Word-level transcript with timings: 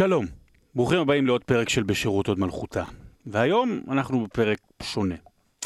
שלום, 0.00 0.26
ברוכים 0.74 0.98
הבאים 0.98 1.26
לעוד 1.26 1.44
פרק 1.44 1.68
של 1.68 1.82
בשירות 1.82 2.28
עוד 2.28 2.38
מלכותה. 2.38 2.84
והיום 3.26 3.80
אנחנו 3.90 4.24
בפרק 4.24 4.58
שונה. 4.82 5.14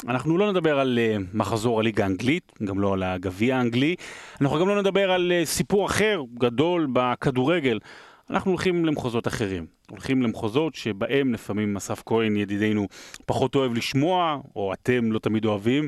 אנחנו 0.07 0.37
לא 0.37 0.51
נדבר 0.51 0.79
על 0.79 0.99
uh, 0.99 1.23
מחזור 1.33 1.79
הליגה 1.79 2.03
האנגלית, 2.03 2.51
גם 2.63 2.79
לא 2.79 2.93
על 2.93 3.03
הגביע 3.03 3.57
האנגלי, 3.57 3.95
אנחנו 4.41 4.59
גם 4.59 4.67
לא 4.67 4.81
נדבר 4.81 5.11
על 5.11 5.31
uh, 5.31 5.45
סיפור 5.45 5.85
אחר, 5.85 6.21
גדול, 6.33 6.87
בכדורגל. 6.93 7.79
אנחנו 8.29 8.51
הולכים 8.51 8.85
למחוזות 8.85 9.27
אחרים. 9.27 9.65
הולכים 9.89 10.21
למחוזות 10.21 10.75
שבהם 10.75 11.33
לפעמים 11.33 11.77
אסף 11.77 12.03
כהן 12.05 12.37
ידידנו 12.37 12.87
פחות 13.25 13.55
אוהב 13.55 13.73
לשמוע, 13.73 14.39
או 14.55 14.73
אתם 14.73 15.11
לא 15.11 15.19
תמיד 15.19 15.45
אוהבים, 15.45 15.87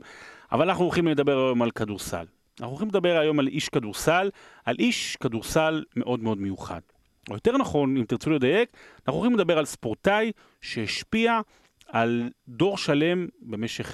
אבל 0.52 0.70
אנחנו 0.70 0.84
הולכים 0.84 1.08
לדבר 1.08 1.38
היום 1.38 1.62
על 1.62 1.72
כדורסל. 1.72 2.26
אנחנו 2.60 2.72
הולכים 2.72 2.88
לדבר 2.90 3.18
היום 3.18 3.40
על 3.40 3.48
איש 3.48 3.70
כדורסל, 3.70 4.30
על 4.66 4.76
איש 4.80 5.16
כדורסל 5.16 5.84
מאוד 5.96 6.20
מאוד 6.20 6.38
מיוחד. 6.38 6.82
או 7.30 7.34
יותר 7.36 7.58
נכון, 7.58 7.98
אם 7.98 8.04
תרצו 8.08 8.30
לדייק, 8.30 8.70
אנחנו 9.08 9.20
הולכים 9.20 9.40
לדבר 9.40 9.58
על 9.58 9.66
ספורטאי 9.66 10.32
שהשפיע 10.62 11.40
על 11.88 12.30
דור 12.48 12.78
שלם 12.78 13.28
במשך 13.42 13.94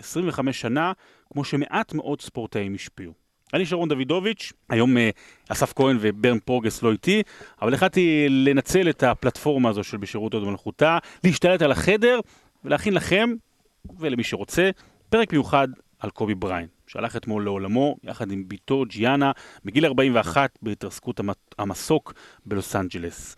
20-25 0.00 0.52
שנה, 0.52 0.92
כמו 1.32 1.44
שמעט 1.44 1.94
מאוד 1.94 2.20
ספורטאים 2.20 2.74
השפיעו. 2.74 3.12
אני 3.54 3.66
שרון 3.66 3.88
דוידוביץ', 3.88 4.52
היום 4.68 4.96
אה, 4.96 5.10
אסף 5.48 5.72
כהן 5.72 5.96
וברן 6.00 6.38
פורגס 6.38 6.82
לא 6.82 6.92
איתי, 6.92 7.22
אבל 7.62 7.74
החלטתי 7.74 8.26
לנצל 8.28 8.90
את 8.90 9.02
הפלטפורמה 9.02 9.68
הזו 9.68 9.84
של 9.84 9.96
בשירות 9.96 10.34
עוד 10.34 10.44
מלכותה, 10.44 10.98
להשתלט 11.24 11.62
על 11.62 11.72
החדר 11.72 12.20
ולהכין 12.64 12.94
לכם, 12.94 13.30
ולמי 13.98 14.24
שרוצה, 14.24 14.70
פרק 15.10 15.32
מיוחד 15.32 15.68
על 15.98 16.10
קובי 16.10 16.34
בריין, 16.34 16.66
שהלך 16.86 17.16
אתמול 17.16 17.44
לעולמו 17.44 17.96
יחד 18.02 18.30
עם 18.30 18.44
בתו 18.48 18.84
ג'יאנה 18.88 19.32
בגיל 19.64 19.86
41 19.86 20.58
בהתרסקות 20.62 21.20
המסוק 21.58 22.14
בלוס 22.46 22.76
אנג'לס. 22.76 23.36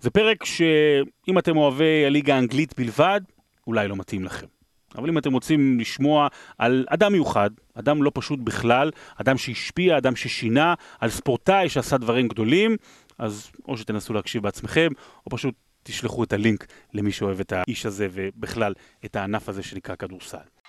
זה 0.00 0.10
פרק 0.10 0.44
שאם 0.44 1.38
אתם 1.38 1.56
אוהבי 1.56 2.06
הליגה 2.06 2.34
האנגלית 2.34 2.74
בלבד, 2.78 3.20
אולי 3.66 3.88
לא 3.88 3.96
מתאים 3.96 4.24
לכם. 4.24 4.46
אבל 4.94 5.08
אם 5.08 5.18
אתם 5.18 5.32
רוצים 5.32 5.80
לשמוע 5.80 6.28
על 6.58 6.86
אדם 6.88 7.12
מיוחד, 7.12 7.50
אדם 7.74 8.02
לא 8.02 8.10
פשוט 8.14 8.40
בכלל, 8.40 8.90
אדם 9.16 9.38
שהשפיע, 9.38 9.98
אדם 9.98 10.16
ששינה, 10.16 10.74
על 11.00 11.10
ספורטאי 11.10 11.68
שעשה 11.68 11.98
דברים 11.98 12.28
גדולים, 12.28 12.76
אז 13.18 13.50
או 13.68 13.76
שתנסו 13.76 14.12
להקשיב 14.12 14.42
בעצמכם, 14.42 14.88
או 15.26 15.30
פשוט 15.30 15.54
תשלחו 15.82 16.24
את 16.24 16.32
הלינק 16.32 16.66
למי 16.94 17.12
שאוהב 17.12 17.40
את 17.40 17.52
האיש 17.52 17.86
הזה 17.86 18.08
ובכלל 18.12 18.74
את 19.04 19.16
הענף 19.16 19.48
הזה 19.48 19.62
שנקרא 19.62 19.94
כדורסל. 19.94 20.61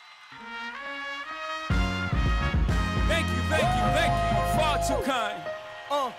Too 4.87 5.01
kind. 5.07 5.39
Uh. 5.89 6.11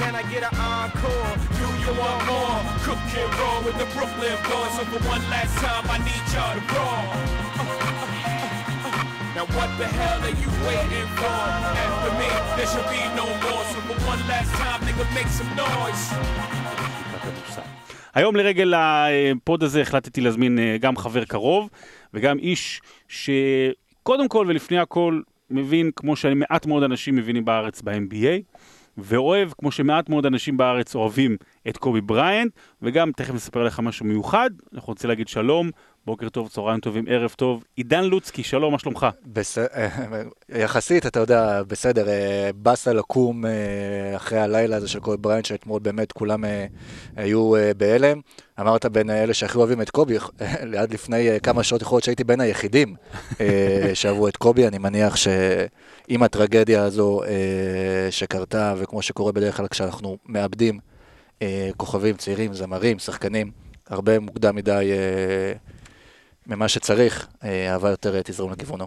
Can 0.00 0.14
I 0.14 0.22
get 0.28 0.42
an 0.44 0.54
encore? 0.60 1.32
Do 1.56 1.66
you 1.84 1.92
want 1.96 2.20
more? 2.28 2.60
Cook 2.84 3.00
and 3.16 3.32
roll 3.40 3.60
with 3.64 3.76
the 3.80 3.88
Brooklyn 3.96 4.36
boys. 4.44 4.72
So 4.76 4.84
for 4.92 5.00
one 5.08 5.24
last 5.32 5.54
time, 5.64 5.84
I 5.88 5.98
need 6.08 6.24
y'all 6.32 6.52
to 6.52 6.62
roll. 6.76 7.04
Now 9.36 9.46
what 9.56 9.70
the 9.80 9.88
hell 9.98 10.20
are 10.28 10.36
you 10.42 10.50
waiting 10.68 11.08
for? 11.16 11.40
After 11.84 12.12
me, 12.20 12.30
there 12.56 12.68
should 12.72 12.88
be 12.92 13.02
no 13.20 13.26
more. 13.44 13.64
So 13.72 13.78
for 13.88 13.98
one 14.12 14.22
last 14.28 14.52
time, 14.60 14.80
nigga, 14.86 15.04
make 15.16 15.30
some 15.38 15.52
noise. 15.56 16.04
היום 18.14 18.36
לרגל 18.36 18.74
ה 18.76 18.97
pod 18.97 19.62
הזה 19.62 19.82
החלטתי 19.82 20.20
להזמין 20.20 20.58
גם 20.80 20.96
חבר 20.96 21.24
קרוב 21.24 21.68
וגם 22.14 22.38
איש 22.38 22.80
ש... 23.08 23.30
קודם 24.08 24.28
כל 24.28 24.44
ולפני 24.48 24.78
הכל 24.78 25.20
מבין, 25.50 25.90
כמו 25.96 26.16
שמעט 26.16 26.66
מאוד 26.66 26.82
אנשים 26.82 27.16
מבינים 27.16 27.44
בארץ 27.44 27.82
ב-NBA, 27.82 28.60
ואוהב, 28.98 29.50
כמו 29.58 29.72
שמעט 29.72 30.08
מאוד 30.08 30.26
אנשים 30.26 30.56
בארץ 30.56 30.94
אוהבים 30.94 31.36
את 31.68 31.76
קובי 31.76 32.00
בריינט, 32.00 32.52
וגם 32.82 33.12
תכף 33.16 33.34
נספר 33.34 33.64
לך 33.64 33.80
משהו 33.80 34.06
מיוחד, 34.06 34.50
אנחנו 34.74 34.90
רוצים 34.90 35.08
להגיד 35.08 35.28
שלום, 35.28 35.70
בוקר 36.08 36.28
טוב, 36.28 36.48
צהריים 36.48 36.80
טובים, 36.80 37.04
ערב 37.08 37.34
טוב. 37.36 37.64
עידן 37.76 38.04
לוצקי, 38.04 38.42
שלום, 38.42 38.72
מה 38.72 38.78
שלומך? 38.78 39.06
בס... 39.26 39.58
יחסית, 40.48 41.06
אתה 41.06 41.20
יודע, 41.20 41.62
בסדר, 41.62 42.08
אה, 42.08 42.50
באסה 42.54 42.92
לקום 42.92 43.46
אה, 43.46 43.50
אחרי 44.16 44.38
הלילה 44.38 44.76
הזה 44.76 44.88
של 44.88 45.00
קובי 45.00 45.16
בריינט, 45.16 45.44
שאתמול 45.44 45.80
באמת 45.80 46.12
כולם 46.12 46.44
אה, 46.44 46.66
היו 47.16 47.52
בהלם. 47.76 48.20
אמרת 48.60 48.86
בין 48.86 49.10
אלה 49.10 49.34
שהכי 49.34 49.58
אוהבים 49.58 49.82
את 49.82 49.90
קובי, 49.90 50.16
עד 50.80 50.92
לפני 50.92 51.28
כמה 51.42 51.62
שעות 51.62 51.82
יכול 51.82 51.96
להיות 51.96 52.04
שהייתי 52.04 52.24
בין 52.24 52.40
היחידים 52.40 52.94
שאהבו 53.94 54.28
את 54.28 54.36
קובי. 54.36 54.66
אני 54.66 54.78
מניח 54.78 55.16
שעם 55.16 56.22
הטרגדיה 56.22 56.82
הזו 56.82 57.20
שקרתה, 58.10 58.74
וכמו 58.78 59.02
שקורה 59.02 59.32
בדרך 59.32 59.56
כלל 59.56 59.68
כשאנחנו 59.68 60.16
מאבדים 60.26 60.78
כוכבים 61.76 62.16
צעירים, 62.16 62.54
זמרים, 62.54 62.98
שחקנים, 62.98 63.50
הרבה 63.90 64.18
מוקדם 64.18 64.56
מדי 64.56 64.90
ממה 66.48 66.68
שצריך, 66.68 67.28
אה, 67.44 67.72
אהבה 67.72 67.90
יותר 67.90 68.16
אה, 68.16 68.20
תזרום 68.24 68.52
לכיוונו. 68.52 68.86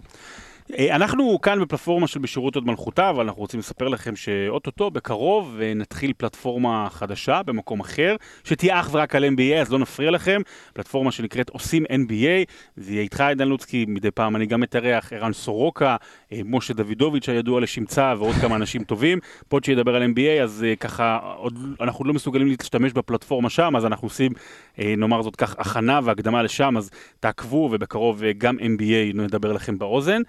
אה, 0.78 0.96
אנחנו 0.96 1.40
כאן 1.40 1.60
בפלטפורמה 1.60 2.06
של 2.06 2.20
בשירות 2.20 2.54
הוד 2.54 2.66
מלכותה, 2.66 3.10
אבל 3.10 3.24
אנחנו 3.24 3.40
רוצים 3.40 3.60
לספר 3.60 3.88
לכם 3.88 4.16
שאו-טו-טו, 4.16 4.90
בקרוב, 4.90 5.58
נתחיל 5.76 6.12
פלטפורמה 6.16 6.88
חדשה 6.90 7.42
במקום 7.42 7.80
אחר, 7.80 8.16
שתהיה 8.44 8.80
אך 8.80 8.88
ורק 8.92 9.14
על 9.14 9.24
NBA, 9.24 9.60
אז 9.60 9.72
לא 9.72 9.78
נפריע 9.78 10.10
לכם. 10.10 10.40
פלטפורמה 10.72 11.12
שנקראת 11.12 11.48
עושים 11.48 11.84
NBA, 11.84 12.52
זה 12.76 12.92
יהיה 12.92 13.02
איתך 13.02 13.20
עידן 13.20 13.48
לוצקי, 13.48 13.84
מדי 13.88 14.10
פעם 14.10 14.36
אני 14.36 14.46
גם 14.46 14.60
מתארח, 14.60 15.12
ערן 15.12 15.32
סורוקה, 15.32 15.96
משה 16.44 16.74
דוידוביץ' 16.74 17.28
הידוע 17.28 17.60
לשמצה 17.60 18.14
ועוד 18.18 18.34
כמה 18.34 18.56
אנשים 18.56 18.84
טובים. 18.84 19.18
pod 19.48 19.64
שידבר 19.64 19.96
על 19.96 20.02
NBA, 20.02 20.42
אז 20.42 20.66
ככה, 20.80 21.18
עוד, 21.36 21.58
אנחנו 21.80 22.04
לא 22.04 22.14
מסוגלים 22.14 22.46
להשתמש 22.46 22.92
בפלטפורמה 22.92 23.50
שם, 23.50 23.76
אז 23.76 23.86
אנחנו 23.86 24.06
עושים, 24.06 24.32
נאמר 24.78 25.22
זאת 25.22 25.36
כך, 25.36 25.54
הכנה 25.58 26.00
והקדמה 26.04 26.42
לשם, 26.42 26.76
אז 26.76 26.90
תעקבו, 27.20 27.70
ובקרוב 27.72 28.22
גם 28.38 28.58
NBA 28.58 29.14
נדבר 29.16 29.52
לכם 29.52 29.78
באוזן. 29.78 30.22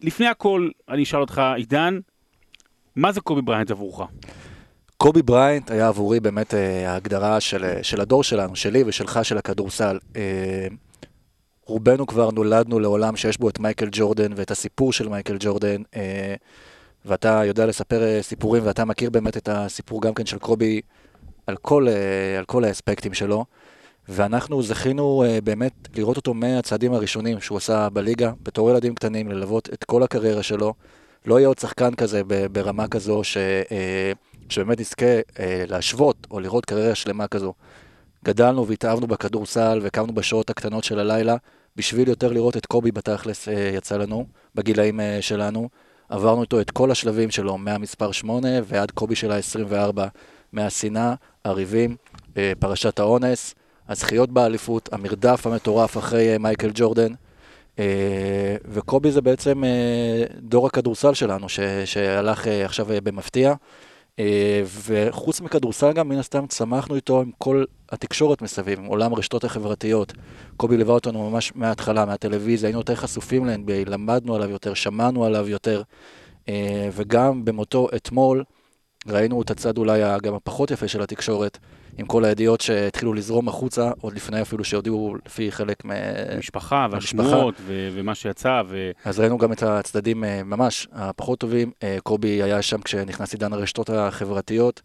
לפני 0.00 0.26
הכל, 0.26 0.70
אני 0.88 1.02
אשאל 1.02 1.20
אותך, 1.20 1.42
עידן, 1.56 1.98
מה 2.96 3.12
זה 3.12 3.20
קובי 3.20 3.42
בריינט 3.42 3.70
עבורך? 3.70 4.00
קובי 4.96 5.22
בריינט 5.22 5.70
היה 5.70 5.88
עבורי 5.88 6.20
באמת 6.20 6.54
אה, 6.54 6.92
ההגדרה 6.92 7.40
של, 7.40 7.64
אה, 7.64 7.82
של 7.82 8.00
הדור 8.00 8.24
שלנו, 8.24 8.56
שלי 8.56 8.82
ושלך, 8.86 9.20
של 9.22 9.38
הכדורסל. 9.38 9.98
אה, 10.16 10.66
רובנו 11.66 12.06
כבר 12.06 12.30
נולדנו 12.30 12.80
לעולם 12.80 13.16
שיש 13.16 13.38
בו 13.38 13.48
את 13.48 13.58
מייקל 13.58 13.88
ג'ורדן 13.92 14.32
ואת 14.36 14.50
הסיפור 14.50 14.92
של 14.92 15.08
מייקל 15.08 15.36
ג'ורדן, 15.40 15.82
ואתה 17.04 17.44
יודע 17.44 17.66
לספר 17.66 18.22
סיפורים, 18.22 18.62
ואתה 18.66 18.84
מכיר 18.84 19.10
באמת 19.10 19.36
את 19.36 19.48
הסיפור 19.52 20.02
גם 20.02 20.14
כן 20.14 20.26
של 20.26 20.38
קובי 20.38 20.80
על 21.48 21.56
כל, 21.56 21.86
על 22.38 22.44
כל 22.44 22.64
האספקטים 22.64 23.14
שלו. 23.14 23.44
ואנחנו 24.08 24.62
זכינו 24.62 25.24
uh, 25.24 25.40
באמת 25.44 25.72
לראות 25.96 26.16
אותו 26.16 26.34
מהצעדים 26.34 26.92
הראשונים 26.92 27.40
שהוא 27.40 27.58
עשה 27.58 27.88
בליגה, 27.88 28.32
בתור 28.42 28.70
ילדים 28.70 28.94
קטנים, 28.94 29.28
ללוות 29.28 29.68
את 29.72 29.84
כל 29.84 30.02
הקריירה 30.02 30.42
שלו. 30.42 30.74
לא 31.26 31.38
יהיה 31.38 31.48
עוד 31.48 31.58
שחקן 31.58 31.94
כזה 31.94 32.22
ברמה 32.52 32.88
כזו 32.88 33.24
ש, 33.24 33.36
uh, 33.36 34.48
שבאמת 34.48 34.80
נזכה 34.80 35.20
להשוות 35.68 36.26
או 36.30 36.40
לראות 36.40 36.64
קריירה 36.64 36.94
שלמה 36.94 37.28
כזו. 37.28 37.54
גדלנו 38.24 38.66
והתאהבנו 38.66 39.06
בכדורסל 39.06 39.80
וקמנו 39.82 40.12
בשעות 40.12 40.50
הקטנות 40.50 40.84
של 40.84 40.98
הלילה 40.98 41.36
בשביל 41.76 42.08
יותר 42.08 42.32
לראות 42.32 42.56
את 42.56 42.66
קובי 42.66 42.92
בתכלס 42.92 43.48
יצא 43.74 43.96
לנו, 43.96 44.26
בגילאים 44.54 45.00
שלנו. 45.20 45.68
עברנו 46.08 46.42
איתו 46.42 46.60
את 46.60 46.70
כל 46.70 46.90
השלבים 46.90 47.30
שלו, 47.30 47.58
מהמספר 47.58 48.12
8 48.12 48.48
ועד 48.64 48.90
קובי 48.90 49.16
של 49.16 49.32
ה-24, 49.32 50.00
מהשנאה, 50.52 51.14
הריבים, 51.48 51.96
uh, 52.24 52.36
פרשת 52.58 52.98
האונס. 52.98 53.54
הזכיות 53.88 54.30
באליפות, 54.30 54.88
המרדף 54.92 55.46
המטורף 55.46 55.98
אחרי 55.98 56.32
אה, 56.32 56.38
מייקל 56.38 56.70
ג'ורדן. 56.74 57.12
אה, 57.78 58.56
וקובי 58.64 59.12
זה 59.12 59.20
בעצם 59.20 59.64
אה, 59.64 60.24
דור 60.40 60.66
הכדורסל 60.66 61.14
שלנו, 61.14 61.46
שהלך 61.84 62.46
עכשיו 62.46 62.86
במפתיע. 63.02 63.54
וחוץ 64.86 65.40
מכדורסל 65.40 65.92
גם, 65.92 66.08
מן 66.08 66.18
הסתם, 66.18 66.46
צמחנו 66.46 66.94
איתו 66.94 67.20
עם 67.20 67.30
כל 67.38 67.64
התקשורת 67.90 68.42
מסביב, 68.42 68.78
עם 68.78 68.84
עולם 68.84 69.12
הרשתות 69.12 69.44
החברתיות. 69.44 70.12
קובי 70.56 70.76
ליווה 70.76 70.94
אותנו 70.94 71.30
ממש 71.30 71.52
מההתחלה, 71.54 72.04
מהטלוויזיה, 72.04 72.68
היינו 72.68 72.80
יותר 72.80 72.94
חשופים 72.94 73.46
ל-NBA, 73.46 73.90
למדנו 73.90 74.34
עליו 74.34 74.50
יותר, 74.50 74.74
שמענו 74.74 75.24
עליו 75.24 75.48
יותר. 75.48 75.82
וגם 76.92 77.44
במותו 77.44 77.88
אתמול, 77.96 78.44
ראינו 79.06 79.42
את 79.42 79.50
הצד 79.50 79.78
אולי 79.78 80.00
גם 80.22 80.34
הפחות 80.34 80.70
יפה 80.70 80.88
של 80.88 81.02
התקשורת, 81.02 81.58
עם 81.98 82.06
כל 82.06 82.24
הידיעות 82.24 82.60
שהתחילו 82.60 83.14
לזרום 83.14 83.48
החוצה, 83.48 83.90
עוד 84.00 84.14
לפני 84.14 84.42
אפילו 84.42 84.64
שהודיעו 84.64 85.16
לפי 85.26 85.52
חלק 85.52 85.84
מהמשפחה 85.84 86.86
והשמועות 86.90 87.54
ו- 87.60 87.88
ומה 87.94 88.14
שיצא. 88.14 88.62
ו... 88.68 88.90
אז 89.04 89.20
ראינו 89.20 89.38
גם 89.38 89.52
את 89.52 89.62
הצדדים 89.62 90.24
אה, 90.24 90.42
ממש 90.42 90.88
הפחות 90.92 91.38
טובים. 91.38 91.70
אה, 91.82 91.96
קובי 92.02 92.42
היה 92.42 92.62
שם 92.62 92.80
כשנכנס 92.80 93.32
עידן 93.32 93.52
הרשתות 93.52 93.90
החברתיות, 93.90 94.82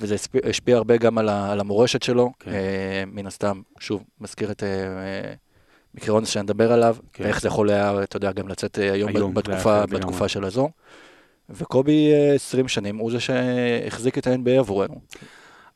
וזה 0.00 0.16
השפיע 0.48 0.76
הרבה 0.76 0.96
גם 0.96 1.18
על, 1.18 1.28
ה- 1.28 1.52
על 1.52 1.60
המורשת 1.60 2.02
שלו. 2.02 2.32
כן. 2.38 2.50
אה, 2.50 3.02
מן 3.06 3.26
הסתם, 3.26 3.60
שוב, 3.80 4.04
מזכיר 4.20 4.50
את... 4.50 4.62
מקרה 5.94 6.14
אונס 6.14 6.28
שנדבר 6.28 6.72
עליו, 6.72 6.96
כן. 7.12 7.24
ואיך 7.24 7.40
זה 7.40 7.48
יכול 7.48 7.70
היה, 7.70 8.02
אתה 8.02 8.16
יודע, 8.16 8.32
גם 8.32 8.48
לצאת 8.48 8.78
היום, 8.78 9.16
היום 9.16 9.34
בתקופה, 9.34 9.86
בתקופה 9.86 10.28
של 10.28 10.44
הזו. 10.44 10.68
וקובי 11.50 12.10
20 12.34 12.68
שנים 12.68 12.96
הוא 12.96 13.10
זה 13.10 13.20
שהחזיק 13.20 14.18
את 14.18 14.26
ה-NBA 14.26 14.58
עבורנו. 14.58 15.00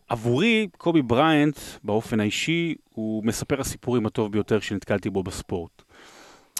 עבורי, 0.08 0.68
קובי 0.78 1.02
בריינט, 1.02 1.58
באופן 1.84 2.20
האישי, 2.20 2.74
הוא 2.94 3.24
מספר 3.24 3.60
הסיפורים 3.60 4.06
הטוב 4.06 4.32
ביותר 4.32 4.60
שנתקלתי 4.60 5.10
בו 5.10 5.22
בספורט. 5.22 5.82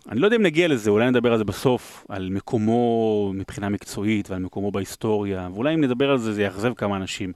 אני 0.08 0.20
לא 0.20 0.26
יודע 0.26 0.36
אם 0.36 0.42
נגיע 0.42 0.68
לזה, 0.68 0.90
אולי 0.90 1.10
נדבר 1.10 1.32
על 1.32 1.38
זה 1.38 1.44
בסוף, 1.44 2.06
על 2.08 2.28
מקומו 2.30 3.32
מבחינה 3.34 3.68
מקצועית 3.68 4.30
ועל 4.30 4.42
מקומו 4.42 4.70
בהיסטוריה, 4.70 5.48
ואולי 5.54 5.74
אם 5.74 5.80
נדבר 5.80 6.10
על 6.10 6.18
זה 6.18 6.32
זה 6.32 6.42
יאכזב 6.42 6.74
כמה 6.74 6.96
אנשים. 6.96 7.32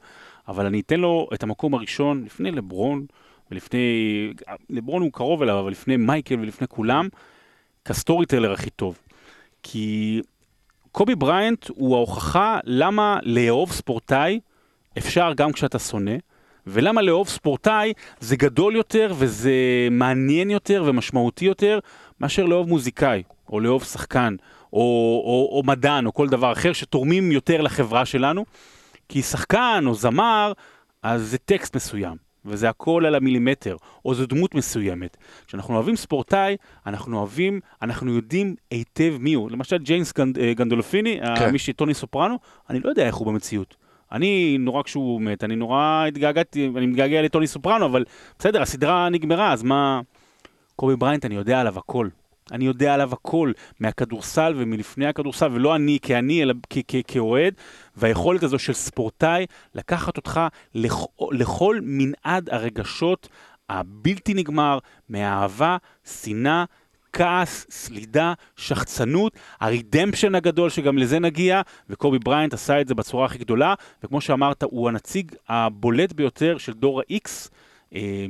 אבל 0.49 0.67
אני 0.67 0.81
אתן 0.81 1.01
לו 1.01 1.29
את 1.35 1.43
המקום 1.43 1.75
הראשון 1.75 2.25
לפני 2.25 2.51
לברון, 2.51 3.07
ולפני, 3.51 3.81
לברון 4.71 5.03
הוא 5.03 5.13
קרוב 5.13 5.43
אליו, 5.43 5.61
אבל 5.61 5.71
לפני 5.71 5.97
מייקל 5.97 6.41
ולפני 6.41 6.69
כולם, 6.69 7.09
כ 7.85 8.27
storyteller 8.27 8.53
הכי 8.53 8.71
טוב. 8.71 8.99
כי 9.63 10.21
קובי 10.93 11.15
בריינט 11.15 11.69
הוא 11.69 11.97
ההוכחה 11.97 12.59
למה 12.65 13.19
לאהוב 13.23 13.73
ספורטאי 13.73 14.41
אפשר 14.99 15.33
גם 15.37 15.53
כשאתה 15.53 15.79
שונא, 15.79 16.17
ולמה 16.67 17.03
לאהוב 17.03 17.29
ספורטאי 17.29 17.93
זה 18.21 18.37
גדול 18.37 18.77
יותר 18.77 19.15
וזה 19.19 19.53
מעניין 19.91 20.51
יותר 20.51 20.85
ומשמעותי 20.87 21.45
יותר 21.45 21.79
מאשר 22.21 22.45
לאהוב 22.45 22.69
מוזיקאי, 22.69 23.23
או 23.49 23.61
לאהוב 23.61 23.85
שחקן, 23.85 24.37
או, 24.73 24.79
או, 25.25 25.49
או 25.53 25.63
מדען, 25.65 26.07
או 26.07 26.15
כל 26.15 26.29
דבר 26.29 26.53
אחר 26.53 26.73
שתורמים 26.73 27.33
יותר 27.33 27.61
לחברה 27.61 28.05
שלנו. 28.05 28.45
כי 29.09 29.23
שחקן 29.23 29.85
או 29.87 29.95
זמר, 29.95 30.53
אז 31.03 31.23
זה 31.23 31.39
טקסט 31.39 31.77
מסוים, 31.77 32.17
וזה 32.45 32.69
הכל 32.69 33.07
על 33.07 33.15
המילימטר, 33.15 33.77
או 34.05 34.15
זו 34.15 34.27
דמות 34.27 34.55
מסוימת. 34.55 35.17
כשאנחנו 35.47 35.75
אוהבים 35.75 35.97
ספורטאי, 35.97 36.57
אנחנו 36.87 37.19
אוהבים, 37.19 37.61
אנחנו 37.83 38.13
יודעים 38.13 38.55
היטב 38.71 39.17
מי 39.21 39.35
הוא. 39.35 39.51
למשל 39.51 39.79
ג'יימס 39.79 40.13
גנד, 40.13 40.39
אה, 40.39 40.55
גנדולפיני, 40.55 41.21
כן. 41.39 41.51
מי 41.51 41.57
שהיה 41.57 41.73
טוני 41.73 41.95
סופרנו, 41.95 42.39
אני 42.71 42.81
לא 42.81 42.89
יודע 42.89 43.07
איך 43.07 43.15
הוא 43.15 43.27
במציאות. 43.27 43.77
אני 44.13 44.57
נורא 44.61 44.83
כשהוא 44.83 45.21
מת, 45.21 45.45
אני 45.45 45.57
נורא 45.57 46.05
התגעגעתי, 46.09 46.71
אני 46.77 46.87
מתגעגע 46.87 47.23
לטוני 47.23 47.47
סופרנו, 47.47 47.87
אבל 47.87 48.05
בסדר, 48.39 48.63
הסדרה 48.63 49.09
נגמרה, 49.09 49.53
אז 49.53 49.63
מה... 49.63 50.01
קובי 50.77 50.97
בריינט, 50.97 51.25
אני 51.25 51.35
יודע 51.35 51.61
עליו 51.61 51.79
הכל. 51.79 52.09
אני 52.53 52.65
יודע 52.65 52.95
עליו 52.95 53.13
הכל, 53.13 53.53
מהכדורסל 53.81 54.55
ומלפני 54.57 55.07
הכדורסל, 55.07 55.49
ולא 55.53 55.77
אני 55.77 55.99
כאני, 56.03 56.43
אלא 56.43 56.55
כאוהד, 57.07 57.55
והיכולת 57.97 58.43
הזו 58.43 58.59
של 58.59 58.73
ספורטאי 58.73 59.47
לקחת 59.75 60.17
אותך 60.17 60.41
לכ- 60.75 61.31
לכל 61.31 61.79
מנעד 61.83 62.51
הרגשות 62.51 63.29
הבלתי 63.69 64.35
נגמר, 64.35 64.79
מאהבה, 65.09 65.77
שנאה, 66.05 66.65
כעס, 67.13 67.67
סלידה, 67.71 68.33
שחצנות, 68.57 69.33
הרידמפשן 69.61 70.35
הגדול 70.35 70.71
שגם 70.71 70.99
לזה 70.99 71.19
נגיע, 71.19 71.61
וקובי 71.91 72.19
בריינט 72.19 72.55
עשה 72.55 72.81
את 72.81 72.89
זה 72.89 72.95
בצורה 72.95 73.25
הכי 73.27 73.39
גדולה, 73.39 73.75
וכמו 74.05 74.21
שאמרת, 74.21 74.63
הוא 74.63 74.89
הנציג 74.89 75.33
הבולט 75.49 76.13
ביותר 76.13 76.59
של 76.59 76.73
דור 76.73 77.01
ה-X. 77.01 77.29
אה. 77.95 78.27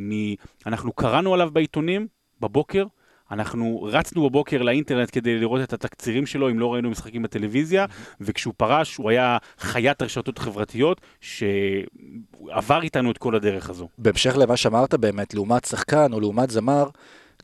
אנחנו 0.66 0.92
קראנו 0.92 1.34
עליו 1.34 1.50
בעיתונים 1.52 2.06
בבוקר, 2.40 2.84
אנחנו 3.32 3.88
רצנו 3.92 4.28
בבוקר 4.30 4.62
לאינטרנט 4.62 5.08
כדי 5.12 5.38
לראות 5.38 5.62
את 5.62 5.72
התקצירים 5.72 6.26
שלו, 6.26 6.50
אם 6.50 6.58
לא 6.58 6.72
ראינו 6.72 6.90
משחקים 6.90 7.22
בטלוויזיה, 7.22 7.86
וכשהוא 8.20 8.54
פרש 8.56 8.96
הוא 8.96 9.10
היה 9.10 9.38
חיית 9.58 10.02
הרשתות 10.02 10.38
החברתיות, 10.38 11.00
שעבר 11.20 12.82
איתנו 12.82 13.10
את 13.10 13.18
כל 13.18 13.34
הדרך 13.34 13.70
הזו. 13.70 13.88
בהמשך 13.98 14.36
למה 14.36 14.56
שאמרת 14.56 14.94
באמת, 14.94 15.34
לעומת 15.34 15.64
שחקן 15.64 16.12
או 16.12 16.20
לעומת 16.20 16.50
זמר, 16.50 16.88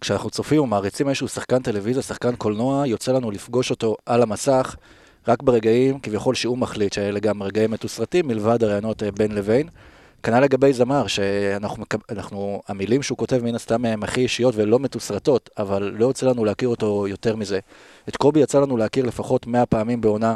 כשאנחנו 0.01 0.31
צופים 0.31 0.61
ומעריצים 0.61 1.09
איזשהו 1.09 1.29
שחקן 1.29 1.63
טלוויזיה, 1.63 2.03
שחקן 2.03 2.37
קולנוע, 2.37 2.87
יוצא 2.87 3.13
לנו 3.13 3.31
לפגוש 3.31 3.71
אותו 3.71 3.97
על 4.07 4.23
המסך, 4.23 4.77
רק 5.29 5.43
ברגעים 5.43 5.99
כביכול 6.01 6.35
שהוא 6.35 6.59
מחליט, 6.59 6.93
שאלה 6.93 7.21
גם 7.21 7.43
רגעים 7.43 7.71
מתוסרטים, 7.71 8.29
מלבד 8.29 8.65
הרעיונות 8.65 9.03
אה, 9.03 9.11
בין 9.11 9.33
לבין. 9.35 9.69
כנ"ל 10.23 10.41
לגבי 10.41 10.73
זמר, 10.73 11.07
שאנחנו, 11.07 11.85
אנחנו, 12.11 12.63
המילים 12.69 13.03
שהוא 13.03 13.19
כותב 13.19 13.41
מן 13.45 13.55
הסתם 13.55 13.85
הם 13.85 14.03
הכי 14.03 14.21
אישיות 14.21 14.55
ולא 14.57 14.79
מתוסרטות, 14.79 15.51
אבל 15.59 15.93
לא 15.99 16.07
יוצא 16.07 16.27
לנו 16.27 16.45
להכיר 16.45 16.69
אותו 16.69 17.07
יותר 17.09 17.37
מזה. 17.37 17.59
את 18.09 18.17
קובי 18.17 18.41
יצא 18.41 18.61
לנו 18.61 18.77
להכיר 18.77 19.07
לפחות 19.07 19.47
100 19.47 19.67
פעמים 19.67 20.01
בעונה. 20.01 20.35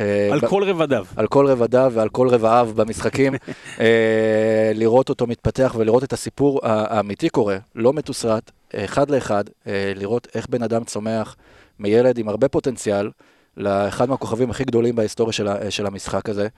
אה, 0.00 0.28
על 0.32 0.40
ב- 0.40 0.46
כל 0.46 0.64
רבדיו. 0.64 1.04
על 1.16 1.26
כל 1.26 1.46
רבדיו 1.46 1.92
ועל 1.94 2.08
כל 2.08 2.28
רבעיו 2.28 2.70
במשחקים. 2.76 3.34
אה, 3.80 4.72
לראות 4.74 5.08
אותו 5.08 5.26
מתפתח 5.26 5.74
ולראות 5.78 6.04
את 6.04 6.12
הסיפור 6.12 6.60
האמיתי 6.62 7.28
קורה, 7.28 7.56
לא 7.74 7.92
מתוסרט, 7.92 8.50
אחד 8.74 9.10
לאחד, 9.10 9.44
אה, 9.66 9.92
לראות 9.96 10.28
איך 10.34 10.46
בן 10.48 10.62
אדם 10.62 10.84
צומח 10.84 11.36
מילד 11.78 12.18
עם 12.18 12.28
הרבה 12.28 12.48
פוטנציאל, 12.48 13.10
לאחד 13.56 14.08
מהכוכבים 14.08 14.50
הכי 14.50 14.64
גדולים 14.64 14.96
בהיסטוריה 14.96 15.32
של, 15.32 15.48
של 15.70 15.86
המשחק 15.86 16.28
הזה. 16.28 16.48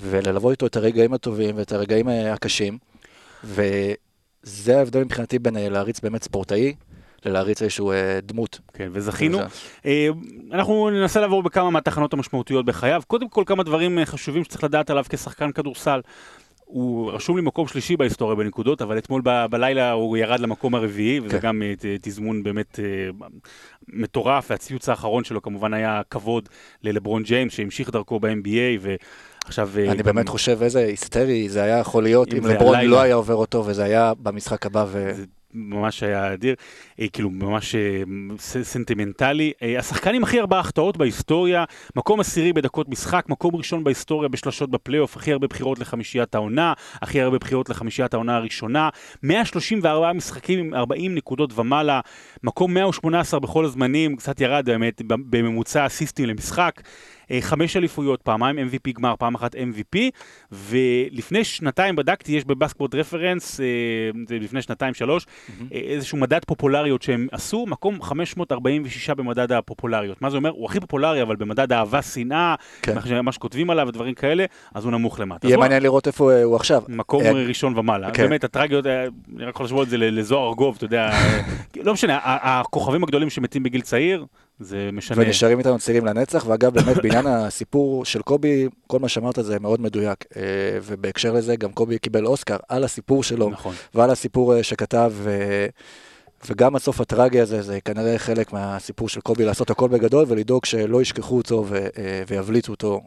וללוות 0.00 0.50
איתו 0.50 0.66
את 0.66 0.76
הרגעים 0.76 1.12
הטובים 1.12 1.56
ואת 1.56 1.72
הרגעים 1.72 2.08
אה, 2.08 2.32
הקשים. 2.32 2.78
וזה 3.44 4.78
ההבדל 4.78 5.04
מבחינתי 5.04 5.38
בין 5.38 5.56
אה, 5.56 5.68
להריץ 5.68 6.00
באמת 6.00 6.22
ספורטאי 6.22 6.74
ללהריץ 7.26 7.62
איזשהו 7.62 7.92
אה, 7.92 8.18
דמות. 8.22 8.60
כן, 8.72 8.88
וזכינו. 8.92 9.38
אה, 9.86 10.08
אנחנו 10.52 10.90
ננסה 10.90 11.20
לעבור 11.20 11.42
בכמה 11.42 11.70
מהתחנות 11.70 12.12
המשמעותיות 12.12 12.64
בחייו. 12.64 13.02
קודם 13.06 13.28
כל, 13.28 13.42
כמה 13.46 13.62
דברים 13.62 13.98
אה, 13.98 14.06
חשובים 14.06 14.44
שצריך 14.44 14.64
לדעת 14.64 14.90
עליו 14.90 15.04
כשחקן 15.08 15.52
כדורסל. 15.52 16.00
הוא 16.64 17.12
רשום 17.12 17.36
לי 17.36 17.42
מקום 17.42 17.68
שלישי 17.68 17.96
בהיסטוריה 17.96 18.36
בנקודות, 18.36 18.82
אבל 18.82 18.98
אתמול 18.98 19.22
ב- 19.24 19.46
בלילה 19.50 19.90
הוא 19.90 20.16
ירד 20.16 20.40
למקום 20.40 20.74
הרביעי, 20.74 21.20
וזה 21.20 21.40
כן. 21.40 21.46
גם 21.48 21.62
תזמון 22.00 22.42
באמת 22.42 22.78
uh, 22.78 23.24
מטורף, 23.88 24.50
והציוץ 24.50 24.88
האחרון 24.88 25.24
שלו 25.24 25.42
כמובן 25.42 25.74
היה 25.74 26.02
כבוד 26.10 26.48
ללברון 26.82 27.22
ג'יימס, 27.22 27.52
שהמשיך 27.52 27.90
דרכו 27.90 28.20
ב-NBA, 28.20 28.78
ו... 28.80 28.94
עכשיו... 29.46 29.70
אה, 29.78 29.92
אני 29.92 30.02
באמת 30.02 30.28
חושב 30.28 30.58
איזה 30.62 30.78
היסטרי 30.78 31.48
זה 31.48 31.62
היה 31.62 31.78
יכול 31.78 32.02
להיות 32.02 32.34
אם 32.34 32.46
לברון 32.46 32.80
לא 32.80 33.00
היה 33.00 33.14
עובר 33.14 33.34
אותו 33.34 33.64
וזה 33.66 33.84
היה 33.84 34.12
במשחק 34.22 34.66
הבא 34.66 34.84
ו... 34.88 35.12
ממש 35.54 36.02
היה 36.02 36.32
אדיר, 36.32 36.54
אה, 37.00 37.08
כאילו 37.08 37.30
ממש 37.30 37.74
אה, 37.74 38.02
סנטימנטלי. 38.62 39.52
השחקן 39.78 40.14
עם 40.14 40.22
הכי 40.22 40.40
ארבעה 40.40 40.60
החטאות 40.60 40.96
בהיסטוריה, 40.96 41.64
מקום 41.96 42.20
עשירי 42.20 42.52
בדקות 42.52 42.88
משחק, 42.88 43.24
מקום 43.28 43.56
ראשון 43.56 43.84
בהיסטוריה 43.84 44.28
בשלשות 44.28 44.70
בפלייאוף, 44.70 45.16
הכי 45.16 45.32
הרבה 45.32 45.46
בחירות 45.46 45.78
לחמישיית 45.78 46.34
העונה, 46.34 46.72
הכי 47.02 47.20
הרבה 47.20 47.38
בחירות 47.38 47.68
לחמישיית 47.68 48.14
העונה 48.14 48.36
הראשונה, 48.36 48.88
134 49.22 50.12
משחקים 50.12 50.58
עם 50.58 50.74
40 50.74 51.14
נקודות 51.14 51.58
ומעלה, 51.58 52.00
מקום 52.42 52.74
118 52.74 53.40
בכל 53.40 53.64
הזמנים, 53.64 54.16
קצת 54.16 54.40
ירד 54.40 54.66
באמת 54.66 55.02
בממוצע 55.06 55.86
אסיסטים 55.86 56.28
למשחק. 56.28 56.80
אה, 57.30 57.38
חמש 57.40 57.76
אליפויות, 57.76 58.22
פעמיים 58.22 58.58
MVP 58.58 58.92
גמר, 58.92 59.14
פעם 59.18 59.34
אחת 59.34 59.54
MVP, 59.54 59.98
ולפני 60.52 61.44
שנתיים 61.44 61.96
בדקתי, 61.96 62.32
יש 62.32 62.44
בבסקבורד 62.44 62.94
רפרנס, 62.94 63.60
אה, 63.60 63.66
זה 64.28 64.38
לפני 64.38 64.62
שנתיים 64.62 64.94
שלוש, 64.94 65.24
mm-hmm. 65.24 65.62
איזשהו 65.72 66.18
מדד 66.18 66.44
פופולריות 66.44 67.02
שהם 67.02 67.28
עשו, 67.32 67.66
מקום 67.66 68.02
546 68.02 69.10
במדד 69.10 69.52
הפופולריות. 69.52 70.22
מה 70.22 70.30
זה 70.30 70.36
אומר? 70.36 70.50
הוא 70.50 70.66
הכי 70.66 70.80
פופולרי, 70.80 71.22
אבל 71.22 71.36
במדד 71.36 71.72
אהבה, 71.72 72.02
שנאה, 72.02 72.54
כן. 72.82 72.96
מה 73.22 73.32
שכותבים 73.32 73.70
עליו 73.70 73.88
ודברים 73.88 74.14
כאלה, 74.14 74.44
אז 74.74 74.84
הוא 74.84 74.92
נמוך 74.92 75.20
למטה. 75.20 75.46
יהיה 75.46 75.56
מעניין 75.56 75.82
לראות 75.82 76.06
איפה 76.06 76.42
הוא 76.42 76.56
עכשיו. 76.56 76.82
מקום 76.88 77.22
ראשון 77.22 77.78
ומעלה. 77.78 78.10
כן. 78.10 78.22
באמת, 78.22 78.44
הטרגיות, 78.44 78.86
אני 78.86 79.44
רק 79.44 79.54
יכול 79.54 79.66
לשמוע 79.66 79.82
את 79.82 79.88
זה 79.88 79.96
לזוהר 79.98 80.48
ארגוב, 80.48 80.74
אתה 80.76 80.84
יודע, 80.84 81.10
לא 81.86 81.92
משנה, 81.92 82.18
הכוכבים 82.24 83.04
הגדולים 83.04 83.30
שמתים 83.30 83.62
בגיל 83.62 83.80
צעיר, 83.80 84.26
זה 84.62 84.90
משנה. 84.92 85.22
ונשארים 85.22 85.58
איתנו 85.58 85.78
צעירים 85.78 86.06
לנצח, 86.06 86.46
ואגב, 86.46 86.74
באמת 86.74 86.96
בעניין 86.96 87.26
הסיפור 87.26 88.04
של 88.04 88.22
קובי, 88.22 88.68
כל 88.86 88.98
מה 88.98 89.08
שאמרת 89.08 89.38
זה 89.42 89.60
מאוד 89.60 89.80
מדויק. 89.80 90.24
אה, 90.36 90.42
ובהקשר 90.82 91.32
לזה, 91.32 91.56
גם 91.56 91.72
קובי 91.72 91.98
קיבל 91.98 92.26
אוסקר 92.26 92.56
על 92.68 92.84
הסיפור 92.84 93.22
שלו, 93.22 93.50
נכון. 93.50 93.74
ועל 93.94 94.10
הסיפור 94.10 94.56
אה, 94.56 94.62
שכתב. 94.62 95.12
וגם 96.46 96.76
הסוף 96.76 97.00
הטרגי 97.00 97.40
הזה, 97.40 97.62
זה 97.62 97.80
כנראה 97.80 98.18
חלק 98.18 98.52
מהסיפור 98.52 99.08
של 99.08 99.20
קובי 99.20 99.44
לעשות 99.44 99.70
הכל 99.70 99.88
בגדול 99.88 100.24
ולדאוג 100.28 100.64
שלא 100.64 101.02
ישכחו 101.02 101.36
אותו 101.36 101.64
ו- 101.68 101.76
אה, 101.76 102.22
ויבליטו 102.28 102.72
אותו 102.72 103.00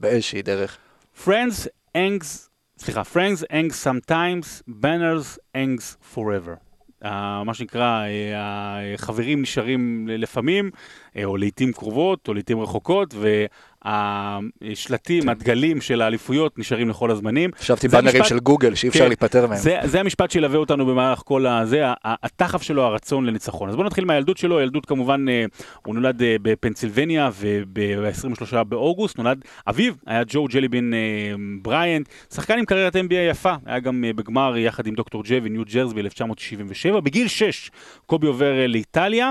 באיזושהי 0.00 0.42
דרך. 0.42 0.78
Friends 1.24 1.66
hangs, 1.96 2.48
סליחה, 2.78 3.02
Friends 3.14 3.44
hangs 3.52 3.74
sometimes, 3.84 4.62
banners 4.82 5.38
hangs 5.56 5.96
forever. 6.14 6.71
מה 7.44 7.54
שנקרא, 7.54 8.04
uh, 8.04 8.34
החברים 8.94 9.42
נשארים 9.42 10.08
לפעמים, 10.10 10.70
uh, 10.74 11.18
או 11.24 11.36
לעיתים 11.36 11.72
קרובות, 11.72 12.28
או 12.28 12.34
לעיתים 12.34 12.60
רחוקות, 12.60 13.14
ו... 13.14 13.44
השלטים, 13.84 15.22
כן. 15.22 15.28
הדגלים 15.28 15.80
של 15.80 16.02
האליפויות 16.02 16.58
נשארים 16.58 16.88
לכל 16.88 17.10
הזמנים. 17.10 17.50
חשבתי 17.58 17.88
באנרים 17.88 18.16
המשפט... 18.16 18.28
של 18.28 18.38
גוגל 18.38 18.74
שאי 18.74 18.88
אפשר 18.88 19.00
כן, 19.00 19.08
להיפטר 19.08 19.46
מהם. 19.46 19.58
זה, 19.58 19.78
זה 19.84 20.00
המשפט 20.00 20.30
שילווה 20.30 20.58
אותנו 20.58 20.86
במהלך 20.86 21.22
כל 21.24 21.46
הזה, 21.46 21.82
התחף 22.04 22.62
שלו, 22.62 22.82
הרצון 22.82 23.26
לניצחון. 23.26 23.68
אז 23.68 23.76
בואו 23.76 23.86
נתחיל 23.86 24.04
מהילדות 24.04 24.36
שלו, 24.36 24.60
ילדות 24.60 24.86
כמובן, 24.86 25.28
אה, 25.28 25.44
הוא 25.86 25.94
נולד 25.94 26.22
אה, 26.22 26.36
בפנסילבניה 26.42 27.30
וב-23 27.40 28.64
באוגוסט, 28.64 29.18
נולד 29.18 29.44
אביו, 29.68 29.92
היה 30.06 30.22
ג'ו 30.26 30.46
ג'ליבין 30.46 30.94
אה, 30.94 31.34
בריאנט, 31.62 32.08
שחקן 32.34 32.58
עם 32.58 32.64
קריירת 32.64 32.96
NBA 32.96 33.30
יפה, 33.30 33.54
היה 33.66 33.78
גם 33.78 34.04
בגמר 34.16 34.56
יחד 34.56 34.86
עם 34.86 34.94
דוקטור 34.94 35.22
ג'י 35.24 35.40
וניו 35.42 35.62
ג'רז 35.72 35.92
ב-1967. 35.92 37.00
בגיל 37.00 37.28
6 37.28 37.70
קובי 38.06 38.26
עובר 38.26 38.66
לאיטליה. 38.68 39.30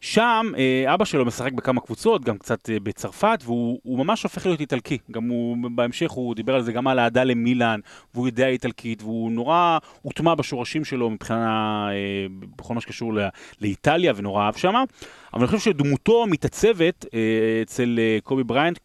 שם 0.00 0.52
אה, 0.58 0.94
אבא 0.94 1.04
שלו 1.04 1.24
משחק 1.24 1.52
בכמה 1.52 1.80
קבוצות, 1.80 2.24
גם 2.24 2.38
קצת 2.38 2.70
אה, 2.70 2.80
בצרפת, 2.82 3.38
והוא 3.44 3.98
ממש 3.98 4.22
הופך 4.22 4.46
להיות 4.46 4.60
איטלקי. 4.60 4.98
גם 5.10 5.28
הוא, 5.28 5.56
בהמשך 5.74 6.10
הוא 6.10 6.34
דיבר 6.34 6.54
על 6.54 6.62
זה 6.62 6.72
גם 6.72 6.88
על 6.88 6.98
אהדה 6.98 7.24
למילאן, 7.24 7.80
והוא 8.14 8.28
יודע 8.28 8.48
איטלקית, 8.48 9.02
והוא 9.02 9.32
נורא 9.32 9.78
הוטמע 10.02 10.34
בשורשים 10.34 10.84
שלו 10.84 11.10
מבחינה, 11.10 11.88
אה, 11.90 12.26
בכל 12.56 12.74
מה 12.74 12.80
שקשור 12.80 13.14
ל, 13.14 13.28
לאיטליה, 13.60 14.12
ונורא 14.16 14.44
אהב 14.44 14.56
שמה. 14.56 14.84
אבל 15.32 15.42
אני 15.42 15.46
חושב 15.46 15.70
שדמותו 15.70 16.26
מתעצבת 16.26 17.06
אצל 17.62 17.98
קובי 18.22 18.44
בריינט 18.44 18.78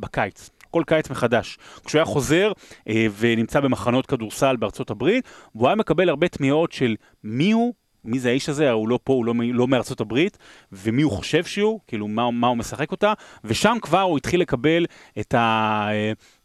בקיץ. 0.00 0.50
כל 0.72 0.82
קיץ 0.86 1.10
מחדש. 1.10 1.58
כשהוא 1.84 1.98
היה 1.98 2.04
חוזר 2.04 2.52
אה, 2.88 3.06
ונמצא 3.18 3.60
במחנות 3.60 4.06
כדורסל 4.06 4.56
בארצות 4.56 4.90
הברית, 4.90 5.28
והוא 5.54 5.68
היה 5.68 5.76
מקבל 5.76 6.08
הרבה 6.08 6.28
תמיהות 6.28 6.72
של 6.72 6.96
מי 7.24 7.52
הוא, 7.52 7.74
מי 8.04 8.18
זה 8.18 8.28
האיש 8.28 8.48
הזה, 8.48 8.70
הוא 8.70 8.88
לא 8.88 8.98
פה, 9.04 9.12
הוא 9.12 9.24
לא, 9.24 9.34
לא 9.52 9.68
מארצות 9.68 10.00
הברית, 10.00 10.38
ומי 10.72 11.02
הוא 11.02 11.12
חושב 11.12 11.44
שהוא, 11.44 11.80
כאילו 11.86 12.08
מה, 12.08 12.30
מה 12.30 12.46
הוא 12.46 12.56
משחק 12.56 12.90
אותה, 12.90 13.12
ושם 13.44 13.76
כבר 13.82 14.00
הוא 14.00 14.18
התחיל 14.18 14.40
לקבל 14.40 14.86
את 15.20 15.34
ה... 15.34 15.88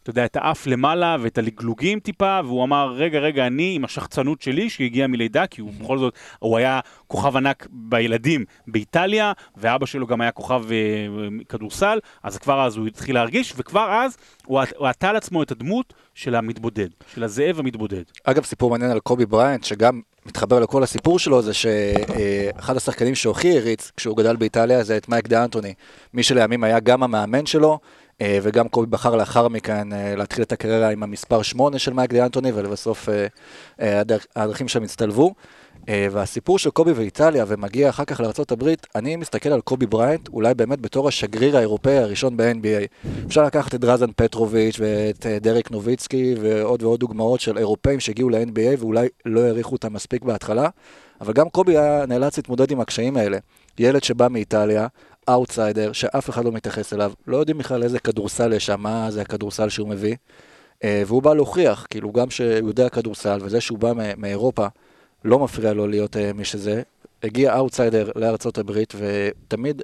אה, 0.08 0.12
אתה 0.12 0.20
יודע, 0.20 0.24
את 0.24 0.36
האף 0.36 0.66
למעלה 0.66 1.16
ואת 1.20 1.38
הלגלוגים 1.38 2.00
טיפה, 2.00 2.40
והוא 2.44 2.64
אמר, 2.64 2.92
רגע, 2.92 3.18
רגע, 3.18 3.46
אני 3.46 3.72
עם 3.76 3.84
השחצנות 3.84 4.42
שלי, 4.42 4.70
שהגיע 4.70 5.06
מלידה, 5.06 5.46
כי 5.46 5.60
הוא 5.60 5.72
בכל 5.80 5.98
זאת, 5.98 6.14
הוא 6.38 6.56
היה 6.56 6.80
כוכב 7.06 7.36
ענק 7.36 7.66
בילדים 7.70 8.44
באיטליה, 8.66 9.32
ואבא 9.56 9.86
שלו 9.86 10.06
גם 10.06 10.20
היה 10.20 10.30
כוכב 10.30 10.62
אה, 10.70 10.76
כדורסל, 11.48 11.98
אז 12.22 12.38
כבר 12.38 12.66
אז 12.66 12.76
הוא 12.76 12.86
התחיל 12.86 13.14
להרגיש, 13.14 13.54
וכבר 13.56 13.90
אז 13.92 14.16
הוא 14.46 14.60
עטה 14.88 15.08
על 15.10 15.16
עצמו 15.16 15.42
את 15.42 15.50
הדמות 15.50 15.94
של 16.14 16.34
המתבודד, 16.34 16.88
של 17.14 17.24
הזאב 17.24 17.58
המתבודד. 17.58 18.02
אגב, 18.24 18.44
סיפור 18.44 18.70
מעניין 18.70 18.90
על 18.90 19.00
קובי 19.00 19.26
בריינט, 19.26 19.64
שגם 19.64 20.00
מתחבר 20.26 20.60
לכל 20.60 20.82
הסיפור 20.82 21.18
שלו, 21.18 21.42
זה 21.42 21.54
שאחד 21.54 22.76
השחקנים 22.76 23.14
שהוא 23.14 23.30
הכי 23.30 23.58
העריץ 23.58 23.92
כשהוא 23.96 24.16
גדל 24.16 24.36
באיטליה 24.36 24.84
זה 24.84 24.96
את 24.96 25.08
מייק 25.08 25.28
דה 25.28 25.44
אנטוני. 25.44 25.74
מי 26.14 26.22
שלימים 26.22 26.64
היה 26.64 26.80
גם 26.80 27.02
המאמן 27.02 27.46
שלו, 27.46 27.70
אה, 27.70 27.78
וגם 28.22 28.68
קובי 28.68 28.86
בחר 28.86 29.16
לאחר 29.16 29.48
מכן 29.48 29.92
אה, 29.92 30.16
להתחיל 30.16 30.42
את 30.42 30.52
הקריירה 30.52 30.90
עם 30.90 31.02
המספר 31.02 31.42
8 31.42 31.78
של 31.78 31.92
מייק 31.92 32.12
דה 32.12 32.24
אנטוני, 32.24 32.52
ולבסוף 32.52 33.08
אה, 33.80 34.02
הדרכים 34.36 34.68
שם 34.68 34.82
הצטלבו. 34.82 35.34
והסיפור 36.10 36.58
של 36.58 36.70
קובי 36.70 36.92
ואיטליה, 36.92 37.44
ומגיע 37.48 37.88
אחר 37.88 38.04
כך 38.04 38.20
לארה"ב, 38.20 38.74
אני 38.94 39.16
מסתכל 39.16 39.48
על 39.48 39.60
קובי 39.60 39.86
בריינט, 39.86 40.28
אולי 40.28 40.54
באמת 40.54 40.80
בתור 40.80 41.08
השגריר 41.08 41.56
האירופאי 41.56 41.98
הראשון 41.98 42.36
ב-NBA. 42.36 43.08
אפשר 43.26 43.44
לקחת 43.44 43.74
את 43.74 43.80
דרזן 43.80 44.10
פטרוביץ' 44.16 44.76
ואת 44.80 45.26
דרק 45.40 45.70
נוביצקי 45.70 46.34
ועוד 46.40 46.82
ועוד 46.82 47.00
דוגמאות 47.00 47.40
של 47.40 47.58
אירופאים 47.58 48.00
שהגיעו 48.00 48.28
ל-NBA 48.28 48.78
ואולי 48.78 49.08
לא 49.24 49.40
העריכו 49.40 49.72
אותם 49.72 49.92
מספיק 49.92 50.22
בהתחלה, 50.22 50.68
אבל 51.20 51.32
גם 51.32 51.48
קובי 51.48 51.78
היה 51.78 52.06
נאלץ 52.06 52.36
להתמודד 52.36 52.70
עם 52.70 52.80
הקשיים 52.80 53.16
האלה. 53.16 53.38
ילד 53.78 54.02
שבא 54.02 54.28
מאיטליה, 54.30 54.86
אאוטסיידר, 55.28 55.92
שאף 55.92 56.30
אחד 56.30 56.44
לא 56.44 56.52
מתייחס 56.52 56.92
אליו, 56.92 57.12
לא 57.26 57.36
יודעים 57.36 57.58
בכלל 57.58 57.82
איזה 57.82 57.98
כדורסל 57.98 58.52
יש 58.52 58.66
שם, 58.66 58.80
מה 58.80 59.10
זה 59.10 59.20
הכדורסל 59.20 59.68
שהוא 59.68 59.88
מביא. 59.88 60.16
אה, 60.84 61.02
והוא 61.06 61.22
בא 61.22 61.34
להוכיח, 61.34 61.86
כאילו 61.90 62.12
גם 62.12 62.30
שהוא 62.30 62.68
יודע 62.68 62.88
כדורסל, 62.88 63.38
וזה 63.42 63.60
שהוא 63.60 63.78
בא 63.78 63.92
מאירופה, 64.16 64.66
לא 65.24 65.38
מפריע 65.38 65.72
לו 65.72 65.86
להיות 65.86 66.16
אה, 66.16 66.32
מי 66.32 66.44
שזה. 66.44 66.82
הגיע 67.22 67.56
אאוטסיידר 67.56 68.10
לארצות 68.16 68.58
הברית, 68.58 68.94
ותמיד, 68.98 69.82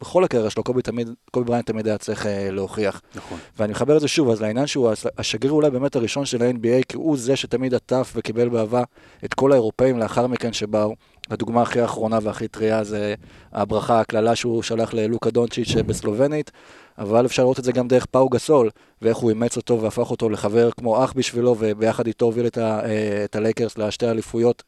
בכל 0.00 0.24
הקריירה 0.24 0.50
שלו, 0.50 0.64
קובי 0.64 0.82
תמיד, 0.82 1.08
קובי 1.30 1.46
בריינט 1.46 1.66
תמיד 1.66 1.86
היה 1.86 1.98
צריך 1.98 2.26
אה, 2.26 2.50
להוכיח. 2.50 3.02
נכון. 3.14 3.38
ואני 3.58 3.72
מחבר 3.72 3.96
את 3.96 4.00
זה 4.00 4.08
שוב, 4.08 4.30
אז 4.30 4.42
לעניין 4.42 4.66
שהוא 4.66 4.92
השגריר 5.18 5.52
אולי 5.52 5.70
באמת 5.70 5.96
הראשון 5.96 6.24
של 6.24 6.42
ה-NBA, 6.42 6.84
כי 6.88 6.96
הוא 6.96 7.16
זה 7.16 7.36
שתמיד 7.36 7.74
עטף 7.74 8.12
וקיבל 8.16 8.48
באהבה 8.48 8.82
את 9.24 9.34
כל 9.34 9.52
האירופאים 9.52 9.98
לאחר 9.98 10.26
מכן 10.26 10.52
שבאו. 10.52 10.94
הדוגמה 11.30 11.62
הכי 11.62 11.84
אחרונה 11.84 12.18
והכי 12.22 12.48
טריה 12.48 12.84
זה 12.84 13.14
הברכה, 13.52 14.00
הקללה 14.00 14.36
שהוא 14.36 14.62
שלח 14.62 14.94
ללוקה 14.94 15.30
דונצ'יץ' 15.30 15.74
בסלובנית, 15.86 16.50
אבל 16.98 17.26
אפשר 17.26 17.42
לראות 17.42 17.58
את 17.58 17.64
זה 17.64 17.72
גם 17.72 17.88
דרך 17.88 18.06
פאו 18.06 18.28
גסול, 18.28 18.70
ואיך 19.02 19.16
הוא 19.16 19.30
אימץ 19.30 19.56
אותו 19.56 19.80
והפך 19.80 20.10
אותו 20.10 20.30
לחבר 20.30 20.70
כמו 20.70 21.04
אח 21.04 21.12
בשבילו, 21.12 21.56
וביחד 21.58 22.06
איתו 22.06 22.24
הוביל 22.24 22.46
את, 22.46 22.58
אה, 22.58 23.24
הלייקרס 23.34 23.78
לשתי 23.78 24.10
אליפויות 24.10 24.62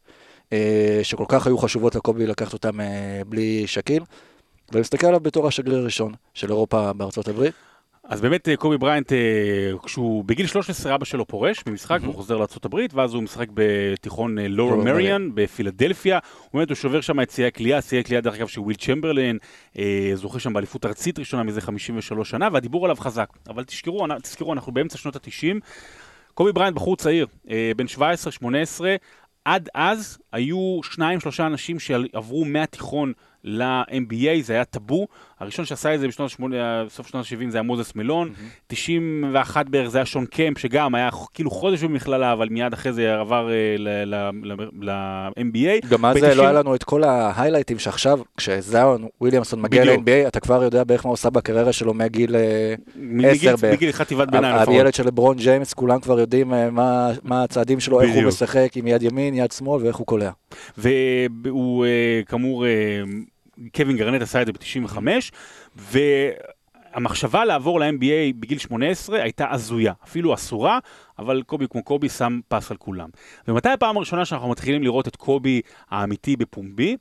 אה, 0.52 1.00
שכל 1.02 1.25
כך 1.28 1.46
היו 1.46 1.58
חשובות 1.58 1.94
לקובי 1.94 2.26
לקחת 2.26 2.52
אותם 2.52 2.80
אה, 2.80 3.20
בלי 3.28 3.66
שקיל. 3.66 4.02
ואני 4.72 4.80
מסתכל 4.80 5.06
עליו 5.06 5.20
בתור 5.20 5.46
השגריר 5.46 5.78
הראשון 5.78 6.12
של 6.34 6.50
אירופה 6.50 6.92
בארצות 6.92 7.28
הברית. 7.28 7.54
אז 8.08 8.20
באמת 8.20 8.48
אה, 8.48 8.56
קובי 8.56 8.78
בריינט, 8.78 9.12
אה, 9.12 9.18
כשהוא 9.84 10.25
בגיל 10.25 10.46
13 10.46 10.94
אבא 10.94 11.04
שלו 11.04 11.26
פורש 11.26 11.62
ממשחק, 11.66 12.00
mm-hmm. 12.00 12.06
הוא 12.06 12.14
חוזר 12.14 12.36
לארה"ב, 12.36 12.75
ואז 12.92 13.14
הוא 13.14 13.22
משחק 13.22 13.46
בתיכון 13.54 14.38
לואר 14.38 14.78
אה, 14.78 14.84
מריון 14.85 15.28
בפילדלפיה. 15.34 16.18
הוא 16.42 16.58
באמת, 16.58 16.68
הוא 16.68 16.76
שובר 16.76 17.00
שם 17.00 17.20
את 17.20 17.30
שיאי 17.30 17.46
הקליעה, 17.46 17.82
שיאי 17.82 18.00
הקליעה 18.00 18.22
דרך 18.22 18.34
אגב 18.34 18.46
של 18.46 18.60
וויל 18.60 18.76
צ'מברלין, 18.76 19.38
זוכה 20.14 20.38
שם 20.38 20.52
באליפות 20.52 20.86
ארצית 20.86 21.18
ראשונה 21.18 21.42
מזה 21.42 21.60
53 21.60 22.30
שנה, 22.30 22.48
והדיבור 22.52 22.84
עליו 22.84 22.96
חזק. 22.96 23.28
אבל 23.48 23.64
תזכרו, 23.64 24.06
תזכרו, 24.22 24.52
אנחנו 24.52 24.72
באמצע 24.72 24.98
שנות 24.98 25.16
ה-90. 25.16 25.60
קובי 26.34 26.52
בריינט 26.52 26.76
בחור 26.76 26.96
צעיר, 26.96 27.26
בן 27.76 27.86
17-18, 27.96 28.00
עד 29.44 29.68
אז 29.75 30.18
היו 30.32 30.80
שניים 30.82 31.20
שלושה 31.20 31.46
אנשים 31.46 31.78
שעברו 31.78 32.44
מהתיכון 32.44 33.12
ל-NBA, 33.44 34.42
זה 34.42 34.52
היה 34.52 34.64
טאבו. 34.64 35.06
הראשון 35.40 35.64
שעשה 35.64 35.95
את 35.95 36.00
זה 36.00 36.09
בשנות 36.09 36.33
ה-80, 36.40 36.88
סוף 36.88 37.07
שנות 37.07 37.26
ה-70 37.26 37.50
זה 37.50 37.59
היה 37.59 37.62
מוזס 37.62 37.93
מלון. 37.95 38.28
Mm-hmm. 38.28 38.64
91 38.66 39.66
בערך 39.66 39.88
זה 39.88 39.99
היה 39.99 40.07
שון 40.07 40.26
קמפ, 40.26 40.59
שגם 40.59 40.95
היה 40.95 41.09
כאילו 41.35 41.50
חודש 41.50 41.83
במכללה, 41.83 42.33
אבל 42.33 42.49
מיד 42.49 42.73
אחרי 42.73 42.93
זה 42.93 43.14
עבר 43.14 43.49
uh, 43.49 43.81
ל-MBA. 44.81 45.87
גם 45.88 46.05
אז 46.05 46.16
לא 46.16 46.43
היה 46.43 46.52
לנו 46.52 46.75
את 46.75 46.85
כל 46.85 47.05
ההיילייטים 47.05 47.78
שעכשיו, 47.78 48.21
כשזיון 48.37 49.07
וויליאמסון 49.21 49.62
מגיע 49.62 49.85
ל-NBA, 49.85 50.28
אתה 50.28 50.40
כבר 50.40 50.62
יודע 50.62 50.85
בערך 50.85 51.05
מה 51.05 51.09
הוא 51.09 51.12
עושה 51.12 51.31
בקריירה 51.31 51.73
שלו 51.73 51.95
מגיל 51.95 52.37
10 52.37 53.50
אה, 53.50 53.57
בערך. 53.57 53.75
מגיל 53.75 53.93
חטיבת 53.93 54.28
ביניים. 54.31 54.69
הילד 54.69 54.95
של 54.95 55.07
לברון 55.07 55.37
ג'יימס, 55.37 55.75
כולם 55.75 56.00
כבר 56.00 56.21
יודעים 56.21 56.52
uh, 56.52 56.57
מה, 56.71 57.11
מה 57.23 57.43
הצעדים 57.43 57.81
שלו, 57.81 58.00
איך 58.00 58.14
הוא 58.14 58.23
משחק 58.23 58.71
עם 58.76 58.87
יד 58.87 59.02
ימין, 59.02 59.35
יד 59.35 59.52
שמאל 59.52 59.83
ואיך 59.83 59.97
הוא 59.97 60.07
קולע. 60.07 60.31
והוא 60.78 61.87
כאמור... 62.26 62.64
קווין 63.75 63.96
גרנט 63.96 64.22
עשה 64.22 64.42
את 64.42 64.46
זה 64.46 64.52
ב-95, 64.52 64.98
והמחשבה 65.76 67.44
לעבור 67.44 67.80
ל-NBA 67.80 68.34
בגיל 68.38 68.58
18 68.58 69.22
הייתה 69.22 69.50
הזויה, 69.50 69.92
אפילו 70.04 70.34
אסורה, 70.34 70.78
אבל 71.18 71.42
קובי 71.42 71.66
כמו 71.70 71.82
קובי 71.82 72.08
שם 72.08 72.40
פס 72.48 72.70
על 72.70 72.76
כולם. 72.76 73.08
ומתי 73.48 73.68
הפעם 73.68 73.96
הראשונה 73.96 74.25
שאנחנו 74.25 74.48
מתחילים 74.48 74.82
לראות 74.82 75.08
את 75.08 75.16
קובי 75.16 75.60
האמיתי 75.90 76.36
בפומבי? 76.36 76.96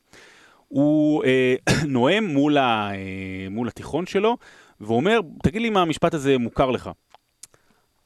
הוא 0.67 1.23
אה, 1.23 1.55
נואם 1.87 2.25
מול, 2.25 2.57
ה, 2.57 2.91
אה, 2.91 3.47
מול 3.49 3.67
התיכון 3.67 4.05
שלו, 4.05 4.37
ואומר, 4.81 5.19
תגיד 5.43 5.61
לי 5.61 5.67
אם 5.67 5.77
המשפט 5.77 6.13
הזה 6.13 6.37
מוכר 6.37 6.71
לך. 6.71 6.89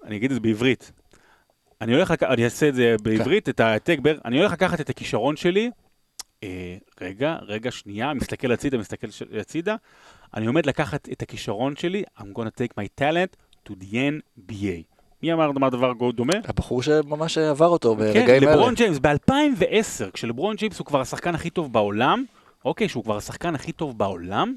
אני 0.03 0.17
אגיד 0.17 0.31
את 0.31 0.35
זה 0.35 0.39
בעברית. 0.39 0.91
אני 1.81 1.93
הולך, 1.93 2.11
לק... 2.11 2.23
אני 2.23 2.45
אעשה 2.45 2.69
את 2.69 2.75
זה 2.75 2.95
בעברית, 3.03 3.45
כן. 3.45 3.51
את 3.51 3.59
העתק 3.59 3.99
בר, 4.01 4.17
אני 4.25 4.39
הולך 4.39 4.51
לקחת 4.51 4.81
את 4.81 4.89
הכישרון 4.89 5.35
שלי 5.35 5.71
אה, 6.43 6.77
רגע, 7.01 7.37
רגע, 7.41 7.71
שנייה, 7.71 8.13
מסתכל 8.13 8.51
הצידה, 8.51 8.77
מסתכל 8.77 9.07
הצידה, 9.39 9.75
אני 10.33 10.45
עומד 10.45 10.65
לקחת 10.65 11.09
את 11.11 11.21
הכישרון 11.21 11.75
שלי, 11.75 12.03
I'm 12.17 12.21
gonna 12.21 12.61
take 12.61 12.73
my 12.73 13.01
talent 13.01 13.35
to 13.69 13.71
the 13.71 13.93
NBA. 13.93 14.99
מי 15.23 15.33
אמר 15.33 15.51
מה 15.51 15.69
דבר 15.69 16.11
דומה? 16.11 16.33
הבחור 16.43 16.83
שממש 16.83 17.37
עבר 17.37 17.67
אותו 17.67 17.95
כן, 17.95 17.99
ברגעים 17.99 18.27
האלה. 18.29 18.39
כן, 18.39 18.51
לברון 18.51 18.73
ג'יימס, 18.73 18.99
ב-2010, 18.99 20.11
כשלברון 20.13 20.55
ג'יימס 20.55 20.79
הוא 20.79 20.85
כבר 20.85 21.01
השחקן 21.01 21.35
הכי 21.35 21.49
טוב 21.49 21.73
בעולם, 21.73 22.23
אוקיי, 22.65 22.89
שהוא 22.89 23.03
כבר 23.03 23.17
השחקן 23.17 23.55
הכי 23.55 23.71
טוב 23.71 23.97
בעולם, 23.97 24.55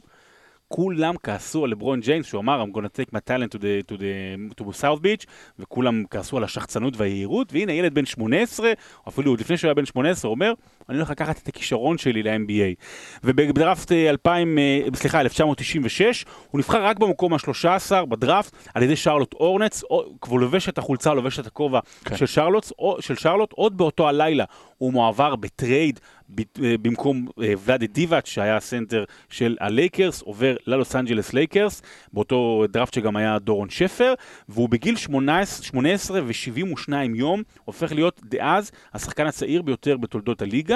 כולם 0.68 1.14
כעסו 1.22 1.64
על 1.64 1.70
לברון 1.70 2.00
ג'יימס, 2.00 2.26
שהוא 2.26 2.40
אמר, 2.40 2.64
I'm 2.64 2.76
gonna 2.76 2.98
take 3.00 3.14
my 3.14 3.18
talent 3.30 3.54
to, 3.54 3.58
the, 3.58 3.92
to, 3.92 3.96
the, 3.98 4.60
to 4.60 4.64
South 4.64 5.02
Beach, 5.02 5.26
וכולם 5.58 6.04
כעסו 6.10 6.36
על 6.36 6.44
השחצנות 6.44 6.94
והיהירות, 6.96 7.52
והנה 7.52 7.72
ילד 7.72 7.94
בן 7.94 8.06
18, 8.06 8.68
או 8.68 8.72
אפילו 9.08 9.30
עוד 9.30 9.40
לפני 9.40 9.56
שהוא 9.56 9.68
היה 9.68 9.74
בן 9.74 9.84
18, 9.86 10.30
אומר, 10.30 10.52
אני 10.88 10.96
הולך 10.96 11.10
לקחת 11.10 11.38
את 11.38 11.48
הכישרון 11.48 11.98
שלי 11.98 12.22
ל-NBA. 12.22 12.84
ובדראפט 13.24 13.92
2000, 13.92 14.58
אה, 14.58 14.62
אה, 14.62 14.88
סליחה, 14.94 15.20
1996, 15.20 16.24
הוא 16.50 16.58
נבחר 16.58 16.84
רק 16.84 16.98
במקום 16.98 17.34
ה-13 17.34 18.04
בדראפט, 18.04 18.52
על 18.74 18.82
ידי 18.82 18.96
שרלוט 18.96 19.34
הורנטס, 19.34 19.82
והוא 20.26 20.40
לובש 20.40 20.68
את 20.68 20.78
החולצה, 20.78 21.14
לובש 21.14 21.38
את 21.38 21.46
הכובע 21.46 21.80
כן. 22.04 22.16
של, 22.16 22.26
שרלוט, 22.26 22.72
של 23.00 23.16
שרלוט, 23.16 23.52
עוד 23.52 23.76
באותו 23.76 24.08
הלילה 24.08 24.44
הוא 24.78 24.92
מועבר 24.92 25.36
בטרייד 25.36 26.00
אה, 26.38 26.74
במקום 26.82 27.26
ולאדי 27.36 27.86
דיבאץ', 27.86 28.26
שהיה 28.26 28.56
הסנטר 28.56 29.04
של 29.28 29.56
הלייקרס, 29.60 30.22
עובר 30.22 30.56
ללוס 30.66 30.96
אנג'לס 30.96 31.32
לייקרס, 31.32 31.82
באותו 32.12 32.64
דראפט 32.68 32.94
שגם 32.94 33.16
היה 33.16 33.38
דורון 33.38 33.70
שפר, 33.70 34.14
והוא 34.48 34.68
בגיל 34.68 34.96
18, 34.96 35.64
18 35.64 36.20
ו-72 36.24 36.92
יום 37.14 37.42
הופך 37.64 37.92
להיות 37.92 38.20
דאז 38.24 38.70
השחקן 38.94 39.26
הצעיר 39.26 39.62
ביותר 39.62 39.96
בתולדות 39.96 40.42
הליגה. 40.42 40.71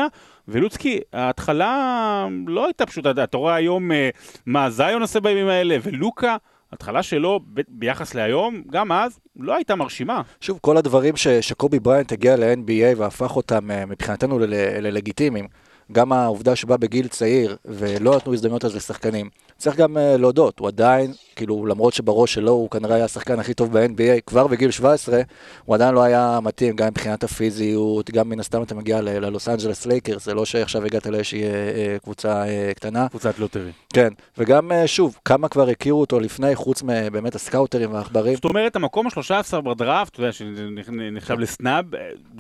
ולוצקי, 0.49 1.01
ההתחלה 1.13 2.27
לא 2.47 2.65
הייתה 2.65 2.87
פשוטה, 2.87 3.11
אתה 3.25 3.37
רואה 3.37 3.55
היום 3.55 3.93
אה, 3.93 4.11
מה 4.47 4.71
זיון 4.71 5.03
עושה 5.03 5.21
בימים 5.21 5.49
האלה, 5.49 5.77
ולוקה. 5.83 6.37
ההתחלה 6.73 7.03
שלו 7.03 7.41
ב- 7.55 7.61
ביחס 7.69 8.15
להיום, 8.15 8.63
גם 8.71 8.93
אז, 8.93 9.19
לא 9.37 9.55
הייתה 9.55 9.75
מרשימה. 9.75 10.23
שוב, 10.41 10.59
כל 10.63 10.77
הדברים 10.77 11.17
ש- 11.17 11.29
שקובי 11.29 11.79
בריינט 11.81 12.13
הגיע 12.13 12.37
ל-NBA 12.37 12.97
והפך 12.99 13.37
אותם 13.37 13.69
מבחינתנו 13.89 14.39
ללגיטימיים. 14.81 15.47
גם 15.93 16.13
העובדה 16.13 16.57
שבא 16.57 16.77
בגיל 16.77 17.09
צעיר 17.09 17.57
ולא 17.65 18.17
נתנו 18.17 18.35
הזדמנות 18.35 18.65
אז 18.65 18.77
לשחקנים. 18.77 19.31
צריך 19.59 19.77
גם 19.77 19.97
uh, 19.97 20.01
להודות, 20.19 20.59
הוא 20.59 20.69
עדיין, 20.69 21.13
כאילו, 21.37 21.67
למרות 21.67 21.95
שבראש 21.95 22.35
שלו 22.35 22.53
הוא 22.53 22.71
כנראה 22.71 22.95
היה 22.95 23.05
השחקן 23.05 23.41
הכי 23.41 23.55
טוב 23.55 23.79
ב-NBA, 23.79 24.21
כבר 24.27 24.47
בגיל 24.47 24.71
17, 24.71 25.21
הוא 25.65 25.75
עדיין 25.75 25.95
לא 25.95 26.03
היה 26.03 26.39
מתאים, 26.43 26.77
גם 26.77 26.87
מבחינת 26.87 27.25
הפיזיות, 27.25 28.11
גם 28.11 28.29
מן 28.29 28.41
הסתם 28.41 28.63
אתה 28.63 28.75
מגיע 28.75 29.01
ללוס 29.01 29.49
אנג'לס 29.49 29.87
לייקרס, 29.87 30.25
זה 30.25 30.35
לא 30.35 30.45
שעכשיו 30.45 30.85
הגעת 30.85 31.07
לאיזושהי 31.07 31.43
uh, 31.43 32.03
קבוצה 32.03 32.45
uh, 32.45 32.75
קטנה. 32.75 33.09
קבוצת 33.09 33.39
lottery. 33.39 33.71
כן, 33.93 34.09
וגם, 34.39 34.73
uh, 34.73 34.87
שוב, 34.87 35.19
כמה 35.25 35.49
כבר 35.49 35.69
הכירו 35.69 36.01
אותו 36.01 36.21
לפני, 36.21 36.55
חוץ 36.55 36.83
מבאמת 36.83 37.35
הסקאוטרים 37.35 37.93
והעכברים. 37.93 38.35
זאת 38.35 38.45
אומרת, 38.45 38.77
המקום 38.77 39.07
ה-13 39.07 39.61
בדראפט, 39.61 40.13
אתה 40.13 40.21
יודע, 40.21 40.33
שנחשב 40.33 41.39
ל 41.39 41.46
snub, 41.46 41.85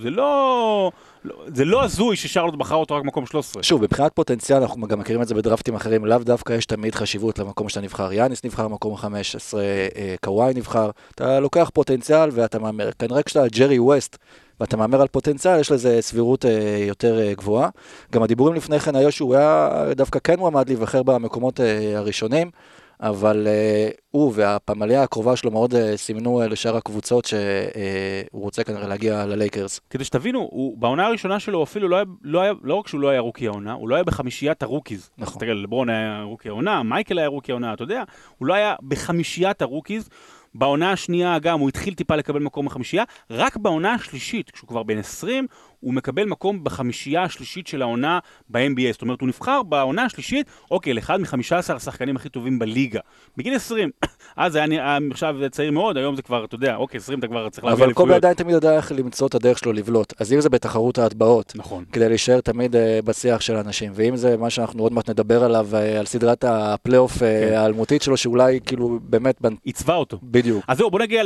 זה 0.02 0.10
לא... 0.10 0.90
זה 1.54 1.64
לא 1.64 1.84
הזוי 1.84 2.16
ששרלוט 2.16 2.54
בחר 2.54 2.74
אותו 2.74 2.94
רק 2.96 3.02
במקום 3.02 3.26
13. 3.26 3.62
שוב, 3.62 3.82
מבחינת 3.82 4.12
פוטנציאל, 4.14 4.62
אנחנו 4.62 4.86
גם 4.86 4.98
מכירים 4.98 5.22
את 5.22 5.28
זה 5.28 5.34
בדרפטים 5.34 5.74
אחרים, 5.74 6.04
לאו 6.04 6.18
דווקא 6.18 6.52
יש 6.52 6.66
תמיד 6.66 6.94
חשיבות 6.94 7.38
למקום 7.38 7.68
שאתה 7.68 7.80
נבחר. 7.80 8.12
יאניס 8.12 8.44
נבחר 8.44 8.68
במקום 8.68 8.96
15, 8.96 9.62
אה, 9.62 10.14
קוואי 10.24 10.54
נבחר, 10.54 10.90
אתה 11.14 11.40
לוקח 11.40 11.70
פוטנציאל 11.74 12.28
ואתה 12.32 12.58
מהמר. 12.58 12.90
כנראה 12.98 13.22
כשאתה 13.22 13.48
ג'רי 13.48 13.78
ווסט 13.78 14.16
ואתה 14.60 14.76
מהמר 14.76 15.00
על 15.00 15.08
פוטנציאל, 15.08 15.60
יש 15.60 15.70
לזה 15.70 15.98
סבירות 16.00 16.44
אה, 16.44 16.84
יותר 16.88 17.18
אה, 17.18 17.34
גבוהה. 17.34 17.68
גם 18.12 18.22
הדיבורים 18.22 18.54
לפני 18.54 18.80
כן 18.80 18.96
היו 18.96 19.12
שהוא 19.12 19.34
היה 19.34 19.70
דווקא 19.96 20.18
כן 20.24 20.38
מועמד 20.38 20.68
להיבחר 20.68 21.02
במקומות 21.02 21.60
הראשונים. 21.96 22.50
אבל 23.00 23.46
uh, 23.46 24.00
הוא 24.10 24.32
והפמליה 24.34 25.02
הקרובה 25.02 25.36
שלו 25.36 25.50
מאוד 25.50 25.74
uh, 25.74 25.76
סימנו 25.96 26.42
uh, 26.42 26.46
לשאר 26.46 26.76
הקבוצות 26.76 27.24
שהוא 27.24 27.40
uh, 27.40 28.28
רוצה 28.32 28.64
כנראה 28.64 28.88
להגיע 28.88 29.26
ללייקרס. 29.26 29.80
כדי 29.90 30.04
שתבינו, 30.04 30.38
הוא, 30.38 30.78
בעונה 30.78 31.06
הראשונה 31.06 31.40
שלו 31.40 31.62
אפילו 31.62 31.88
לא 31.88 31.96
היה, 31.96 32.04
לא 32.22 32.40
היה, 32.40 32.52
לא 32.62 32.74
רק 32.74 32.88
שהוא 32.88 33.00
לא 33.00 33.08
היה 33.08 33.20
רוקי 33.20 33.46
העונה, 33.46 33.72
הוא 33.72 33.88
לא 33.88 33.94
היה 33.94 34.04
בחמישיית 34.04 34.62
ה 34.62 34.67
rookies. 34.67 35.10
נכון. 35.18 35.40
תראה, 35.40 35.54
לברון 35.54 35.88
היה 35.88 36.22
רוקי 36.22 36.48
העונה, 36.48 36.82
מייקל 36.82 37.18
היה 37.18 37.28
רוקי 37.28 37.52
העונה, 37.52 37.72
אתה 37.72 37.82
יודע, 37.82 38.02
הוא 38.38 38.46
לא 38.46 38.54
היה 38.54 38.74
בחמישיית 38.88 39.62
ה 39.62 39.67
rookies. 39.67 40.08
בעונה 40.58 40.92
השנייה 40.92 41.38
גם 41.38 41.60
הוא 41.60 41.68
התחיל 41.68 41.94
טיפה 41.94 42.16
לקבל 42.16 42.40
מקום 42.40 42.66
בחמישייה, 42.66 43.04
רק 43.30 43.56
בעונה 43.56 43.94
השלישית, 43.94 44.50
כשהוא 44.50 44.68
כבר 44.68 44.82
בן 44.82 44.98
20, 44.98 45.46
הוא 45.80 45.94
מקבל 45.94 46.24
מקום 46.24 46.64
בחמישייה 46.64 47.22
השלישית 47.22 47.66
של 47.66 47.82
העונה 47.82 48.18
ב-NBA. 48.48 48.92
זאת 48.92 49.02
אומרת, 49.02 49.20
הוא 49.20 49.28
נבחר 49.28 49.62
בעונה 49.62 50.04
השלישית, 50.04 50.46
אוקיי, 50.70 50.94
לאחד 50.94 51.20
מ-15 51.20 51.74
השחקנים 51.74 52.16
הכי 52.16 52.28
טובים 52.28 52.58
בליגה. 52.58 53.00
בגיל 53.36 53.54
20. 53.54 53.90
אז 54.36 54.56
היה 54.56 54.98
עכשיו 55.10 55.36
צעיר 55.50 55.70
מאוד, 55.70 55.96
היום 55.96 56.16
זה 56.16 56.22
כבר, 56.22 56.44
אתה 56.44 56.54
יודע, 56.54 56.76
אוקיי, 56.76 56.98
20 56.98 57.18
אתה 57.18 57.26
כבר 57.26 57.48
צריך 57.48 57.64
להביא 57.64 57.84
אליפויות. 57.84 57.96
אבל 57.96 58.04
קובי 58.04 58.14
עדיין 58.14 58.34
תמיד 58.34 58.54
יודע 58.54 58.76
איך 58.76 58.92
למצוא 58.92 59.26
את 59.26 59.34
הדרך 59.34 59.58
שלו 59.58 59.72
לבלוט. 59.72 60.12
אז 60.20 60.32
אם 60.32 60.40
זה 60.40 60.48
בתחרות 60.48 60.98
ההטבעות, 60.98 61.52
נכון. 61.56 61.84
כדי 61.92 62.08
להישאר 62.08 62.40
תמיד 62.40 62.74
uh, 62.74 62.78
בשיח 63.04 63.40
של 63.40 63.56
אנשים, 63.56 63.92
ואם 63.94 64.16
זה 64.16 64.36
מה 64.36 64.50
שאנחנו 64.50 64.82
עוד 64.82 64.92
מעט 64.92 65.10
נדבר 65.10 65.44
עליו, 65.44 65.68
uh, 65.72 65.98
על 65.98 66.06
סדרת 66.06 66.44
הפלייאוף 66.44 67.16
uh, 67.16 67.18
כן. 67.18 67.54
האלמותית 67.56 68.02
שלו, 68.02 68.16
שאולי 68.16 68.60
כאילו 68.66 68.98
באמת... 69.02 69.40
עיצבה 69.64 69.94
אותו. 69.94 70.18
בדיוק. 70.22 70.64
אז 70.68 70.78
זהו, 70.78 70.90
בוא 70.90 71.00
נגיע 71.00 71.22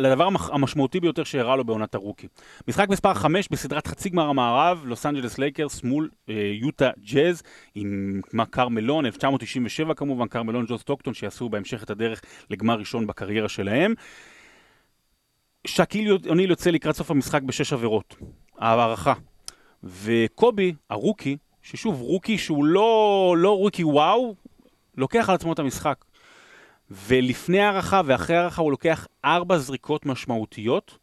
לדבר 0.00 0.28
המשמעותי 0.52 1.00
ביותר 1.00 1.24
שקרה 1.24 1.56
לו 1.56 1.64
בעונת 1.64 1.94
הרוקי. 1.94 2.26
משחק 2.68 2.88
מספר 2.88 3.10
5 3.26 3.48
בסדרת 3.50 3.86
חצי 3.86 4.08
גמר 4.08 4.28
המערב, 4.28 4.82
לוס 4.84 5.06
אנג'לס 5.06 5.38
לייקרס 5.38 5.82
מול 5.82 6.10
אה, 6.28 6.34
יוטה 6.60 6.90
ג'אז, 7.12 7.42
עם 7.74 8.20
קרל 8.50 8.71
מלון, 8.71 9.06
1997 9.06 9.94
כמובן, 9.94 10.28
קרל 10.28 10.43
מלון 10.43 10.64
וג'ון 10.66 10.78
סטוקטון, 10.78 11.14
שיעשו 11.14 11.48
בהמשך 11.48 11.82
את 11.82 11.90
הדרך 11.90 12.20
לגמר 12.50 12.78
ראשון 12.78 13.06
בקריירה 13.06 13.48
שלהם. 13.48 13.94
שקיל 15.66 16.16
אוניל 16.28 16.50
יוצא 16.50 16.70
לקראת 16.70 16.96
סוף 16.96 17.10
המשחק 17.10 17.42
בשש 17.42 17.72
עבירות, 17.72 18.16
הערכה. 18.58 19.14
וקובי, 19.84 20.74
הרוקי, 20.90 21.36
ששוב, 21.62 22.00
רוקי 22.00 22.38
שהוא 22.38 22.64
לא, 22.64 23.34
לא 23.38 23.56
רוקי 23.56 23.84
וואו, 23.84 24.34
לוקח 24.96 25.28
על 25.28 25.34
עצמו 25.34 25.52
את 25.52 25.58
המשחק. 25.58 26.04
ולפני 26.90 27.60
הערכה 27.60 28.00
ואחרי 28.04 28.36
הערכה 28.36 28.62
הוא 28.62 28.70
לוקח 28.70 29.06
ארבע 29.24 29.58
זריקות 29.58 30.06
משמעותיות, 30.06 30.98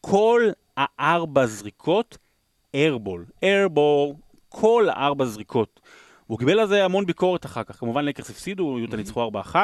כל 0.00 0.50
הארבע 0.78 1.46
זריקות, 1.46 2.18
איירבול. 2.74 3.24
איירבול, 3.42 4.14
כל 4.48 4.88
הארבע 4.90 5.24
זריקות. 5.24 5.80
הוא 6.26 6.38
קיבל 6.38 6.58
על 6.58 6.68
זה 6.68 6.84
המון 6.84 7.06
ביקורת 7.06 7.46
אחר 7.46 7.62
כך, 7.62 7.76
כמובן 7.80 8.04
לקרס 8.04 8.30
הפסידו, 8.30 8.78
יוטה 8.78 8.96
ניצחו 8.96 9.30
4-1, 9.52 9.56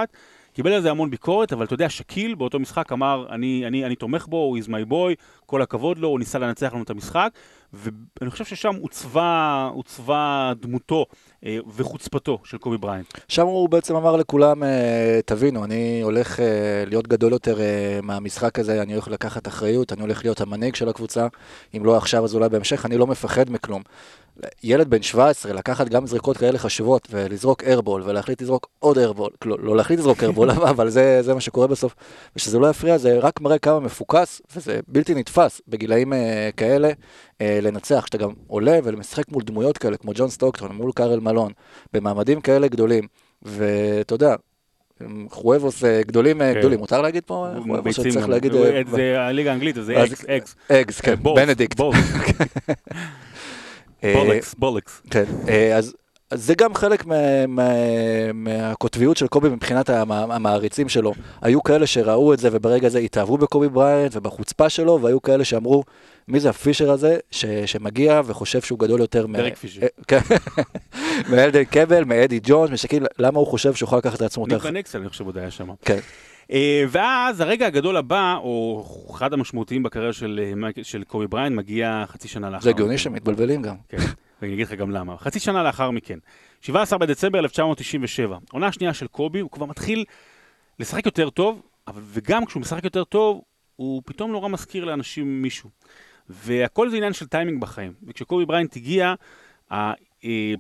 קיבל 0.53 0.73
על 0.73 0.83
זה 0.83 0.91
המון 0.91 1.11
ביקורת, 1.11 1.53
אבל 1.53 1.65
אתה 1.65 1.75
יודע, 1.75 1.89
שקיל 1.89 2.35
באותו 2.35 2.59
משחק 2.59 2.93
אמר, 2.93 3.27
אני, 3.31 3.67
אני, 3.67 3.85
אני 3.85 3.97
תומך 3.97 4.27
בו, 4.27 4.37
הוא 4.37 4.59
is 4.59 4.69
my 4.69 4.91
boy, 4.91 5.25
כל 5.47 5.63
הכבוד 5.63 5.99
לו, 5.99 6.09
הוא 6.09 6.19
ניסה 6.19 6.39
לנצח 6.39 6.73
לנו 6.75 6.83
את 6.83 6.91
המשחק, 6.91 7.33
ואני 7.73 8.31
חושב 8.31 8.45
ששם 8.45 8.75
עוצבה, 8.81 9.71
עוצבה 9.75 10.53
דמותו 10.61 11.07
וחוצפתו 11.77 12.39
של 12.45 12.59
קובי 12.59 12.79
בריינט. 12.79 13.07
שם 13.29 13.47
הוא 13.47 13.69
בעצם 13.69 13.97
אמר 13.97 14.17
לכולם, 14.17 14.63
אה, 14.63 15.21
תבינו, 15.27 15.65
אני 15.65 16.01
הולך 16.03 16.41
אה, 16.41 16.45
להיות 16.87 17.09
גדול 17.09 17.33
יותר 17.33 17.59
מהמשחק 18.03 18.59
הזה, 18.59 18.83
אני 18.83 18.93
הולך 18.93 19.09
לקחת 19.09 19.49
אחריות, 19.49 19.93
אני 19.93 20.01
הולך 20.01 20.25
להיות 20.25 20.41
המנהיג 20.41 20.75
של 20.75 20.89
הקבוצה, 20.89 21.27
אם 21.77 21.85
לא 21.85 21.97
עכשיו 21.97 22.25
אז 22.25 22.35
אולי 22.35 22.49
בהמשך, 22.49 22.87
אני 22.87 22.97
לא 22.99 23.07
מפחד 23.07 23.51
מכלום. 23.51 23.83
ילד 24.63 24.91
בן 24.91 25.03
17, 25.03 25.53
לקחת 25.53 25.89
גם 25.89 26.07
זריקות 26.07 26.37
כאלה 26.37 26.59
חשובות 26.59 27.09
ולזרוק 27.11 27.63
איירבול 27.65 28.03
ולהחליט 28.03 28.43
לזרוק 28.43 28.69
עוד 28.79 28.99
איירבול, 28.99 29.31
לא, 29.45 29.57
לא 29.61 29.77
להחליט 29.77 29.99
לזרוק 29.99 30.23
איירבול, 30.23 30.51
אבל 30.73 30.91
זה, 30.91 31.23
זה 31.23 31.35
מה 31.35 31.41
שקורה 31.41 31.67
בסוף, 31.67 31.95
ושזה 32.37 32.59
לא 32.59 32.71
יפריע, 32.71 32.99
זה 32.99 33.19
רק 33.19 33.41
מראה 33.41 33.59
כמה 33.59 33.81
מפוקס, 33.81 34.43
וזה 34.57 34.81
בלתי 34.89 35.15
נתפס 35.15 35.61
בגילאים 35.69 36.13
uh, 36.13 36.17
כאלה, 36.57 36.91
uh, 36.91 37.43
לנצח, 37.63 38.07
שאתה 38.07 38.19
גם 38.19 38.31
עולה 38.47 38.79
ומשחק 38.85 39.29
מול 39.29 39.43
דמויות 39.43 39.79
כאלה, 39.79 39.97
כמו 39.97 40.13
ג'ון 40.15 40.31
סטוקטון, 40.31 40.73
מול 40.77 40.93
קארל 40.93 41.21
מלון, 41.21 41.53
במעמדים 41.93 42.41
כאלה 42.41 42.69
גדולים, 42.69 43.07
ואתה 43.43 44.15
יודע, 44.15 44.35
חואבוס 45.31 45.85
אה, 45.85 46.03
גדולים 46.03 46.39
כן. 46.39 46.55
גדולים, 46.59 46.79
מותר 46.79 47.03
להגיד 47.03 47.23
פה? 47.27 47.47
חואבוס 47.67 47.97
שצריך 47.97 48.29
להגיד... 48.29 48.53
זה 48.91 49.21
הליגה 49.21 49.51
האנגלית, 49.51 49.77
זה 49.81 50.05
אקס, 50.05 50.25
אקס. 50.25 50.57
אקס, 50.69 51.01
כן, 51.01 51.15
בנדיקט. 51.23 51.81
בולקס, 54.13 54.55
בולקס. 54.59 55.03
כן, 55.11 55.25
אז 55.77 55.95
זה 56.35 56.55
גם 56.55 56.75
חלק 56.75 57.05
מהקוטביות 58.35 59.17
של 59.17 59.27
קובי 59.27 59.49
מבחינת 59.49 59.91
המעריצים 59.91 60.89
שלו. 60.89 61.13
היו 61.43 61.63
כאלה 61.63 61.87
שראו 61.87 62.35
את 62.35 62.39
זה 62.39 62.49
וברגע 62.53 62.89
זה 62.89 62.99
התאהבו 62.99 63.39
בקובי 63.39 63.69
בריינט 63.69 64.17
ובחוצפה 64.17 64.69
שלו, 64.69 65.03
והיו 65.03 65.23
כאלה 65.23 65.45
שאמרו, 65.45 65.85
מי 66.29 66.41
זה 66.41 66.51
הפישר 66.51 66.91
הזה 66.91 67.19
ש, 67.31 67.45
שמגיע 67.67 68.21
וחושב 68.25 68.61
שהוא 68.61 68.79
גדול 68.79 69.01
יותר 69.01 69.27
דרק 69.27 69.57
פישר. 69.57 69.83
אה, 69.83 69.87
כן. 70.09 70.21
מאלדן 71.31 71.65
קבל, 71.65 72.05
מאדי 72.05 72.41
ג'ונס, 72.43 72.71
משקיל, 72.71 73.07
למה 73.19 73.39
הוא 73.39 73.47
חושב 73.47 73.75
שהוא 73.75 73.87
יכול 73.87 73.99
לקחת 73.99 74.17
את 74.17 74.23
עצמו 74.23 74.45
יותר... 74.45 74.55
ניק 74.55 74.65
ואן 74.65 74.78
אקסל, 74.78 74.99
אני 74.99 75.09
חושב, 75.09 75.27
עוד 75.27 75.39
היה 75.39 75.51
שם. 75.51 75.69
כן. 75.85 75.99
Uh, 76.45 76.55
ואז 76.89 77.41
הרגע 77.41 77.67
הגדול 77.67 77.97
הבא, 77.97 78.37
או 78.37 78.87
אחד 79.11 79.33
המשמעותיים 79.33 79.83
בקריירה 79.83 80.13
של, 80.13 80.63
של 80.83 81.05
קובי 81.05 81.27
בריינט, 81.27 81.57
מגיע 81.57 82.05
חצי 82.07 82.29
שנה 82.29 82.51
לאחר. 82.51 82.63
זה 82.65 82.71
הגיוני 82.71 82.99
שמתבלבלים 82.99 83.63
גם. 83.63 83.77
כן. 83.89 83.97
ואני 84.43 84.55
אגיד 84.55 84.67
לך 84.67 84.73
גם 84.73 84.91
למה. 84.91 85.19
חצי 85.19 85.41
שנה 85.41 85.63
לאחר 85.63 85.91
מכן, 85.91 86.19
17 86.61 86.99
בדצמבר 86.99 87.39
1997, 87.39 88.39
עונה 88.53 88.73
שנייה 88.73 88.95
של 88.95 89.07
קובי, 89.07 89.41
הוא 89.41 89.51
כבר 89.51 89.67
מתחיל 89.67 90.05
לשחק 90.79 91.07
יותר 91.07 91.31
טוב, 91.31 91.63
אבל, 91.89 92.03
וגם 92.05 92.47
כשהוא 92.47 92.61
משחק 92.61 92.85
יותר 92.85 93.05
טוב, 93.05 93.43
הוא 93.77 94.03
פתאום 94.05 94.33
נורא 94.33 94.49
מזכיר 94.49 94.85
לאנשים 94.85 95.43
מישהו. 95.43 95.71
והכל 96.29 96.91
זה 96.91 96.97
עניין 96.97 97.13
של 97.13 97.27
טיימינג 97.27 97.61
בחיים. 97.61 97.93
וכשקובי 98.07 98.45
בריינט 98.45 98.77
הגיע, 98.77 99.15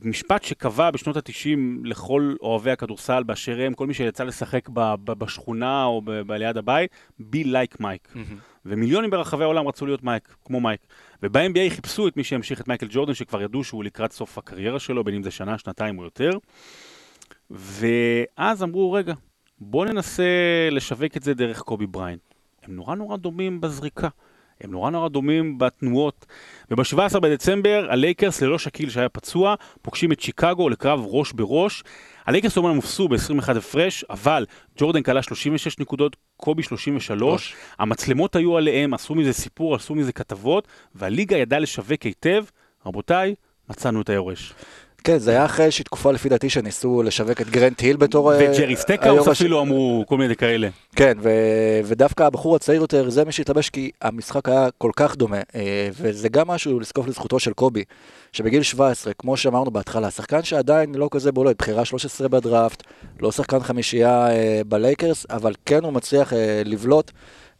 המשפט 0.02 0.44
שקבע 0.44 0.90
בשנות 0.90 1.16
ה-90 1.16 1.58
לכל 1.84 2.34
אוהבי 2.40 2.70
הכדורסל 2.70 3.22
באשר 3.22 3.60
הם, 3.60 3.74
כל 3.74 3.86
מי 3.86 3.94
שיצא 3.94 4.24
לשחק 4.24 4.68
בשכונה 5.04 5.84
או 5.84 6.02
ליד 6.28 6.56
הבית, 6.56 6.90
be 7.20 7.44
like 7.44 7.76
Mike. 7.80 8.08
Mm-hmm. 8.14 8.18
ומיליונים 8.66 9.10
ברחבי 9.10 9.44
העולם 9.44 9.68
רצו 9.68 9.86
להיות 9.86 10.02
מייק, 10.02 10.36
כמו 10.44 10.60
מייק. 10.60 10.80
וב-NBA 11.22 11.70
חיפשו 11.70 12.08
את 12.08 12.16
מי 12.16 12.24
שימשיך 12.24 12.60
את 12.60 12.68
מייקל 12.68 12.86
ג'ורדן, 12.90 13.14
שכבר 13.14 13.42
ידעו 13.42 13.64
שהוא 13.64 13.84
לקראת 13.84 14.12
סוף 14.12 14.38
הקריירה 14.38 14.78
שלו, 14.78 15.04
בין 15.04 15.14
אם 15.14 15.22
זה 15.22 15.30
שנה, 15.30 15.58
שנתיים 15.58 15.98
או 15.98 16.04
יותר. 16.04 16.30
ואז 17.50 18.62
אמרו, 18.62 18.92
רגע, 18.92 19.14
בואו 19.60 19.84
ננסה 19.84 20.24
לשווק 20.70 21.16
את 21.16 21.22
זה 21.22 21.34
דרך 21.34 21.60
קובי 21.60 21.86
בריינט. 21.86 22.20
הם 22.62 22.76
נורא 22.76 22.94
נורא 22.94 23.16
דומים 23.16 23.60
בזריקה. 23.60 24.08
הם 24.60 24.70
נורא 24.70 24.90
נורא 24.90 25.08
דומים 25.08 25.58
בתנועות. 25.58 26.26
וב-17 26.70 27.20
בדצמבר, 27.20 27.86
הלייקרס, 27.90 28.42
ללא 28.42 28.58
שקיל 28.58 28.90
שהיה 28.90 29.08
פצוע, 29.08 29.54
פוגשים 29.82 30.12
את 30.12 30.20
שיקגו 30.20 30.68
לקרב 30.68 31.00
ראש 31.04 31.32
בראש. 31.32 31.82
הלייקרס 32.26 32.56
אומנם 32.56 32.76
הובסו 32.76 33.08
ב-21 33.08 33.58
הפרש, 33.58 34.04
אבל 34.10 34.46
ג'ורדן 34.78 35.02
קלע 35.02 35.22
36 35.22 35.78
נקודות, 35.78 36.16
קובי 36.36 36.62
33, 36.62 37.54
המצלמות 37.78 38.36
היו 38.36 38.56
עליהם, 38.56 38.94
עשו 38.94 39.14
מזה 39.14 39.32
סיפור, 39.32 39.74
עשו 39.74 39.94
מזה 39.94 40.12
כתבות, 40.12 40.68
והליגה 40.94 41.36
ידעה 41.36 41.58
לשווק 41.58 42.02
היטב. 42.02 42.44
רבותיי, 42.86 43.34
מצאנו 43.70 44.00
את 44.00 44.08
היורש. 44.08 44.54
כן, 45.04 45.18
זה 45.18 45.30
היה 45.30 45.44
אחרי 45.44 45.64
איזושהי 45.64 45.84
תקופה 45.84 46.12
לפי 46.12 46.28
דעתי 46.28 46.50
שניסו 46.50 47.02
לשווק 47.02 47.40
את 47.40 47.50
גרנט 47.50 47.80
היל 47.80 47.96
בתור... 47.96 48.32
אה, 48.32 48.38
וג'רי 48.38 48.76
סטאקהאוס 48.76 49.28
אפילו 49.28 49.60
אמרו 49.60 50.04
כל 50.08 50.18
מיני 50.18 50.36
כאלה. 50.36 50.68
כן, 50.96 51.12
ו- 51.22 51.80
ודווקא 51.84 52.22
הבחור 52.22 52.56
הצעיר 52.56 52.80
יותר, 52.80 53.10
זה 53.10 53.24
מי 53.24 53.32
שהתלבש 53.32 53.70
כי 53.70 53.90
המשחק 54.02 54.48
היה 54.48 54.68
כל 54.78 54.90
כך 54.96 55.16
דומה, 55.16 55.40
אה, 55.54 55.88
וזה 55.92 56.28
גם 56.28 56.48
משהו 56.48 56.80
לזקוף 56.80 57.06
לזכותו 57.06 57.38
של 57.38 57.52
קובי, 57.52 57.84
שבגיל 58.32 58.62
17, 58.62 59.12
כמו 59.18 59.36
שאמרנו 59.36 59.70
בהתחלה, 59.70 60.10
שחקן 60.10 60.42
שעדיין 60.42 60.94
לא 60.94 61.08
כזה 61.10 61.32
בולט, 61.32 61.56
בחירה 61.58 61.84
13 61.84 62.28
בדראפט, 62.28 62.82
לא 63.20 63.32
שחקן 63.32 63.60
חמישייה 63.60 64.30
אה, 64.30 64.60
בלייקרס, 64.68 65.26
אבל 65.30 65.54
כן 65.66 65.84
הוא 65.84 65.92
מצליח 65.92 66.32
לבלוט. 66.64 67.10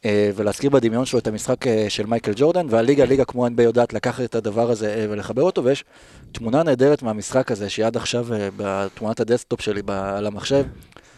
ולהזכיר 0.07 0.71
בדמיון 0.71 1.05
שלו 1.05 1.19
את 1.19 1.27
המשחק 1.27 1.57
של 1.89 2.07
מייקל 2.07 2.33
ג'ורדן, 2.37 2.67
והליגה, 2.71 3.05
ליגה 3.05 3.25
כמו 3.25 3.47
NBA 3.47 3.63
יודעת 3.63 3.93
לקחת 3.93 4.25
את 4.25 4.35
הדבר 4.35 4.71
הזה 4.71 5.07
ולחבר 5.11 5.43
אותו, 5.43 5.65
ויש 5.65 5.85
תמונה 6.33 6.63
נהדרת 6.63 7.03
מהמשחק 7.03 7.51
הזה, 7.51 7.69
שהיא 7.69 7.87
עד 7.87 7.97
עכשיו 7.97 8.27
בתמונת 8.57 9.21
ה 9.21 9.26
desktop 9.26 9.61
שלי 9.61 9.83
על 9.89 10.27
המחשב, 10.27 10.65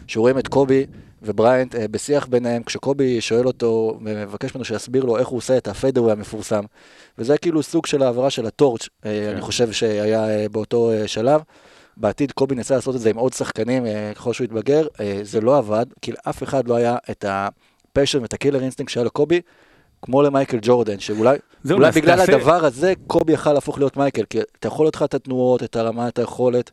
שרואים 0.07 0.39
את 0.39 0.47
קובי 0.47 0.85
ובריינט 1.21 1.75
אה, 1.75 1.87
בשיח 1.87 2.27
ביניהם, 2.27 2.63
כשקובי 2.63 3.21
שואל 3.21 3.47
אותו 3.47 3.99
ומבקש 4.01 4.55
ממנו 4.55 4.65
שיסביר 4.65 5.05
לו 5.05 5.17
איך 5.17 5.27
הוא 5.27 5.37
עושה 5.37 5.57
את 5.57 5.67
ה 5.67 5.72
fadeaway 5.72 6.11
המפורסם. 6.11 6.63
וזה 7.17 7.37
כאילו 7.37 7.63
סוג 7.63 7.85
של 7.85 8.03
העברה 8.03 8.29
של 8.29 8.45
ה 8.45 8.51
torch, 8.51 8.89
אה, 9.05 9.11
כן. 9.11 9.31
אני 9.31 9.41
חושב 9.41 9.71
שהיה 9.71 10.29
אה, 10.29 10.49
באותו 10.51 10.91
שלב. 11.05 11.41
בעתיד 11.97 12.31
קובי 12.31 12.55
ניסה 12.55 12.75
לעשות 12.75 12.95
את 12.95 13.01
זה 13.01 13.09
עם 13.09 13.17
עוד 13.17 13.33
שחקנים 13.33 13.83
ככל 14.15 14.33
שהוא 14.33 14.45
יתבגר, 14.45 14.87
זה 15.23 15.41
לא 15.41 15.57
עבד, 15.57 15.85
כי 16.01 16.11
לאף 16.11 16.43
אחד 16.43 16.67
לא 16.67 16.75
היה 16.75 16.97
את 17.11 17.25
ה 17.97 18.00
passion 18.00 18.21
ואת 18.21 18.33
ה 18.33 18.37
killer 18.37 18.61
instinct 18.61 18.91
שהיה 18.91 19.05
לקובי, 19.05 19.41
כמו 20.01 20.21
למייקל 20.21 20.57
ג'ורדן, 20.61 20.99
שאולי 20.99 21.37
אולי 21.71 21.91
בגלל 21.91 22.17
תעשה... 22.17 22.35
הדבר 22.35 22.65
הזה 22.65 22.93
קובי 23.07 23.33
יכל 23.33 23.53
להפוך 23.53 23.77
להיות 23.77 23.97
מייקל, 23.97 24.23
כי 24.29 24.39
אתה 24.59 24.67
יכול 24.67 24.85
להיות 24.85 24.95
לך 24.95 25.03
את 25.03 25.13
התנועות, 25.13 25.63
את 25.63 25.75
הרמה, 25.75 26.07
את 26.07 26.19
היכולת. 26.19 26.71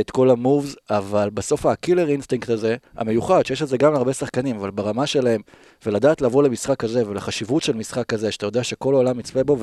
את 0.00 0.10
כל 0.10 0.30
ה 0.30 0.37
moves, 0.37 0.76
אבל 0.90 1.30
בסוף 1.34 1.66
ה 1.66 1.72
killer 1.72 2.08
instinct 2.08 2.50
הזה, 2.50 2.76
המיוחד, 2.96 3.46
שיש 3.46 3.62
את 3.62 3.68
זה 3.68 3.76
גם 3.76 3.92
להרבה 3.92 4.12
שחקנים, 4.12 4.56
אבל 4.56 4.70
ברמה 4.70 5.06
שלהם, 5.06 5.40
ולדעת 5.86 6.20
לבוא 6.20 6.42
למשחק 6.42 6.76
כזה, 6.76 7.08
ולחשיבות 7.08 7.62
של 7.62 7.76
משחק 7.76 8.06
כזה, 8.06 8.32
שאתה 8.32 8.46
יודע 8.46 8.64
שכל 8.64 8.94
העולם 8.94 9.20
יצפה 9.20 9.44
בו, 9.44 9.56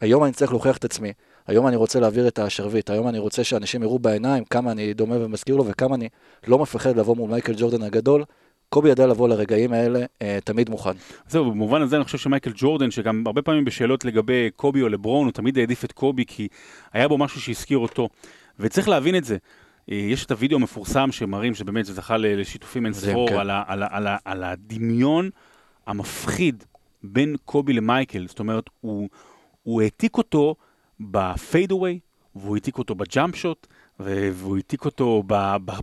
והיום 0.00 0.24
אני 0.24 0.32
צריך 0.32 0.50
להוכיח 0.50 0.76
את 0.76 0.84
עצמי, 0.84 1.12
היום 1.46 1.66
אני 1.66 1.76
רוצה 1.76 2.00
להעביר 2.00 2.28
את 2.28 2.38
השרביט, 2.38 2.90
היום 2.90 3.08
אני 3.08 3.18
רוצה 3.18 3.44
שאנשים 3.44 3.82
יראו 3.82 3.98
בעיניים 3.98 4.44
כמה 4.44 4.70
אני 4.70 4.94
דומה 4.94 5.24
ומזכיר 5.24 5.56
לו, 5.56 5.66
וכמה 5.66 5.94
אני 5.94 6.08
לא 6.46 6.58
מפחד 6.58 6.96
לבוא 6.96 7.16
מול 7.16 7.30
מייקל 7.30 7.54
ג'ורדן 7.56 7.82
הגדול, 7.82 8.24
קובי 8.68 8.88
ידע 8.88 9.06
לבוא 9.06 9.28
לרגעים 9.28 9.72
האלה 9.72 10.00
אה, 10.22 10.38
תמיד 10.44 10.70
מוכן. 10.70 10.90
זהו, 11.28 11.50
במובן 11.50 11.82
הזה 11.82 11.96
אני 11.96 12.04
חושב 12.04 12.18
שמייקל 12.18 12.52
ג'ורדן, 12.54 12.90
שגם 12.90 13.22
הרבה 13.26 13.42
פעמים 13.42 13.64
בשאלות 13.64 14.04
לגבי 14.04 14.50
קובי 14.56 14.82
או 14.82 14.88
לברון, 14.88 15.24
הוא 15.24 15.32
תמיד 15.32 15.58
העדיף 15.58 15.84
את 15.84 15.92
קובי 15.92 16.24
כי 16.26 16.48
היה 16.92 17.08
בו 17.08 17.18
משהו 17.18 17.40
שהזכיר 17.40 17.78
אותו. 17.78 18.08
וצריך 18.58 18.88
להבין 18.88 19.16
את 19.16 19.24
זה. 19.24 19.36
אה, 19.90 19.96
יש 19.96 20.24
את 20.24 20.30
הוידאו 20.30 20.58
המפורסם 20.58 21.12
שמראים 21.12 21.54
שבאמת 21.54 21.84
זה 21.84 21.92
זכה 21.92 22.16
לשיתופים 22.16 22.86
אין 22.86 22.94
ספור 22.94 23.28
כן. 23.28 23.38
על, 23.38 23.50
על, 23.66 23.82
על, 23.90 24.06
על 24.24 24.44
הדמיון 24.44 25.30
המפחיד 25.86 26.64
בין 27.02 27.36
קובי 27.44 27.72
למייקל. 27.72 28.26
זאת 28.28 28.38
אומרת, 28.38 28.64
הוא, 28.80 29.08
הוא 29.62 29.82
העתיק 29.82 30.16
אותו 30.16 30.54
ב 31.00 31.10
fadeaway, 31.10 31.98
והוא 32.36 32.56
העתיק 32.56 32.78
אותו 32.78 32.94
ב 32.94 33.02
jump 33.02 33.36
shot, 33.36 33.66
והוא 34.00 34.56
העתיק 34.56 34.84
אותו 34.84 35.22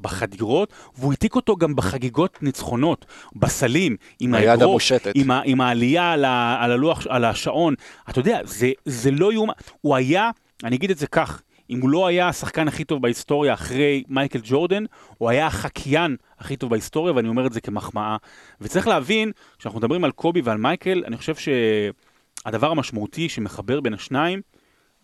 בחדירות, 0.01 0.73
והוא 0.97 1.11
העתיק 1.11 1.35
אותו 1.35 1.55
גם 1.55 1.75
בחגיגות 1.75 2.43
ניצחונות, 2.43 3.05
בסלים, 3.35 3.95
עם 4.19 4.33
האגרוף, 4.33 4.83
עם, 5.15 5.31
עם 5.31 5.61
העלייה 5.61 6.11
על, 6.11 6.25
ה, 6.25 6.57
על 6.59 6.71
הלוח, 6.71 7.07
על 7.09 7.25
השעון. 7.25 7.73
אתה 8.09 8.19
יודע, 8.19 8.39
זה, 8.43 8.71
זה 8.85 9.11
לא 9.11 9.33
יאומן. 9.33 9.53
הוא 9.81 9.95
היה, 9.95 10.31
אני 10.63 10.75
אגיד 10.75 10.91
את 10.91 10.97
זה 10.97 11.07
כך, 11.07 11.41
אם 11.69 11.81
הוא 11.81 11.89
לא 11.89 12.07
היה 12.07 12.27
השחקן 12.27 12.67
הכי 12.67 12.83
טוב 12.83 13.01
בהיסטוריה 13.01 13.53
אחרי 13.53 14.03
מייקל 14.07 14.39
ג'ורדן, 14.43 14.83
הוא 15.17 15.29
היה 15.29 15.47
החקיין 15.47 16.15
הכי 16.39 16.57
טוב 16.57 16.69
בהיסטוריה, 16.69 17.13
ואני 17.13 17.27
אומר 17.27 17.47
את 17.47 17.53
זה 17.53 17.61
כמחמאה. 17.61 18.17
וצריך 18.61 18.87
להבין, 18.87 19.31
כשאנחנו 19.59 19.79
מדברים 19.79 20.03
על 20.03 20.11
קובי 20.11 20.41
ועל 20.41 20.57
מייקל, 20.57 21.03
אני 21.07 21.17
חושב 21.17 21.35
שהדבר 21.35 22.71
המשמעותי 22.71 23.29
שמחבר 23.29 23.81
בין 23.81 23.93
השניים, 23.93 24.41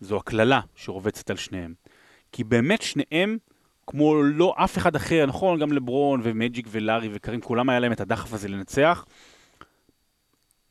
זו 0.00 0.16
הקללה 0.16 0.60
שרובצת 0.74 1.30
על 1.30 1.36
שניהם. 1.36 1.74
כי 2.32 2.44
באמת 2.44 2.82
שניהם, 2.82 3.38
כמו 3.86 4.22
לא 4.22 4.54
אף 4.56 4.78
אחד 4.78 4.96
אחר, 4.96 5.26
נכון, 5.26 5.60
גם 5.60 5.72
לברון 5.72 6.20
ומג'יק 6.22 6.66
ולארי 6.70 7.08
וקרים, 7.12 7.40
כולם 7.40 7.68
היה 7.68 7.80
להם 7.80 7.92
את 7.92 8.00
הדחף 8.00 8.32
הזה 8.32 8.48
לנצח. 8.48 9.04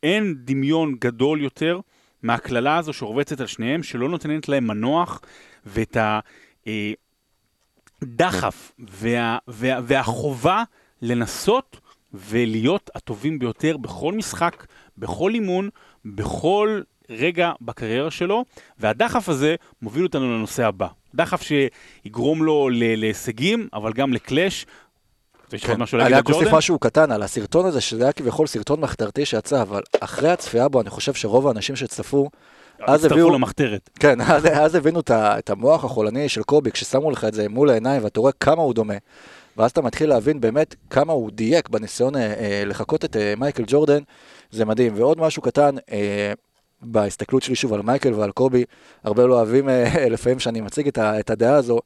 אין 0.03 0.35
דמיון 0.37 0.95
גדול 0.99 1.41
יותר 1.41 1.79
מהקללה 2.23 2.77
הזו 2.77 2.93
שרובצת 2.93 3.39
על 3.39 3.47
שניהם, 3.47 3.83
שלא 3.83 4.09
נותנת 4.09 4.49
להם 4.49 4.67
מנוח 4.67 5.21
ואת 5.65 5.97
הדחף 8.01 8.71
אה, 8.79 8.85
וה, 8.89 9.37
וה, 9.47 9.79
והחובה 9.83 10.63
לנסות 11.01 11.79
ולהיות 12.13 12.89
הטובים 12.95 13.39
ביותר 13.39 13.77
בכל 13.77 14.13
משחק, 14.13 14.65
בכל 14.97 15.33
אימון, 15.33 15.69
בכל 16.05 16.81
רגע 17.11 17.51
בקריירה 17.61 18.11
שלו, 18.11 18.45
והדחף 18.79 19.29
הזה 19.29 19.55
מוביל 19.81 20.03
אותנו 20.03 20.37
לנושא 20.37 20.65
הבא. 20.65 20.87
דחף 21.15 21.41
שיגרום 21.41 22.43
לו 22.43 22.69
להישגים, 22.71 23.67
אבל 23.73 23.93
גם 23.93 24.13
לקלאש. 24.13 24.65
יש 25.53 25.63
עוד 25.63 25.75
כן. 25.75 25.81
משהו 25.81 25.97
להגיד 25.97 26.15
לג'ורדן? 26.15 26.29
אני 26.29 26.37
רק 26.37 26.43
אוסיף 26.43 26.57
משהו 26.57 26.79
קטן 26.79 27.11
על 27.11 27.23
הסרטון 27.23 27.65
הזה, 27.65 27.81
שזה 27.81 28.03
היה 28.03 28.11
כביכול 28.11 28.47
סרטון 28.47 28.79
מחתרתי 28.79 29.25
שיצא, 29.25 29.61
אבל 29.61 29.81
אחרי 29.99 30.29
הצפייה 30.29 30.67
בו, 30.67 30.81
אני 30.81 30.89
חושב 30.89 31.13
שרוב 31.13 31.47
האנשים 31.47 31.75
שצפו, 31.75 32.29
אז 32.79 33.05
הביאו... 33.05 33.29
למחתרת. 33.29 33.89
כן, 33.99 34.21
אז, 34.31 34.45
אז 34.45 34.75
הבינו 34.75 34.99
את, 34.99 35.11
את 35.11 35.49
המוח 35.49 35.85
החולני 35.85 36.29
של 36.29 36.43
קובי, 36.43 36.71
כששמו 36.71 37.11
לך 37.11 37.25
את 37.25 37.33
זה 37.33 37.49
מול 37.49 37.69
העיניים 37.69 38.03
ואתה 38.03 38.19
רואה 38.19 38.31
כמה 38.31 38.61
הוא 38.61 38.73
דומה. 38.73 38.93
ואז 39.57 39.71
אתה 39.71 39.81
מתחיל 39.81 40.09
להבין 40.09 40.41
באמת 40.41 40.75
כמה 40.89 41.13
הוא 41.13 41.31
דייק 41.31 41.69
בניסיון 41.69 42.15
אה, 42.15 42.21
אה 42.21 42.63
לחקות 42.65 43.05
את 43.05 43.15
אה, 43.15 43.33
מייקל 43.37 43.63
ג'ורדן, 43.67 43.99
זה 44.51 44.65
מדהים. 44.65 44.93
ועוד 44.95 45.19
משהו 45.19 45.41
קטן, 45.41 45.75
אה, 45.91 46.33
בהסתכלות 46.81 47.43
שלי 47.43 47.55
שוב 47.55 47.73
על 47.73 47.81
מייקל 47.81 48.13
ועל 48.13 48.31
קובי, 48.31 48.63
הרבה 49.03 49.25
לא 49.25 49.35
אוהבים 49.35 49.69
אה, 49.69 50.09
לפעמים 50.13 50.39
שאני 50.39 50.61
מציג 50.61 50.87
את, 50.87 50.97
ה, 50.97 51.19
את 51.19 51.29
הדעה 51.29 51.55
הזו. 51.55 51.79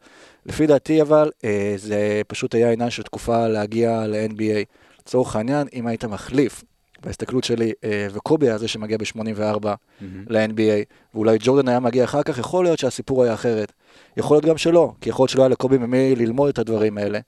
לפי 0.46 0.68
דעתי 0.68 1.02
אבל, 1.02 1.32
אה, 1.44 1.74
זה 1.78 2.22
פשוט 2.28 2.56
היה 2.56 2.72
עניין 2.72 2.90
של 2.90 3.04
תקופה 3.04 3.48
להגיע 3.48 4.08
ל-NBA. 4.08 4.66
לצורך 5.00 5.36
העניין, 5.36 5.68
אם 5.74 5.88
היית 5.88 6.06
מחליף 6.06 6.64
בהסתכלות 7.04 7.44
שלי, 7.44 7.72
אה, 7.84 8.08
וקובי 8.14 8.48
היה 8.48 8.58
זה 8.58 8.68
שמגיע 8.68 8.98
ב-84 8.98 9.64
mm-hmm. 9.64 10.04
ל-NBA, 10.28 10.86
ואולי 11.14 11.38
ג'ורדן 11.42 11.68
היה 11.68 11.80
מגיע 11.80 12.04
אחר 12.04 12.24
כך, 12.24 12.38
יכול 12.38 12.66
להיות 12.66 12.80
שהסיפור 12.80 13.24
היה 13.24 13.34
אחרת. 13.34 13.72
יכול 14.18 14.36
להיות 14.36 14.46
גם 14.46 14.58
שלא, 14.58 14.92
כי 15.02 15.10
יכול 15.10 15.24
להיות 15.24 15.30
שלא 15.30 15.42
היה 15.42 15.50
לקובי 15.50 15.78
ממי 15.78 16.16
ללמוד 16.16 16.50
את 16.50 16.60
הדברים 16.60 16.98
האלה. 16.98 17.20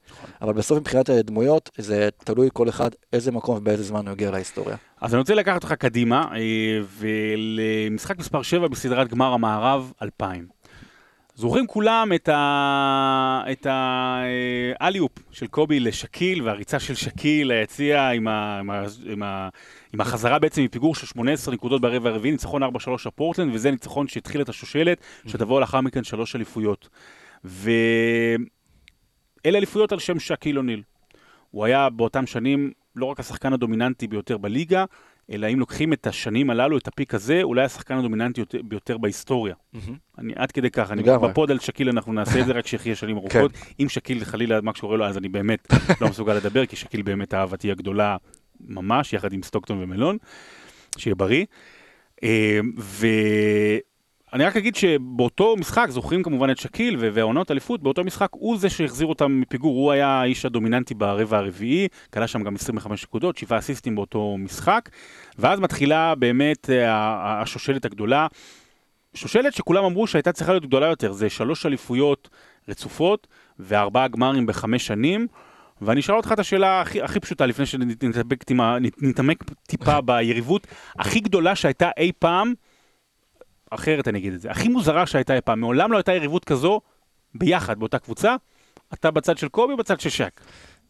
אבל 0.41 0.53
בסוף 0.53 0.79
מבחינת 0.79 1.09
הדמויות, 1.09 1.69
זה 1.77 2.09
תלוי 2.23 2.49
כל 2.53 2.69
אחד 2.69 2.89
איזה 3.13 3.31
מקום 3.31 3.57
ובאיזה 3.57 3.83
זמן 3.83 4.07
הוא 4.07 4.11
הגיע 4.11 4.31
להיסטוריה. 4.31 4.77
אז 5.01 5.13
אני 5.13 5.19
רוצה 5.19 5.35
לקחת 5.35 5.63
אותך 5.63 5.73
קדימה, 5.73 6.23
אה, 6.35 6.79
ולמשחק 6.97 8.19
מספר 8.19 8.41
7 8.41 8.67
בסדרת 8.67 9.07
גמר 9.07 9.33
המערב 9.33 9.91
2000. 10.01 10.47
זוכרים 11.37 11.67
כולם 11.67 12.11
את 13.51 13.67
האליופ 13.69 15.11
של 15.31 15.47
קובי 15.47 15.79
לשקיל 15.79 16.43
והריצה 16.43 16.79
של 16.79 16.95
שקיל 16.95 17.47
ליציע 17.47 18.09
עם, 18.09 18.27
עם, 18.27 18.69
עם, 19.05 19.23
עם 19.93 20.01
החזרה 20.01 20.39
בעצם 20.39 20.63
מפיגור 20.63 20.95
של 20.95 21.05
18 21.07 21.53
נקודות 21.53 21.81
ברבע 21.81 22.09
הרביעי, 22.09 22.31
ניצחון 22.31 22.63
4-3 22.63 22.67
הפורטלנד, 23.05 23.55
וזה 23.55 23.71
ניצחון 23.71 24.07
שהתחיל 24.07 24.41
את 24.41 24.49
השושלת, 24.49 25.01
שתבוא 25.27 25.59
לאחר 25.59 25.81
מכן 25.81 26.03
שלוש 26.03 26.35
אליפויות. 26.35 26.89
ואלה 27.43 28.47
אליפויות 29.45 29.91
על 29.91 29.99
שם 29.99 30.19
שקיל 30.19 30.57
אוניל. 30.57 30.83
הוא 31.51 31.65
היה 31.65 31.89
באותם 31.89 32.25
שנים 32.25 32.71
לא 32.95 33.05
רק 33.05 33.19
השחקן 33.19 33.53
הדומיננטי 33.53 34.07
ביותר 34.07 34.37
בליגה, 34.37 34.85
אלא 35.31 35.47
אם 35.53 35.59
לוקחים 35.59 35.93
את 35.93 36.07
השנים 36.07 36.49
הללו, 36.49 36.77
את 36.77 36.87
הפיק 36.87 37.13
הזה, 37.13 37.43
אולי 37.43 37.63
השחקן 37.63 37.97
הדומיננטי 37.97 38.41
ביותר 38.63 38.97
בהיסטוריה. 38.97 39.55
אני 40.17 40.33
עד 40.35 40.51
כדי 40.51 40.69
כך, 40.69 40.91
אני 40.91 41.03
בפוד 41.03 41.51
על 41.51 41.59
שקיל 41.59 41.89
אנחנו 41.89 42.13
נעשה 42.13 42.41
את 42.41 42.45
זה 42.45 42.51
רק 42.51 42.67
שיחיה 42.67 42.95
שנים 42.95 43.17
ארוכות. 43.17 43.51
כן. 43.51 43.69
אם 43.79 43.89
שקיל 43.89 44.25
חלילה 44.25 44.61
מה 44.61 44.71
שקורה 44.75 44.97
לו, 44.97 45.05
אז 45.05 45.17
אני 45.17 45.29
באמת 45.29 45.67
לא 46.01 46.09
מסוגל 46.09 46.33
לדבר, 46.33 46.65
כי 46.65 46.75
שקיל 46.75 47.01
באמת 47.01 47.33
אהבתי 47.33 47.71
הגדולה 47.71 48.17
ממש, 48.59 49.13
יחד 49.13 49.33
עם 49.33 49.43
סטוקטון 49.43 49.83
ומלון, 49.83 50.17
שיהיה 50.97 51.15
בריא. 51.15 51.45
אה, 52.23 52.59
אני 54.33 54.45
רק 54.45 54.57
אגיד 54.57 54.75
שבאותו 54.75 55.55
משחק, 55.55 55.87
זוכרים 55.89 56.23
כמובן 56.23 56.51
את 56.51 56.57
שקיל 56.57 56.97
והעונות 56.99 57.51
אליפות, 57.51 57.83
באותו 57.83 58.03
משחק 58.03 58.29
הוא 58.31 58.57
זה 58.57 58.69
שהחזיר 58.69 59.07
אותם 59.07 59.41
מפיגור, 59.41 59.75
הוא 59.75 59.91
היה 59.91 60.07
האיש 60.07 60.45
הדומיננטי 60.45 60.93
ברבע 60.93 61.37
הרביעי, 61.37 61.87
כלה 62.13 62.27
שם 62.27 62.43
גם 62.43 62.55
25 62.55 63.03
נקודות, 63.03 63.37
שבעה 63.37 63.59
אסיסטים 63.59 63.95
באותו 63.95 64.35
משחק, 64.39 64.89
ואז 65.37 65.59
מתחילה 65.59 66.15
באמת 66.15 66.69
אה, 66.69 67.41
השושלת 67.41 67.85
הגדולה. 67.85 68.27
שושלת 69.13 69.53
שכולם 69.53 69.83
אמרו 69.83 70.07
שהייתה 70.07 70.31
צריכה 70.31 70.51
להיות 70.51 70.65
גדולה 70.65 70.87
יותר, 70.87 71.11
זה 71.11 71.29
שלוש 71.29 71.65
אליפויות 71.65 72.29
רצופות 72.69 73.27
וארבעה 73.59 74.07
גמרים 74.07 74.45
בחמש 74.45 74.87
שנים. 74.87 75.27
ואני 75.81 75.99
אשאל 75.99 76.15
אותך 76.15 76.31
את 76.31 76.39
השאלה 76.39 76.81
הכי, 76.81 77.01
הכי 77.01 77.19
פשוטה 77.19 77.45
לפני 77.45 77.65
שנתעמק 77.65 79.43
טיפה 79.67 80.01
ביריבות 80.05 80.67
הכי 80.99 81.19
גדולה 81.19 81.55
שהייתה 81.55 81.89
אי 81.97 82.11
פעם 82.19 82.53
אחרת 83.69 84.07
אני 84.07 84.19
אגיד 84.19 84.33
את 84.33 84.41
זה, 84.41 84.51
הכי 84.51 84.67
מוזרה 84.67 85.05
שהייתה 85.05 85.35
אי 85.35 85.41
פעם, 85.41 85.59
מעולם 85.59 85.91
לא 85.91 85.97
הייתה 85.97 86.13
יריבות 86.13 86.45
כזו 86.45 86.81
ביחד 87.35 87.79
באותה 87.79 87.99
קבוצה, 87.99 88.35
אתה 88.93 89.11
בצד 89.11 89.37
של 89.37 89.47
קובי 89.47 89.75
בצד 89.75 89.99
של 89.99 90.09
שק? 90.09 90.41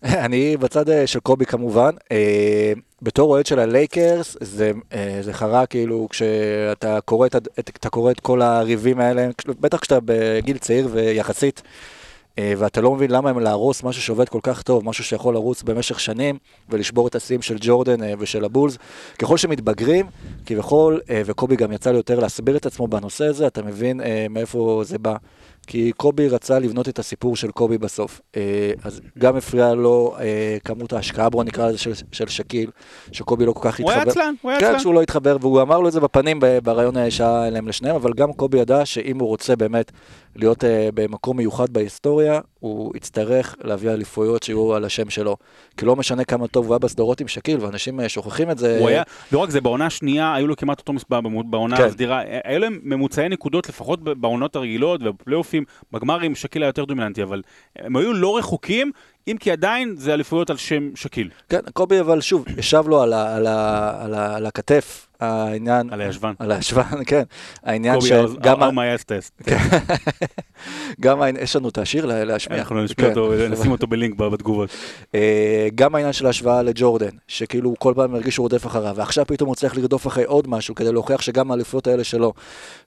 אני 0.26 0.58
בצד 0.58 0.90
אה, 0.90 1.08
של 1.08 1.20
קובי 1.20 1.46
כמובן. 1.46 1.92
אה, 2.12 2.74
בתור 3.02 3.32
אוהד 3.32 3.46
של 3.46 3.60
הלייקרס, 3.60 4.38
זה, 4.42 4.72
אה, 4.94 5.20
זה 5.22 5.34
חרה 5.34 5.66
כאילו 5.66 6.08
כשאתה 6.10 7.00
קורא 7.06 7.28
את, 7.28 7.36
אתה 7.60 7.90
קורא 7.90 8.12
את 8.12 8.20
כל 8.20 8.42
הריבים 8.42 9.00
האלה, 9.00 9.28
בטח 9.48 9.80
כשאתה 9.80 10.00
בגיל 10.06 10.58
צעיר 10.58 10.88
ויחסית. 10.92 11.62
ואתה 12.39 12.82
לא 12.82 12.95
מבין 12.95 13.12
למה 13.12 13.30
הם 13.30 13.39
להרוס 13.39 13.84
משהו 13.84 14.02
שעובד 14.02 14.30
כל 14.30 14.39
כך 14.43 14.62
טוב, 14.62 14.86
משהו 14.86 15.04
שיכול 15.04 15.34
לרוץ 15.34 15.63
במשך 15.63 16.00
שנים 16.00 16.38
ולשבור 16.69 17.08
את 17.08 17.15
השיאים 17.15 17.41
של 17.41 17.58
ג'ורדן 17.60 17.97
ושל 18.19 18.45
הבולס. 18.45 18.78
ככל 19.19 19.38
שמתבגרים, 19.38 20.06
כביכול, 20.45 21.02
וקובי 21.26 21.56
גם 21.56 21.71
יצא 21.71 21.91
לי 21.91 21.97
יותר 21.97 22.19
להסביר 22.19 22.58
את 22.58 22.65
עצמו 22.65 22.88
בנושא 22.88 23.26
הזה, 23.26 23.47
אתה 23.47 23.62
מבין 23.62 24.02
מאיפה 24.30 24.82
זה 24.86 24.97
בא. 24.97 25.15
כי 25.67 25.91
קובי 25.97 26.27
רצה 26.27 26.60
לבנות 26.60 26.89
את 26.89 26.99
הסיפור 26.99 27.36
של 27.36 27.51
קובי 27.51 27.77
בסוף. 27.77 28.21
אה, 28.36 28.71
אז 28.84 29.01
גם 29.17 29.36
הפריע 29.36 29.73
לו 29.73 30.15
אה, 30.19 30.58
כמות 30.63 30.93
ההשקעה, 30.93 31.30
בוא 31.30 31.43
נקרא 31.43 31.67
לזה, 31.67 31.77
של, 31.77 31.91
של 32.12 32.27
שקיל, 32.27 32.71
שקובי 33.12 33.45
לא 33.45 33.51
כל 33.51 33.60
כך 33.63 33.80
התחבר. 33.80 33.84
הוא 33.84 33.91
היה 33.91 34.01
עצלן, 34.01 34.34
הוא 34.41 34.51
היה 34.51 34.58
עצלן. 34.58 34.73
כן, 34.73 34.80
שהוא 34.80 34.93
לא 34.93 35.01
התחבר, 35.01 35.38
והוא 35.41 35.62
אמר 35.62 35.80
לו 35.80 35.88
את 35.88 35.93
זה 35.93 35.99
בפנים 35.99 36.39
בריאיון 36.63 37.10
שהיה 37.10 37.49
להם 37.49 37.67
לשניהם, 37.67 37.95
אבל 37.95 38.13
גם 38.13 38.34
קובי 38.34 38.60
ידע 38.60 38.86
שאם 38.86 39.19
הוא 39.19 39.27
רוצה 39.27 39.56
באמת 39.56 39.91
להיות 40.36 40.63
uh, 40.63 40.67
במקום 40.93 41.38
מיוחד 41.38 41.69
בהיסטוריה, 41.69 42.39
הוא 42.60 42.93
יצטרך 42.96 43.56
להביא 43.63 43.91
אליפויות 43.91 44.43
שיהיו 44.43 44.74
על 44.74 44.86
השם 44.86 45.10
שלו. 45.10 45.38
כי 45.78 45.86
לא 45.86 45.96
משנה 45.96 46.24
כמה 46.24 46.48
טוב 46.48 46.65
הוא 46.65 46.74
היה 46.74 46.80
בסדרות 46.80 47.22
עם 47.22 47.28
שקיל, 47.28 47.58
ואנשים 47.60 48.00
uh, 48.00 48.10
שוכחים 48.10 48.52
את 48.52 48.58
זה. 48.58 48.80
הוא 48.80 48.89
היה, 48.89 49.04
לא 49.32 49.39
רק 49.39 49.50
זה, 49.50 49.62
בעונה 49.62 49.86
השנייה 49.86 50.36
היו 50.36 50.48
לו 50.48 50.56
כמעט 50.56 50.80
אותו 50.80 50.93
מספר, 50.93 51.20
בעונה 51.22 51.78
כן. 51.78 51.84
הסדירה, 51.84 52.22
היו 52.43 52.60
להם 52.60 52.80
ממוצעי 52.84 53.30
נקודות 53.30 53.70
לפחות 53.70 54.04
בעונות 54.04 54.56
הרגילות 54.56 55.02
ובפלייאופים, 55.04 55.63
בגמרים 55.91 56.36
שקיל 56.36 56.63
היה 56.63 56.70
יותר 56.70 56.86
דומיננטי, 56.86 57.24
אבל 57.24 57.41
הם 57.76 57.96
היו 57.96 58.13
לא 58.13 58.38
רחוקים, 58.38 58.91
אם 59.28 59.38
כי 59.39 59.52
עדיין 59.52 59.96
זה 59.98 60.13
אליפויות 60.13 60.50
על 60.50 60.58
שם 60.58 60.96
שקיל. 60.96 61.30
כן, 61.50 61.60
קובי 61.74 62.00
אבל 62.00 62.22
שוב, 62.22 62.46
ישב 62.58 62.84
לו 62.88 63.02
על, 63.02 63.13
ה, 63.13 63.36
על, 63.36 63.48
ה, 63.48 64.04
על, 64.04 64.13
ה, 64.13 64.36
על 64.36 64.46
הכתף 64.46 65.07
העניין... 65.19 65.89
על 65.93 66.01
הישבן. 66.01 66.34
על 66.39 66.51
הישבן, 66.51 67.03
כן. 67.08 67.23
העניין 67.63 68.01
של... 68.01 68.27
קובי, 68.27 68.38
גם... 68.41 68.80
my 68.80 69.03
טסט. 69.06 69.41
גם 71.01 71.21
העניין, 71.21 71.43
יש 71.43 71.56
לנו 71.56 71.69
את 71.69 71.77
השיר 71.77 72.06
להשמיע. 72.06 72.60
אנחנו 72.60 72.84
נשמיע 72.84 73.10
אותו, 73.10 73.32
כן. 73.38 73.51
נשים 73.51 73.71
אותו 73.71 73.88
בלינק 73.88 74.15
בתגובות. 74.15 74.69
אה, 75.15 75.67
גם 75.75 75.95
העניין 75.95 76.13
של 76.13 76.25
ההשוואה 76.25 76.62
לג'ורדן, 76.62 77.10
שכאילו 77.27 77.73
כל 77.80 77.93
פעם 77.95 78.12
מרגיש 78.12 78.34
שהוא 78.34 78.43
רודף 78.43 78.65
אחריו, 78.65 78.95
ועכשיו 78.95 79.25
פתאום 79.25 79.47
הוא 79.47 79.56
צריך 79.56 79.77
לרדוף 79.77 80.08
אחרי 80.08 80.23
עוד 80.23 80.47
משהו, 80.47 80.75
כדי 80.75 80.91
להוכיח 80.91 81.21
שגם 81.21 81.51
האליפויות 81.51 81.88
האלה 81.88 82.03
שלו. 82.03 82.34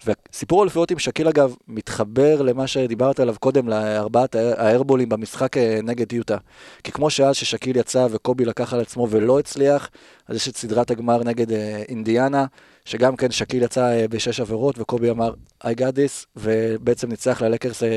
וסיפור 0.06 0.60
האליפויות 0.60 0.90
עם 0.90 0.98
שקיל 0.98 1.28
אגב, 1.28 1.54
מתחבר 1.68 2.42
למה 2.42 2.66
שדיברת 2.66 3.20
עליו 3.20 3.34
קודם, 3.40 3.68
לארבעת 3.68 4.34
האיירבולים 4.34 5.08
במשחק 5.08 5.56
אה, 5.56 5.78
נגד 5.82 6.12
יוטה. 6.12 6.36
כי 6.84 6.92
כמו 6.92 7.10
שאז 7.10 7.36
ששקיל 7.36 7.76
יצא 7.76 8.06
וקובי 8.10 8.44
לקח 8.44 8.74
על 8.74 8.80
עצמו 8.80 9.06
ולא 9.10 9.38
הצליח, 9.38 9.90
אז 10.30 10.36
יש 10.36 10.48
את 10.48 10.56
סדרת 10.56 10.90
הגמר 10.90 11.24
נגד 11.24 11.52
אה, 11.52 11.82
אינדיאנה, 11.88 12.46
שגם 12.84 13.16
כן 13.16 13.30
שקיל 13.30 13.62
יצא 13.62 13.84
אה, 13.84 14.08
בשש 14.08 14.40
עבירות, 14.40 14.78
וקובי 14.78 15.10
אמר, 15.10 15.32
I 15.64 15.66
got 15.66 15.94
this, 15.94 16.26
ובעצם 16.36 17.08
ניצח 17.08 17.42
ללקרס 17.42 17.82
אה, 17.82 17.88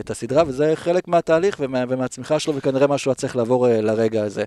את 0.00 0.10
הסדרה, 0.10 0.42
וזה 0.46 0.72
חלק 0.74 1.08
מהתהליך 1.08 1.56
ומה, 1.60 1.84
ומהצמיחה 1.88 2.38
שלו, 2.38 2.56
וכנראה 2.56 2.86
משהו 2.86 3.10
היה 3.10 3.14
צריך 3.14 3.36
לעבור 3.36 3.66
לרגע 3.68 4.22
הזה. 4.22 4.44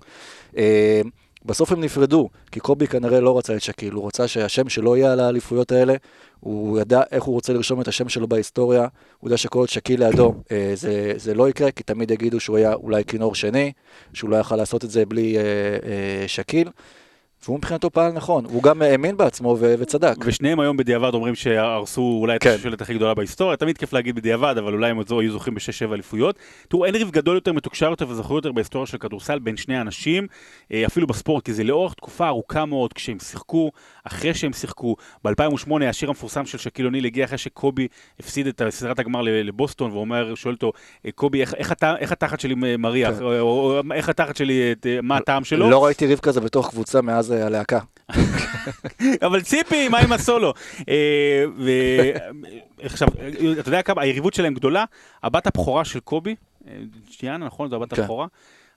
בסוף 1.44 1.72
הם 1.72 1.80
נפרדו, 1.80 2.28
כי 2.52 2.60
קובי 2.60 2.86
כנראה 2.86 3.20
לא 3.20 3.38
רצה 3.38 3.56
את 3.56 3.62
שקיל, 3.62 3.92
הוא 3.92 4.06
רצה 4.06 4.28
שהשם 4.28 4.68
שלו 4.68 4.96
יהיה 4.96 5.12
על 5.12 5.20
האליפויות 5.20 5.72
האלה, 5.72 5.94
הוא 6.40 6.80
ידע 6.80 7.02
איך 7.10 7.24
הוא 7.24 7.34
רוצה 7.34 7.52
לרשום 7.52 7.80
את 7.80 7.88
השם 7.88 8.08
שלו 8.08 8.28
בהיסטוריה, 8.28 8.86
הוא 9.18 9.28
יודע 9.28 9.36
שכל 9.36 9.58
עוד 9.58 9.68
שקיל 9.68 10.04
לידו 10.04 10.34
זה, 10.74 11.12
זה 11.16 11.34
לא 11.34 11.48
יקרה, 11.48 11.70
כי 11.70 11.82
תמיד 11.82 12.10
יגידו 12.10 12.40
שהוא 12.40 12.56
היה 12.56 12.74
אולי 12.74 13.04
כינור 13.04 13.34
שני, 13.34 13.72
שהוא 14.12 14.30
לא 14.30 14.36
יכל 14.36 14.56
לעשות 14.56 14.84
את 14.84 14.90
זה 14.90 15.06
בלי 15.06 15.36
אה, 15.36 15.42
אה, 15.42 16.28
שקיל. 16.28 16.68
והוא 17.46 17.58
מבחינתו 17.58 17.90
פעל 17.90 18.12
נכון, 18.12 18.44
הוא 18.44 18.62
גם 18.62 18.82
האמין 18.82 19.16
בעצמו 19.16 19.56
ו- 19.60 19.74
וצדק. 19.78 20.16
ושניהם 20.24 20.60
היום 20.60 20.76
בדיעבד 20.76 21.14
אומרים 21.14 21.34
שהרסו 21.34 22.18
אולי 22.20 22.38
כן. 22.40 22.50
את 22.50 22.54
השושלת 22.54 22.80
הכי 22.80 22.94
גדולה 22.94 23.14
בהיסטוריה, 23.14 23.56
תמיד 23.56 23.78
כיף 23.78 23.92
להגיד 23.92 24.14
בדיעבד, 24.14 24.54
אבל 24.58 24.72
אולי 24.72 24.90
הם 24.90 24.96
עוד 24.96 25.06
היו 25.10 25.32
זוכים 25.32 25.54
בשש-שבע 25.54 25.94
אליפויות. 25.94 26.38
תראו, 26.68 26.84
אין 26.84 26.94
ריב 26.94 27.10
גדול 27.10 27.34
יותר, 27.34 27.52
מתוקשר 27.52 27.90
יותר 27.90 28.08
וזכור 28.08 28.36
יותר 28.36 28.52
בהיסטוריה 28.52 28.86
של 28.86 28.98
כדורסל 28.98 29.38
בין 29.38 29.56
שני 29.56 29.80
אנשים, 29.80 30.26
אה, 30.72 30.86
אפילו 30.86 31.06
בספורט, 31.06 31.44
כי 31.44 31.52
זה 31.52 31.64
לאורך 31.64 31.94
תקופה 31.94 32.26
ארוכה 32.26 32.64
מאוד 32.64 32.92
כשהם 32.92 33.18
שיחקו, 33.18 33.70
אחרי 34.06 34.34
שהם 34.34 34.52
שיחקו. 34.52 34.96
ב-2008 35.24 35.84
השיר 35.88 36.08
המפורסם 36.08 36.46
של 36.46 36.58
שקיל 36.58 36.86
אוניל 36.86 37.04
הגיע 37.04 37.24
אחרי 37.24 37.38
שקובי 37.38 37.88
הפסיד 38.20 38.46
את 38.46 38.62
סדרת 38.70 38.98
הגמר 38.98 39.22
לבוסטון, 39.22 39.90
ואומר, 39.90 40.34
שואל 40.34 40.54
אותו, 40.54 40.72
אה, 41.06 41.12
קובי, 41.12 41.40
איך, 41.40 41.54
איך, 41.54 41.72
איך 41.98 42.12
התחת 42.12 42.40
שלי 42.40 42.54
מריח, 42.78 43.14
כן. 43.14 43.22
או, 43.22 43.80
איך 43.94 44.08
התחת 44.08 44.36
שלי, 44.36 44.74
מה 45.02 45.16
הטעם 45.16 45.44
שלו? 45.44 45.70
לא 45.70 45.84
ראיתי 45.84 46.06
ריב 46.06 46.18
כזה 46.18 46.40
בתוך 46.40 46.70
קבוצה 46.70 47.02
מאז 47.02 47.30
הלהקה. 47.30 47.80
אבל 49.26 49.42
ציפי, 49.42 49.88
מה 49.88 49.98
עם 49.98 50.12
הסולו? 50.12 50.54
אה, 50.88 51.44
עכשיו, 52.82 53.08
אתה 53.60 53.68
יודע 53.68 53.82
כמה, 53.82 54.02
היריבות 54.02 54.34
שלהם 54.34 54.54
גדולה, 54.54 54.84
הבת 55.22 55.46
הבכורה 55.46 55.84
של 55.84 56.00
קובי, 56.00 56.34
שיאנה, 57.10 57.44
אה, 57.44 57.46
נכון? 57.46 57.70
זו 57.70 57.76
הבת 57.76 57.94
כן. 57.94 58.02
הבכורה. 58.02 58.26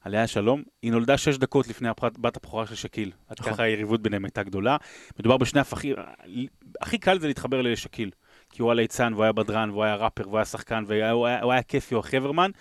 עליה 0.03 0.27
שלום, 0.27 0.63
היא 0.81 0.91
נולדה 0.91 1.17
שש 1.17 1.37
דקות 1.37 1.67
לפני 1.67 1.89
בת 2.01 2.37
הבכורה 2.37 2.67
של 2.67 2.75
שקיל. 2.75 3.11
עד 3.27 3.37
נכון. 3.39 3.53
ככה 3.53 3.63
היריבות 3.63 4.01
ביניהם 4.01 4.25
הייתה 4.25 4.43
גדולה. 4.43 4.77
מדובר 5.19 5.37
בשני 5.37 5.59
הפכים, 5.59 5.95
הכי 6.81 6.97
קל 6.97 7.19
זה 7.19 7.27
להתחבר 7.27 7.61
לשקיל. 7.61 8.09
כי 8.49 8.61
הוא 8.61 8.71
היה 8.71 8.75
ליצן, 8.75 9.13
והוא 9.13 9.23
היה 9.23 9.31
בדרן, 9.31 9.69
והוא 9.69 9.83
היה 9.83 9.95
ראפר, 9.95 10.27
והוא 10.27 10.37
היה 10.37 10.45
שחקן, 10.45 10.83
והוא 10.87 11.27
היה, 11.27 11.39
היה 11.51 11.63
כיפי, 11.63 11.95
הוא 11.95 12.03
חברמן. 12.03 12.51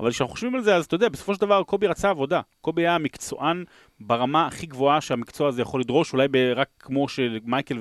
אבל 0.00 0.10
כשאנחנו 0.10 0.34
חושבים 0.34 0.54
על 0.54 0.62
זה, 0.62 0.76
אז 0.76 0.84
אתה 0.84 0.94
יודע, 0.94 1.08
בסופו 1.08 1.34
של 1.34 1.40
דבר 1.40 1.62
קובי 1.62 1.86
רצה 1.86 2.10
עבודה. 2.10 2.40
קובי 2.60 2.82
היה 2.82 2.98
מקצוען 2.98 3.64
ברמה 4.00 4.46
הכי 4.46 4.66
גבוהה 4.66 5.00
שהמקצוע 5.00 5.48
הזה 5.48 5.62
יכול 5.62 5.80
לדרוש, 5.80 6.12
אולי 6.12 6.52
רק 6.54 6.68
כמו 6.78 7.08
שמייקל 7.08 7.78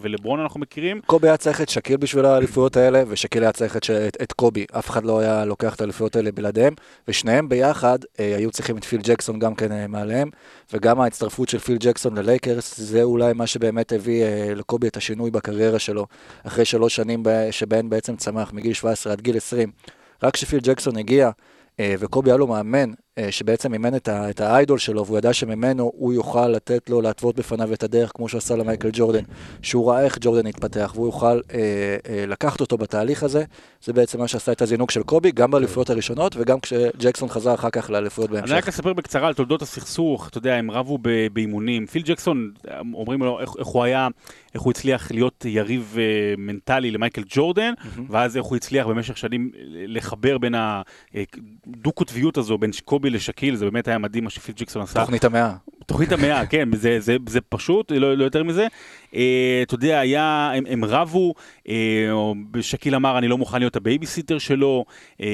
ולברון 0.00 0.40
אנחנו 0.40 0.60
מכירים. 0.60 1.00
קובי 1.06 1.28
היה 1.28 1.36
צריך 1.36 1.60
את 1.60 1.68
שקיל 1.68 1.96
בשביל 1.96 2.24
האליפויות 2.24 2.76
האלה, 2.76 3.02
ושקיל 3.08 3.42
היה 3.42 3.52
צריך 3.52 3.76
את, 3.76 3.90
את, 4.08 4.16
את 4.22 4.32
קובי. 4.32 4.66
אף 4.78 4.90
אחד 4.90 5.04
לא 5.04 5.20
היה 5.20 5.44
לוקח 5.44 5.74
את 5.74 5.80
האליפויות 5.80 6.16
האלה 6.16 6.32
בלעדיהם, 6.32 6.74
ושניהם 7.08 7.48
ביחד 7.48 7.98
אה, 8.20 8.36
היו 8.36 8.50
צריכים 8.50 8.76
את 8.76 8.84
פיל 8.84 9.00
ג'קסון 9.04 9.38
גם 9.38 9.54
כן 9.54 9.72
אה, 9.72 9.86
מעליהם, 9.86 10.30
וגם 10.72 11.00
ההצטרפות 11.00 11.48
של 11.48 11.58
פיל 11.58 11.76
ג'קסון 11.80 12.18
ללייקרס, 12.18 12.80
זה 12.80 13.02
אולי 13.02 13.32
מה 13.32 13.46
שבאמת 13.46 13.92
הביא 13.92 14.24
אה, 14.24 14.52
לקובי 14.54 14.88
את 14.88 14.96
השינוי 14.96 15.30
בקריירה 15.30 15.78
שלו, 15.78 16.06
אחרי 16.46 16.64
שלוש 16.64 16.96
שנים 16.96 17.22
שבהן 17.50 17.88
בעצם 17.88 18.16
צמח 18.16 18.52
מגיל 18.52 18.72
17 18.72 19.12
עד 19.12 19.20
גיל 19.20 19.36
20. 19.36 19.70
רק 20.22 20.34
כשפיל 20.34 20.60
ג'קסון 20.62 20.96
הגיע, 20.96 21.30
וקובי 21.80 22.30
היה 22.30 22.36
לו 22.36 22.46
מאמן 22.46 22.92
אה, 23.18 23.32
שבעצם 23.32 23.72
אימן 23.72 23.96
את, 23.96 24.08
ה, 24.08 24.30
את 24.30 24.40
האיידול 24.40 24.78
שלו, 24.78 25.06
והוא 25.06 25.18
ידע 25.18 25.32
שממנו 25.32 25.92
הוא 25.94 26.12
יוכל 26.12 26.48
לתת 26.48 26.90
לו, 26.90 27.00
להתוות 27.00 27.36
בפניו 27.36 27.72
את 27.72 27.82
הדרך, 27.82 28.12
כמו 28.14 28.28
שהוא 28.28 28.38
עשה 28.38 28.56
למייקל 28.56 28.88
ג'ורדן, 28.92 29.22
שהוא 29.62 29.90
ראה 29.90 30.04
איך 30.04 30.18
ג'ורדן 30.20 30.46
התפתח, 30.46 30.92
והוא 30.94 31.06
יוכל 31.06 31.26
אה, 31.26 31.60
אה, 32.08 32.26
לקחת 32.26 32.60
אותו 32.60 32.78
בתהליך 32.78 33.22
הזה, 33.22 33.44
זה 33.84 33.92
בעצם 33.92 34.18
מה 34.18 34.28
שעשה 34.28 34.52
את 34.52 34.62
הזינוק 34.62 34.90
של 34.90 35.02
קובי, 35.02 35.32
גם 35.32 35.50
באליפויות 35.50 35.90
הראשונות, 35.90 36.36
וגם 36.38 36.60
כשג'קסון 36.60 37.28
חזר 37.28 37.54
אחר 37.54 37.70
כך 37.70 37.90
לאליפויות 37.90 38.30
בהמשך. 38.30 38.50
אני 38.50 38.58
רק 38.58 38.68
אספר 38.68 38.92
בקצרה 38.92 39.28
על 39.28 39.34
תולדות 39.34 39.62
הסכסוך, 39.62 40.28
אתה 40.28 40.38
יודע, 40.38 40.54
הם 40.54 40.70
רבו 40.70 40.98
באימונים. 41.32 41.86
פיל 41.86 42.02
ג'קסון, 42.02 42.50
אומרים 42.94 43.22
לו 43.22 43.40
איך, 43.40 43.50
איך 43.58 43.66
הוא 43.66 43.82
היה, 43.82 44.08
איך 44.56 44.62
הוא 44.62 44.70
הצליח 44.70 45.12
להיות 45.12 45.44
יריב 45.48 45.96
אה, 45.98 46.34
מנטלי 46.38 46.90
למייקל 46.90 47.22
ג'ורדן, 47.28 47.72
mm-hmm. 47.76 48.00
ואז 48.10 48.36
איך 48.36 48.44
הוא 48.44 48.56
הצליח 48.56 48.86
במשך 48.86 49.16
שנים 49.16 49.50
לחבר 49.70 50.38
בין 50.38 50.54
הדו-קוטביות 50.54 52.38
הזו, 52.38 52.58
בין 52.58 52.70
קובי 52.84 53.10
לשקיל, 53.10 53.56
זה 53.56 53.64
באמת 53.64 53.88
היה 53.88 53.98
מדהים 53.98 54.24
מה 54.24 54.30
שפיל 54.30 54.54
ג'קסון 54.54 54.82
עשה. 54.82 55.00
תוכנית 55.00 55.24
המאה. 55.24 55.54
תוכנית 55.86 56.12
המאה, 56.12 56.46
כן, 56.52 56.68
זה, 56.76 57.00
זה, 57.00 57.16
זה 57.28 57.40
פשוט, 57.40 57.92
לא, 57.92 58.14
לא 58.14 58.24
יותר 58.24 58.44
מזה. 58.44 58.66
אה, 59.14 59.60
אתה 59.62 59.74
יודע, 59.74 59.98
היה, 59.98 60.52
הם, 60.54 60.64
הם 60.68 60.84
רבו, 60.84 61.34
אה, 61.68 61.74
שקיל 62.60 62.94
אמר, 62.94 63.18
אני 63.18 63.28
לא 63.28 63.38
מוכן 63.38 63.58
להיות 63.58 63.76
הבייביסיטר 63.76 64.38
שלו. 64.38 64.84
אה, 65.20 65.26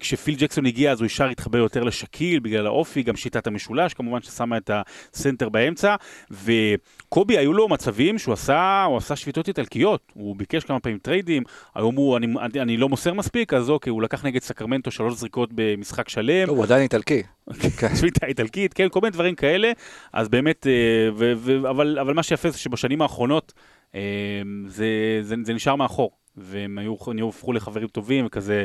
כשפיל 0.00 0.34
ג'קסון 0.38 0.66
הגיע, 0.66 0.92
אז 0.92 1.00
הוא 1.00 1.06
ישר 1.06 1.28
התחבר 1.28 1.58
יותר 1.58 1.82
לשקיל, 1.82 2.38
בגלל 2.38 2.66
האופי, 2.66 3.02
גם 3.02 3.16
שיטת 3.16 3.46
המשולש, 3.46 3.94
כמובן 3.94 4.22
ששמה 4.22 4.56
את 4.56 4.70
הסנטר 5.12 5.48
באמצע. 5.48 5.94
וקובי, 6.30 7.38
היו 7.38 7.52
לו 7.52 7.68
מצבים 7.68 8.18
שהוא 8.18 8.32
עשה, 8.32 8.84
הוא 8.84 8.96
עשה 8.96 9.16
שביתות 9.16 9.48
איטלקיות. 9.48 10.12
הוא 10.14 10.36
ביקש 10.36 10.64
כמה 10.64 10.80
פעמים 10.80 10.98
טריידים, 10.98 11.42
היום 11.74 11.96
הוא, 11.96 12.16
אני, 12.16 12.26
אני, 12.40 12.60
אני 12.60 12.76
לא 12.76 12.88
מוסר 12.88 13.14
מספיק, 13.14 13.54
אז 13.54 13.70
אוקיי, 13.70 13.90
הוא 13.90 14.02
לקח 14.02 14.24
נגד 14.24 14.42
סקרמנטו 14.42 14.90
שלוש 14.90 15.14
זריקות 15.14 15.50
במשחק 15.54 16.08
שלם. 16.08 16.48
הוא 16.48 16.64
עדיין 16.64 16.82
איטלקי. 16.82 17.22
שביתה 17.98 18.26
איטלקית, 18.26 18.74
כן, 18.74 18.88
כל 18.88 19.00
מיני 19.00 19.10
דברים 19.10 19.34
כאלה, 19.34 19.72
אז 20.12 20.28
באמת, 20.28 20.66
אה, 20.66 21.08
ו, 21.16 21.32
ו, 21.36 21.70
אבל, 21.70 21.98
אבל 21.98 22.14
מה 22.14 22.22
שיפה 22.22 22.50
זה 22.50 22.58
שבשנים 22.58 23.02
האחרונות 23.02 23.52
אה, 23.94 24.00
זה, 24.66 24.86
זה, 25.22 25.34
זה 25.42 25.54
נשאר 25.54 25.76
מאחור, 25.76 26.10
והם 26.36 26.78
היו, 26.78 26.96
הפכו 27.28 27.52
לחברים 27.52 27.88
טובים, 27.88 28.26
וכזה, 28.26 28.64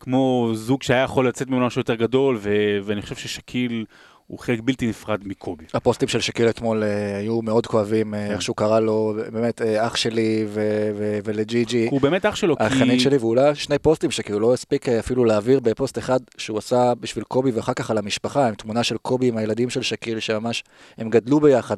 כמו 0.00 0.50
זוג 0.54 0.82
שהיה 0.82 1.02
יכול 1.02 1.28
לצאת 1.28 1.48
ממנו 1.48 1.66
משהו 1.66 1.80
יותר 1.80 1.94
גדול, 1.94 2.36
ו, 2.40 2.78
ואני 2.82 3.02
חושב 3.02 3.16
ששקיל 3.16 3.84
הוא 4.26 4.38
חלק 4.38 4.60
בלתי 4.64 4.86
נפרד 4.86 5.20
מקובי. 5.24 5.64
הפוסטים 5.74 6.08
של 6.08 6.20
שקיל 6.20 6.48
אתמול 6.48 6.82
אה, 6.82 7.16
היו 7.16 7.42
מאוד 7.42 7.66
כואבים, 7.66 8.14
אה, 8.14 8.26
כן. 8.26 8.32
איך 8.32 8.42
שהוא 8.42 8.56
קרא 8.56 8.80
לו, 8.80 9.14
באמת, 9.32 9.62
אה, 9.62 9.86
אח 9.86 9.96
שלי 9.96 10.46
ו- 10.48 10.90
ו- 10.96 11.18
ולג'י-ג'י. 11.24 11.88
הוא 11.90 12.00
באמת 12.00 12.26
אח 12.26 12.36
שלו, 12.36 12.56
כי... 12.56 12.64
החנין 12.64 12.98
שלי, 12.98 13.16
ואולי 13.16 13.54
שני 13.54 13.78
פוסטים 13.78 14.10
שכאילו 14.10 14.40
לא 14.40 14.54
הספיק 14.54 14.88
אפילו 14.88 15.24
להעביר 15.24 15.60
בפוסט 15.60 15.98
אחד 15.98 16.18
שהוא 16.38 16.58
עשה 16.58 16.92
בשביל 17.00 17.24
קובי 17.24 17.50
ואחר 17.50 17.74
כך 17.74 17.90
על 17.90 17.98
המשפחה, 17.98 18.48
עם 18.48 18.54
תמונה 18.54 18.82
של 18.82 18.96
קובי 18.96 19.28
עם 19.28 19.36
הילדים 19.36 19.70
של 19.70 19.82
שקיל, 19.82 20.20
שממש 20.20 20.64
הם 20.98 21.10
גדלו 21.10 21.40
ביחד, 21.40 21.76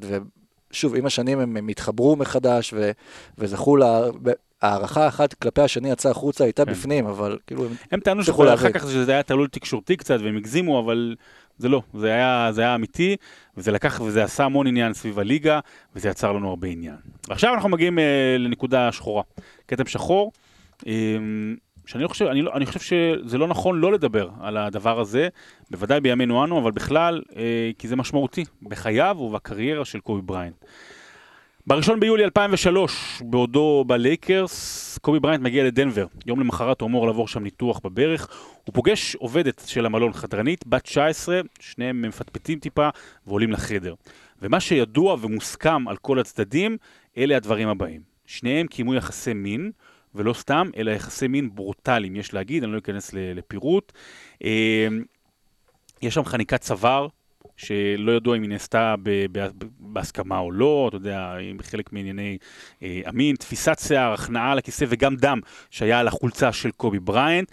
ושוב, 0.71 0.95
עם 0.95 1.07
השנים 1.07 1.39
הם, 1.39 1.69
התחברו 1.69 2.17
מחדש 2.17 2.75
וזכו. 3.39 3.77
הערכה 4.63 5.09
אחת 5.09 5.35
כלפי 5.35 5.61
השני 5.61 5.91
יצאה 5.91 6.11
החוצה, 6.11 6.45
הייתה 6.45 6.65
כן. 6.65 6.71
בפנים, 6.71 7.07
אבל 7.07 7.39
כאילו 7.47 7.67
הם 7.93 8.01
טענו 8.01 8.25
שאחר 8.25 8.73
כך 8.73 8.91
שזה 8.91 9.13
היה 9.13 9.23
תעלול 9.23 9.49
תקשורתי 9.49 9.97
קצת 9.97 10.19
והם 10.25 10.37
הגזימו, 10.37 10.81
אבל 10.85 11.15
זה 11.59 11.69
לא, 11.69 11.83
זה 11.95 12.13
היה, 12.13 12.49
זה 12.53 12.63
היה 12.63 12.75
אמיתי, 12.75 13.17
וזה 13.57 13.73
לקח 13.73 14.01
וזה 14.01 14.25
עשה 14.25 14.45
המון 14.45 14.67
עניין 14.67 14.93
סביב 14.93 15.19
הליגה, 15.19 15.61
וזה 15.97 16.09
יצר 16.09 16.33
לנו 16.33 16.49
הרבה 16.49 16.69
עניין. 16.69 16.97
ועכשיו 17.29 17.55
אנחנו 17.55 17.69
מגיעים 17.69 17.99
אה, 17.99 18.37
לנקודה 18.39 18.93
שחורה, 18.93 19.23
כתם 19.69 19.87
שחור, 19.87 20.33
אה, 20.87 20.93
שאני 21.87 22.03
לא 22.03 22.09
חושב, 22.09 22.27
אני, 22.27 22.43
לא, 22.43 22.53
אני 22.55 22.67
חושב 22.67 22.81
שזה 22.81 23.39
לא 23.39 23.49
נכון 23.49 23.81
לא 23.81 23.93
לדבר 23.93 24.29
על 24.41 24.57
הדבר 24.57 25.01
הזה, 25.01 25.29
בוודאי 25.71 26.01
בימינו 26.01 26.45
אנו, 26.45 26.59
אבל 26.59 26.71
בכלל, 26.71 27.23
אה, 27.37 27.71
כי 27.79 27.89
זה 27.89 27.97
משמעותי 27.97 28.45
בחייו 28.63 29.17
ובקריירה 29.21 29.85
של 29.85 30.01
קובי 30.01 30.23
בריינט. 30.23 30.65
בראשון 31.69 32.01
ביולי 32.01 32.25
2003, 32.25 33.23
בעודו 33.25 33.85
בלייקרס, 33.87 34.99
קובי 34.99 35.21
בריינט 35.21 35.43
מגיע 35.45 35.65
לדנבר. 35.65 36.07
יום 36.27 36.41
למחרת 36.41 36.81
הוא 36.81 36.89
אמור 36.89 37.07
לעבור 37.07 37.29
שם 37.29 37.43
ניתוח 37.43 37.81
בברך. 37.85 38.29
הוא 38.65 38.75
פוגש 38.75 39.15
עובדת 39.15 39.63
של 39.67 39.87
המלון, 39.87 40.13
חדרנית, 40.13 40.67
בת 40.67 40.83
19, 40.83 41.41
שניהם 41.61 42.03
מפטפטים 42.03 42.59
טיפה 42.59 42.89
ועולים 43.27 43.53
לחדר. 43.53 43.95
ומה 44.43 44.61
שידוע 44.61 45.17
ומוסכם 45.21 45.89
על 45.89 45.97
כל 45.97 46.19
הצדדים, 46.19 46.77
אלה 47.19 47.37
הדברים 47.37 47.69
הבאים. 47.69 48.01
שניהם 48.27 48.67
קיימו 48.67 48.95
יחסי 48.95 49.35
מין, 49.35 49.71
ולא 50.15 50.33
סתם, 50.33 50.71
אלא 50.77 50.91
יחסי 50.91 51.29
מין 51.29 51.55
ברוטליים, 51.55 52.17
יש 52.17 52.35
להגיד, 52.35 52.65
אני 52.65 52.73
לא 52.73 52.79
אכנס 52.79 53.11
לפירוט. 53.15 53.93
אה, 54.45 54.89
יש 56.03 56.15
שם 56.15 56.25
חניקת 56.25 56.61
צוואר, 56.61 57.09
שלא 57.57 58.13
ידוע 58.13 58.37
אם 58.37 58.43
היא 58.43 58.51
נעשתה 58.51 58.95
בהסכמה 59.81 60.39
או 60.39 60.53
לא, 60.53 60.87
אתה 60.89 60.97
יודע, 60.97 61.37
אם 61.39 61.57
חלק 61.63 61.93
מענייני 61.93 62.39
אה, 62.83 63.01
המין, 63.05 63.37
תפיסת 63.37 63.79
שיער, 63.81 64.13
הכנעה 64.13 64.53
על 64.53 64.59
הכיסא 64.59 64.85
וגם 64.89 65.17
דם 65.17 65.41
שהיה 65.71 66.01
על 66.01 66.09
החולצה 66.09 66.53
של 66.53 66.71
קובי 66.71 66.99
בריינט. 66.99 67.51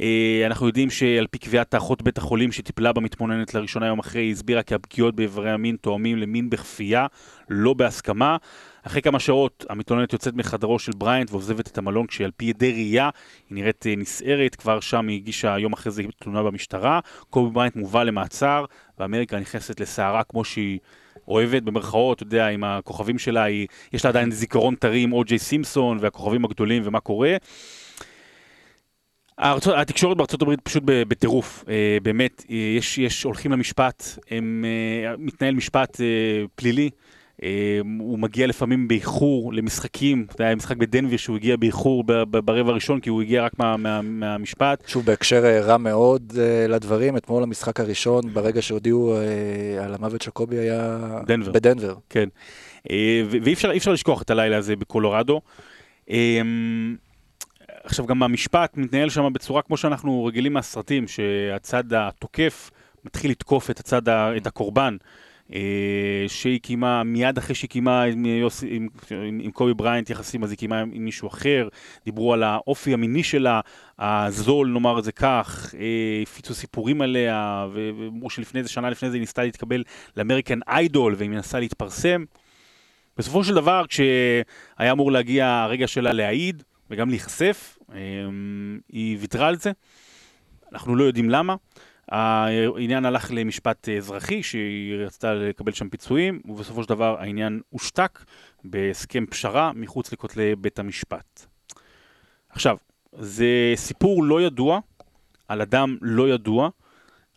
אה, 0.00 0.42
אנחנו 0.46 0.66
יודעים 0.66 0.90
שעל 0.90 1.26
פי 1.26 1.38
קביעת 1.38 1.74
האחות 1.74 2.02
בית 2.02 2.18
החולים 2.18 2.52
שטיפלה 2.52 2.92
במתלוננת 2.92 3.54
לראשונה 3.54 3.86
יום 3.86 3.98
אחרי, 3.98 4.30
הסבירה 4.30 4.62
כי 4.62 4.74
הפגיעות 4.74 5.14
באיברי 5.14 5.50
המין 5.50 5.76
תואמים 5.80 6.16
למין 6.16 6.50
בכפייה, 6.50 7.06
לא 7.48 7.74
בהסכמה. 7.74 8.36
אחרי 8.86 9.02
כמה 9.02 9.20
שעות 9.20 9.64
המתלוננת 9.68 10.12
יוצאת 10.12 10.34
מחדרו 10.34 10.78
של 10.78 10.92
בריינט 10.96 11.30
ועוזבת 11.30 11.68
את 11.68 11.78
המלון 11.78 12.06
כשעל 12.06 12.30
פי 12.36 12.50
עדי 12.50 12.72
ראייה 12.72 13.10
היא 13.50 13.56
נראית 13.56 13.86
אה, 13.86 13.96
נסערת, 13.96 14.54
כבר 14.54 14.80
שם 14.80 15.08
היא 15.08 15.16
הגישה 15.16 15.58
יום 15.58 15.72
אחרי 15.72 15.92
זה 15.92 16.02
תלונה 16.18 16.42
במשטרה. 16.42 17.00
קובי 17.30 17.50
בריינט 17.50 17.76
מובא 17.76 18.02
למעצר 18.02 18.64
ואמריקה 18.98 19.40
נכנסת 19.40 19.80
לסערה 19.80 20.22
כמו 20.24 20.44
שהיא 20.44 20.78
אוהבת 21.28 21.62
במרכאות, 21.62 22.16
אתה 22.16 22.22
יודע, 22.22 22.46
עם 22.46 22.64
הכוכבים 22.64 23.18
שלה, 23.18 23.42
היא, 23.42 23.66
יש 23.92 24.04
לה 24.04 24.08
עדיין 24.08 24.30
זיכרון 24.30 24.74
טרי 24.74 25.00
עם 25.00 25.12
או.ג'יי 25.12 25.38
סימפסון 25.38 25.98
והכוכבים 26.00 26.44
הגדולים 26.44 26.82
ומה 26.84 27.00
קורה. 27.00 27.36
הארצות, 29.38 29.74
התקשורת 29.76 30.16
בארצות 30.16 30.42
הברית 30.42 30.60
פשוט 30.60 30.82
בטירוף, 30.86 31.64
אה, 31.68 31.98
באמת, 32.02 32.44
אה, 32.50 32.56
יש, 32.56 32.98
יש, 32.98 33.22
הולכים 33.22 33.52
למשפט, 33.52 34.04
הם, 34.30 34.64
אה, 34.64 35.14
מתנהל 35.18 35.54
משפט 35.54 36.00
אה, 36.00 36.06
פלילי, 36.54 36.90
הוא 37.98 38.18
מגיע 38.18 38.46
לפעמים 38.46 38.88
באיחור 38.88 39.52
למשחקים, 39.52 40.26
זה 40.38 40.44
היה 40.44 40.54
משחק 40.54 40.76
בדנביר 40.76 41.18
שהוא 41.18 41.36
הגיע 41.36 41.56
באיחור 41.56 42.04
ברבע 42.26 42.70
הראשון 42.70 43.00
כי 43.00 43.10
הוא 43.10 43.22
הגיע 43.22 43.44
רק 43.44 43.58
מה, 43.58 43.76
מה, 43.76 44.02
מהמשפט. 44.02 44.84
שוב, 44.86 45.06
בהקשר 45.06 45.44
אה, 45.44 45.60
רע 45.60 45.76
מאוד 45.76 46.32
אה, 46.38 46.66
לדברים, 46.68 47.16
אתמול 47.16 47.42
המשחק 47.42 47.80
הראשון, 47.80 48.22
ברגע 48.32 48.62
שהודיעו 48.62 49.16
אה, 49.16 49.84
על 49.84 49.94
המוות 49.94 50.22
של 50.22 50.30
קובי 50.30 50.58
היה... 50.58 50.98
דנבר. 51.26 51.52
בדנבר. 51.52 51.94
כן. 52.10 52.28
ואי 53.30 53.52
אפשר, 53.52 53.76
אפשר 53.76 53.92
לשכוח 53.92 54.22
את 54.22 54.30
הלילה 54.30 54.56
הזה 54.56 54.76
בקולורדו. 54.76 55.40
אה, 56.10 56.40
עכשיו 57.84 58.06
גם 58.06 58.22
המשפט 58.22 58.76
מתנהל 58.76 59.10
שם 59.10 59.32
בצורה 59.32 59.62
כמו 59.62 59.76
שאנחנו 59.76 60.24
רגילים 60.24 60.52
מהסרטים, 60.52 61.08
שהצד 61.08 61.92
התוקף 61.92 62.70
מתחיל 63.04 63.30
לתקוף 63.30 63.70
את 63.70 63.80
הצד, 63.80 64.08
את 64.08 64.46
הקורבן. 64.46 64.96
אה, 65.52 66.24
שהיא 66.26 66.60
קיימה, 66.60 67.02
מיד 67.04 67.38
אחרי 67.38 67.54
שהיא 67.54 67.70
קיימה 67.70 68.02
עם, 68.02 68.26
יוסי, 68.26 68.68
עם, 68.70 68.88
עם, 69.10 69.40
עם 69.42 69.50
קובי 69.50 69.74
בריינט 69.74 70.10
יחסים, 70.10 70.44
אז 70.44 70.50
היא 70.50 70.58
קיימה 70.58 70.80
עם, 70.80 71.04
מישהו 71.04 71.28
אחר, 71.28 71.68
דיברו 72.04 72.32
על 72.32 72.42
האופי 72.42 72.94
המיני 72.94 73.22
שלה, 73.22 73.60
הזול, 73.98 74.68
נאמר 74.68 74.98
את 74.98 75.04
זה 75.04 75.12
כך, 75.12 75.74
אה, 75.78 76.22
הפיצו 76.22 76.54
סיפורים 76.54 77.00
עליה, 77.00 77.66
ואמרו 77.72 78.30
שלפני 78.30 78.62
זה, 78.62 78.68
שנה 78.68 78.90
לפני 78.90 79.10
זה 79.10 79.16
היא 79.16 79.20
ניסתה 79.20 79.42
להתקבל 79.42 79.82
לאמריקן 80.16 80.58
איידול, 80.68 81.14
והיא 81.18 81.30
מנסה 81.30 81.60
להתפרסם. 81.60 82.24
בסופו 83.18 83.44
של 83.44 83.54
דבר, 83.54 83.84
כשהיה 83.88 84.92
אמור 84.92 85.12
להגיע 85.12 85.48
הרגע 85.48 85.86
שלה 85.86 86.12
להעיד 86.12 86.62
וגם 86.90 87.08
להיחשף, 87.08 87.78
אה, 87.92 87.98
היא 88.92 89.18
ויתרה 89.20 89.48
על 89.48 89.56
זה. 89.56 89.72
אנחנו 90.72 90.96
לא 90.96 91.04
יודעים 91.04 91.30
למה. 91.30 91.54
העניין 92.08 93.04
הלך 93.04 93.30
למשפט 93.34 93.88
אזרחי, 93.88 94.42
שהיא 94.42 94.94
רצתה 94.94 95.34
לקבל 95.34 95.72
שם 95.72 95.88
פיצויים, 95.88 96.40
ובסופו 96.44 96.82
של 96.82 96.88
דבר 96.88 97.16
העניין 97.20 97.60
הושתק 97.70 98.24
בהסכם 98.64 99.26
פשרה 99.26 99.72
מחוץ 99.74 100.12
לכותלי 100.12 100.56
בית 100.56 100.78
המשפט. 100.78 101.46
עכשיו, 102.48 102.76
זה 103.12 103.72
סיפור 103.76 104.24
לא 104.24 104.42
ידוע, 104.42 104.80
על 105.48 105.62
אדם 105.62 105.96
לא 106.00 106.28
ידוע. 106.28 106.68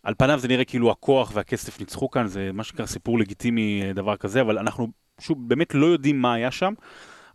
על 0.02 0.14
פניו 0.18 0.38
זה 0.38 0.48
נראה 0.48 0.64
כאילו 0.64 0.90
הכוח 0.90 1.30
והכסף 1.34 1.80
ניצחו 1.80 2.10
כאן, 2.10 2.26
זה 2.26 2.50
מה 2.52 2.64
שנקרא 2.64 2.86
סיפור 2.86 3.18
לגיטימי, 3.18 3.82
אה, 3.82 3.92
דבר 3.92 4.16
כזה, 4.16 4.40
אבל 4.40 4.58
אנחנו 4.58 4.88
שוב 5.20 5.48
באמת 5.48 5.74
לא 5.74 5.86
יודעים 5.86 6.22
מה 6.22 6.34
היה 6.34 6.50
שם. 6.50 6.74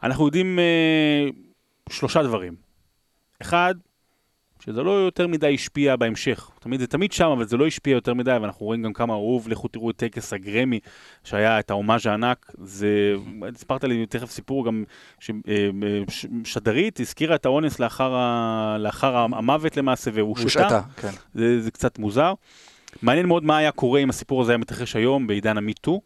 אנחנו 0.04 0.26
יודעים 0.26 0.60
אה, 0.60 1.28
שלושה 1.90 2.24
דברים. 2.24 2.56
אחד, 3.42 3.76
שזה 4.66 4.84
לא 4.84 4.92
יותר 4.92 5.28
מדי 5.28 5.54
השפיע 5.54 5.96
בהמשך. 5.96 6.50
תמיד 6.60 6.80
זה 6.80 6.88
תמיד 6.88 7.12
שם, 7.12 7.28
אבל 7.28 7.46
זה 7.46 7.58
לא 7.58 7.68
השפיע 7.68 7.94
יותר 7.94 8.14
מדי, 8.14 8.38
ואנחנו 8.42 8.66
רואים 8.66 8.84
גם 8.84 8.94
כמה 8.94 9.14
אהוב, 9.14 9.48
לכו 9.48 9.68
תראו 9.68 9.90
את 9.90 9.96
טקס 9.96 10.34
הגרמי, 10.34 10.80
שהיה 11.24 11.60
את 11.60 11.72
ההומאז' 11.72 12.06
הענק. 12.06 12.52
זה, 12.58 13.14
סיפרת 13.56 13.84
לי 13.84 14.06
תכף 14.06 14.32
סיפור 14.32 14.66
גם, 14.66 14.84
ששדרית 15.20 17.00
הזכירה 17.00 17.36
את 17.36 17.46
האונס 17.46 17.80
לאחר, 17.80 18.16
ה, 18.16 18.78
לאחר 18.80 19.16
המוות 19.16 19.78
למעשה, 19.78 20.12
והוא 20.14 20.36
שתה. 20.36 20.44
הושעתה, 20.44 20.82
כן. 20.98 21.12
זה, 21.34 21.62
זה 21.62 21.72
קצת 21.72 22.00
מוזר. 22.00 22.34
מעניין 23.02 23.26
מאוד 23.26 23.44
מה 23.44 23.58
היה 23.58 23.72
קורה 23.72 24.00
אם 24.00 24.10
הסיפור 24.10 24.42
הזה 24.42 24.52
היה 24.52 24.58
מתרחש 24.58 24.96
היום 24.96 25.28
בעידן 25.28 25.58
המיטו. 25.58 26.02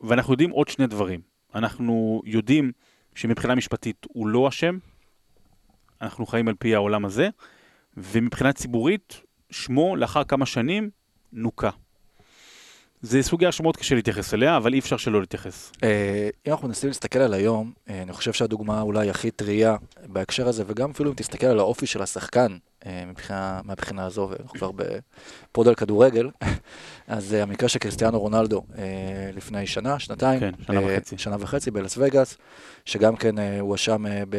ואנחנו 0.00 0.32
יודעים 0.32 0.50
עוד 0.50 0.68
שני 0.68 0.86
דברים. 0.86 1.20
אנחנו 1.54 2.22
יודעים 2.24 2.72
שמבחינה 3.14 3.54
משפטית 3.54 4.06
הוא 4.08 4.26
לא 4.26 4.48
אשם, 4.48 4.78
אנחנו 6.02 6.26
חיים 6.26 6.48
על 6.48 6.54
פי 6.58 6.74
העולם 6.74 7.04
הזה, 7.04 7.28
ומבחינה 7.96 8.52
ציבורית, 8.52 9.20
שמו 9.50 9.96
לאחר 9.96 10.24
כמה 10.24 10.46
שנים 10.46 10.90
נוקה. 11.32 11.70
זה 13.02 13.22
סוגיה 13.22 13.52
שמאוד 13.52 13.76
קשה 13.76 13.94
להתייחס 13.94 14.34
אליה, 14.34 14.56
אבל 14.56 14.74
אי 14.74 14.78
אפשר 14.78 14.96
שלא 14.96 15.20
להתייחס. 15.20 15.72
אה, 15.82 16.28
אם 16.46 16.52
אנחנו 16.52 16.68
מנסים 16.68 16.88
להסתכל 16.88 17.18
על 17.18 17.34
היום, 17.34 17.72
אה, 17.90 18.02
אני 18.02 18.12
חושב 18.12 18.32
שהדוגמה 18.32 18.80
אולי 18.80 19.10
הכי 19.10 19.30
טריה 19.30 19.76
בהקשר 20.06 20.48
הזה, 20.48 20.64
וגם 20.66 20.90
אפילו 20.90 21.10
אם 21.10 21.14
תסתכל 21.14 21.46
על 21.46 21.58
האופי 21.58 21.86
של 21.86 22.02
השחקן 22.02 22.56
אה, 22.86 23.04
מבחינה, 23.06 23.60
מהבחינה 23.64 24.04
הזו, 24.04 24.28
ואנחנו 24.30 24.58
כבר 24.58 24.70
בפוד 24.72 25.68
על 25.68 25.74
כדורגל, 25.74 26.30
אז 27.06 27.32
המקרה 27.32 27.68
של 27.68 27.78
קריסטיאנו 27.78 28.20
רונלדו 28.20 28.62
לפני 29.34 29.66
שנה, 29.66 29.98
שנתיים, 29.98 30.40
כן, 30.40 30.50
שנה 30.66 30.80
וחצי. 30.80 31.18
שנה 31.18 31.36
וחצי 31.40 31.70
בלאס 31.70 31.98
וגאס, 31.98 32.36
שגם 32.84 33.16
כן 33.16 33.34
הואשם 33.60 34.04
ב- 34.28 34.36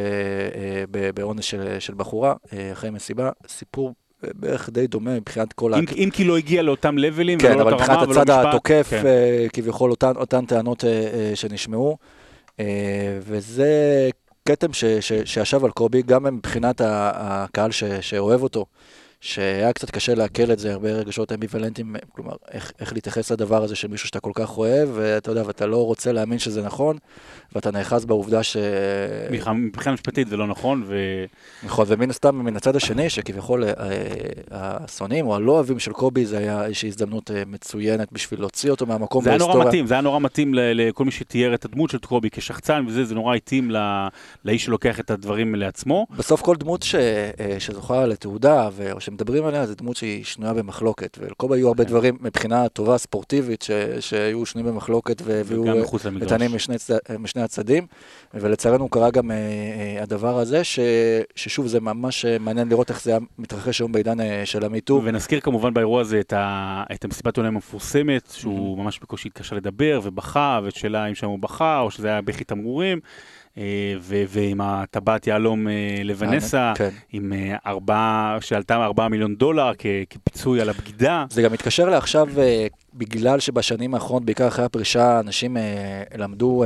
ב- 0.91 1.09
באונס 1.15 1.45
של, 1.45 1.79
של 1.79 1.93
בחורה 1.93 2.33
אחרי 2.73 2.89
מסיבה, 2.89 3.29
סיפור 3.47 3.93
בערך 4.23 4.69
די 4.69 4.87
דומה 4.87 5.15
מבחינת 5.15 5.53
כל 5.53 5.73
אם, 5.73 5.85
אם 5.97 6.09
כי 6.13 6.23
לא 6.23 6.37
הגיע 6.37 6.61
לאותם 6.61 6.97
לבלים, 6.97 7.39
כן, 7.39 7.51
ולא 7.53 7.61
אבל 7.61 7.71
לאותה 7.71 7.83
מבחינת 7.83 7.97
רמה, 7.99 8.09
ולא 8.11 8.21
הצד 8.21 8.31
משפט, 8.39 8.45
התוקף, 8.47 8.87
כן. 8.89 9.05
אה, 9.05 9.45
כביכול 9.53 9.91
אותן, 9.91 10.11
אותן 10.15 10.45
טענות 10.45 10.85
אה, 10.85 10.89
אה, 10.89 11.31
שנשמעו, 11.35 11.97
וזה 13.21 14.09
כתם 14.45 14.73
ש- 14.73 14.85
ש- 14.85 15.21
שישב 15.25 15.65
על 15.65 15.71
קובי, 15.71 16.01
גם 16.01 16.23
מבחינת 16.23 16.81
הקהל 16.85 17.71
ש- 17.71 17.83
שאוהב 17.83 18.43
אותו, 18.43 18.65
שהיה 19.21 19.73
קצת 19.73 19.89
קשה 19.91 20.15
לעכל 20.15 20.51
את 20.51 20.59
זה, 20.59 20.73
הרבה 20.73 20.91
רגשות 20.91 21.31
אמביוולנטיים, 21.31 21.95
כלומר, 22.11 22.33
איך, 22.51 22.71
איך 22.79 22.93
להתייחס 22.93 23.31
לדבר 23.31 23.63
הזה 23.63 23.75
של 23.75 23.87
מישהו 23.87 24.07
שאתה 24.07 24.19
כל 24.19 24.31
כך 24.35 24.57
אוהב, 24.57 24.89
ואתה 24.93 25.31
יודע, 25.31 25.43
ואתה 25.45 25.65
לא 25.65 25.85
רוצה 25.85 26.11
להאמין 26.11 26.39
שזה 26.39 26.61
נכון, 26.61 26.97
ואתה 27.55 27.71
נאחז 27.71 28.05
בעובדה 28.05 28.43
ש... 28.43 28.57
מבחינה 29.31 29.93
משפטית 29.93 30.27
זה 30.27 30.37
לא 30.37 30.47
נכון, 30.47 30.83
ו... 30.87 30.95
נכון, 31.63 31.85
ומן 31.89 32.09
הסתם, 32.09 32.35
מן 32.35 32.55
הצד 32.55 32.75
השני, 32.75 33.09
שכביכול 33.09 33.63
אה, 33.63 33.73
השונאים 34.51 35.27
או 35.27 35.35
הלא 35.35 35.51
אוהבים 35.51 35.79
של 35.79 35.93
קובי, 35.93 36.25
זה 36.25 36.37
היה 36.37 36.65
איזושהי 36.65 36.89
הזדמנות 36.89 37.31
אה, 37.31 37.43
מצוינת 37.47 38.11
בשביל 38.11 38.39
להוציא 38.39 38.71
אותו 38.71 38.85
מהמקום 38.85 39.23
בהיסטוריה. 39.23 39.53
זה 39.53 39.53
היה 39.53 39.63
נורא 39.63 39.67
מתאים, 39.67 39.87
זה 39.87 39.93
היה 39.93 40.01
נורא 40.01 40.19
מתאים 40.19 40.51
לכל 40.55 41.05
מי 41.05 41.11
שתיאר 41.11 41.53
את 41.53 41.65
הדמות 41.65 41.89
של 41.89 41.97
קובי 41.97 42.29
כשחצן 42.29 42.85
וזה, 42.87 43.05
זה 43.05 43.15
נורא 43.15 43.35
התאים 43.35 43.71
לאיש 44.45 44.65
שלוקח 44.65 44.99
את 44.99 45.11
הדברים 45.11 45.55
לעצמו. 45.55 46.07
בסוף 46.17 46.41
כל 46.41 46.55
דמות 46.55 46.83
ש... 46.83 46.95
אה, 46.95 47.55
שזוכה 47.59 48.05
לתעודה, 48.05 48.69
או 48.91 49.01
שמדברים 49.01 49.45
עליה, 49.45 49.65
זו 49.65 49.75
דמות 49.75 49.95
שהיא 49.95 50.23
שנויה 50.23 50.53
במחלוקת, 50.53 51.17
ולקובי 51.21 51.57
היו 51.57 51.67
הרבה 51.67 51.83
כן. 51.83 51.89
דברים 51.89 52.17
מבחינה 52.21 52.69
טובה, 52.69 52.97
ספורטיבית, 52.97 53.61
ש... 53.61 53.71
שהיו 53.99 54.45
שנויים 54.45 54.73
במחלוקת, 54.73 55.21
והיו 55.25 55.63
נתנים 56.11 56.55
משני, 57.19 57.40
משני 57.41 57.45
הצדדים, 57.45 57.87
ולצערנו 58.33 58.89
קרה 58.89 59.11
גם 59.11 59.31
הדבר 60.01 60.39
הזה, 60.39 60.63
ש... 60.63 60.79
ששוב, 61.35 61.67
זה 61.67 61.79
ממש 61.79 62.25
מעניין 62.39 62.69
לראות 62.69 62.89
איך 62.89 63.03
זה 63.03 63.11
היה 63.11 63.19
מתרחש 63.39 63.79
היום 63.79 63.91
בעידן 63.91 64.17
של 64.45 64.65
המיטו. 64.65 65.01
ונזכיר 65.03 65.39
כמובן 65.39 65.73
באירוע 65.73 66.01
הזה 66.01 66.19
את, 66.19 66.33
ה... 66.33 66.83
את 66.93 67.05
המסיבת 67.05 67.37
עולם 67.37 67.53
המפורסמת, 67.53 68.33
שהוא 68.35 68.77
mm-hmm. 68.77 68.81
ממש 68.81 68.99
בקושי 68.99 69.27
התקשה 69.27 69.55
לדבר 69.55 69.99
ובכה, 70.03 70.59
ואת 70.63 70.75
שאלה 70.75 71.05
אם 71.05 71.15
שם 71.15 71.27
הוא 71.27 71.39
בכה, 71.39 71.79
או 71.79 71.91
שזה 71.91 72.07
היה 72.07 72.21
בכי 72.21 72.43
תמרורים. 72.43 72.99
אה, 73.57 73.63
ו- 73.99 74.23
ועם 74.27 74.61
הטבעת 74.61 75.27
יהלום 75.27 75.67
אה, 75.67 75.73
לוונסה, 76.03 76.73
כן. 76.75 76.89
עם 77.11 77.33
אה, 77.33 77.55
ארבעה, 77.65 78.37
שעלתה 78.41 78.75
ארבעה 78.75 79.09
מיליון 79.09 79.35
דולר 79.35 79.71
כ- 79.77 79.85
כפיצוי 80.09 80.61
על 80.61 80.69
הבגידה. 80.69 81.25
זה 81.29 81.41
גם 81.41 81.53
מתקשר 81.53 81.89
לעכשיו, 81.89 82.27
בגלל 82.93 83.39
שבשנים 83.39 83.93
האחרונות, 83.93 84.25
בעיקר 84.25 84.47
אחרי 84.47 84.65
הפרישה, 84.65 85.19
אנשים 85.19 85.57
למדו 86.17 86.63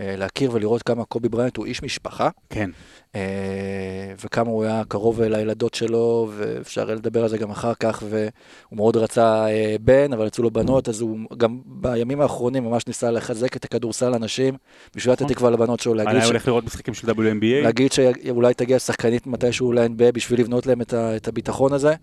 להכיר 0.00 0.50
ולראות 0.52 0.82
כמה 0.82 1.04
קובי 1.04 1.28
בריינט 1.28 1.56
הוא 1.56 1.66
איש 1.66 1.82
משפחה. 1.82 2.28
כן. 2.50 2.70
אה, 3.14 4.14
וכמה 4.24 4.50
הוא 4.50 4.64
היה 4.64 4.82
קרוב 4.88 5.22
לילדות 5.22 5.74
שלו, 5.74 6.30
ואפשר 6.36 6.84
לדבר 6.84 7.22
על 7.22 7.28
זה 7.28 7.38
גם 7.38 7.50
אחר 7.50 7.74
כך, 7.74 8.02
והוא 8.08 8.76
מאוד 8.76 8.96
רצה 8.96 9.46
אה, 9.48 9.76
בן, 9.80 10.12
אבל 10.12 10.26
יצאו 10.26 10.44
לו 10.44 10.50
בנות, 10.50 10.88
אז 10.88 11.00
הוא 11.00 11.18
גם 11.36 11.60
בימים 11.64 12.20
האחרונים 12.20 12.64
ממש 12.64 12.86
ניסה 12.86 13.10
לחזק 13.10 13.56
את 13.56 13.64
הכדורסל 13.64 14.08
לנשים, 14.08 14.56
בשביל 14.96 15.12
לתת 15.12 15.28
תקווה 15.28 15.50
לבנות 15.50 15.80
שלו, 15.80 15.94
להגיד... 15.94 16.22
ש... 16.22 16.26
הולך 16.26 16.48
לראות 16.48 16.64
משחקים 16.64 16.94
של 16.94 17.10
WNBA. 17.10 17.62
להגיד 17.62 17.92
שאולי 17.92 18.54
תגיע 18.54 18.78
שחקנית 18.78 19.26
מתישהו 19.26 19.72
ל-NBA 19.72 20.12
בשביל 20.14 20.40
לבנות 20.40 20.66
להם 20.66 20.80
את 20.90 21.28
הביטחון 21.28 21.72
הזה. 21.72 21.94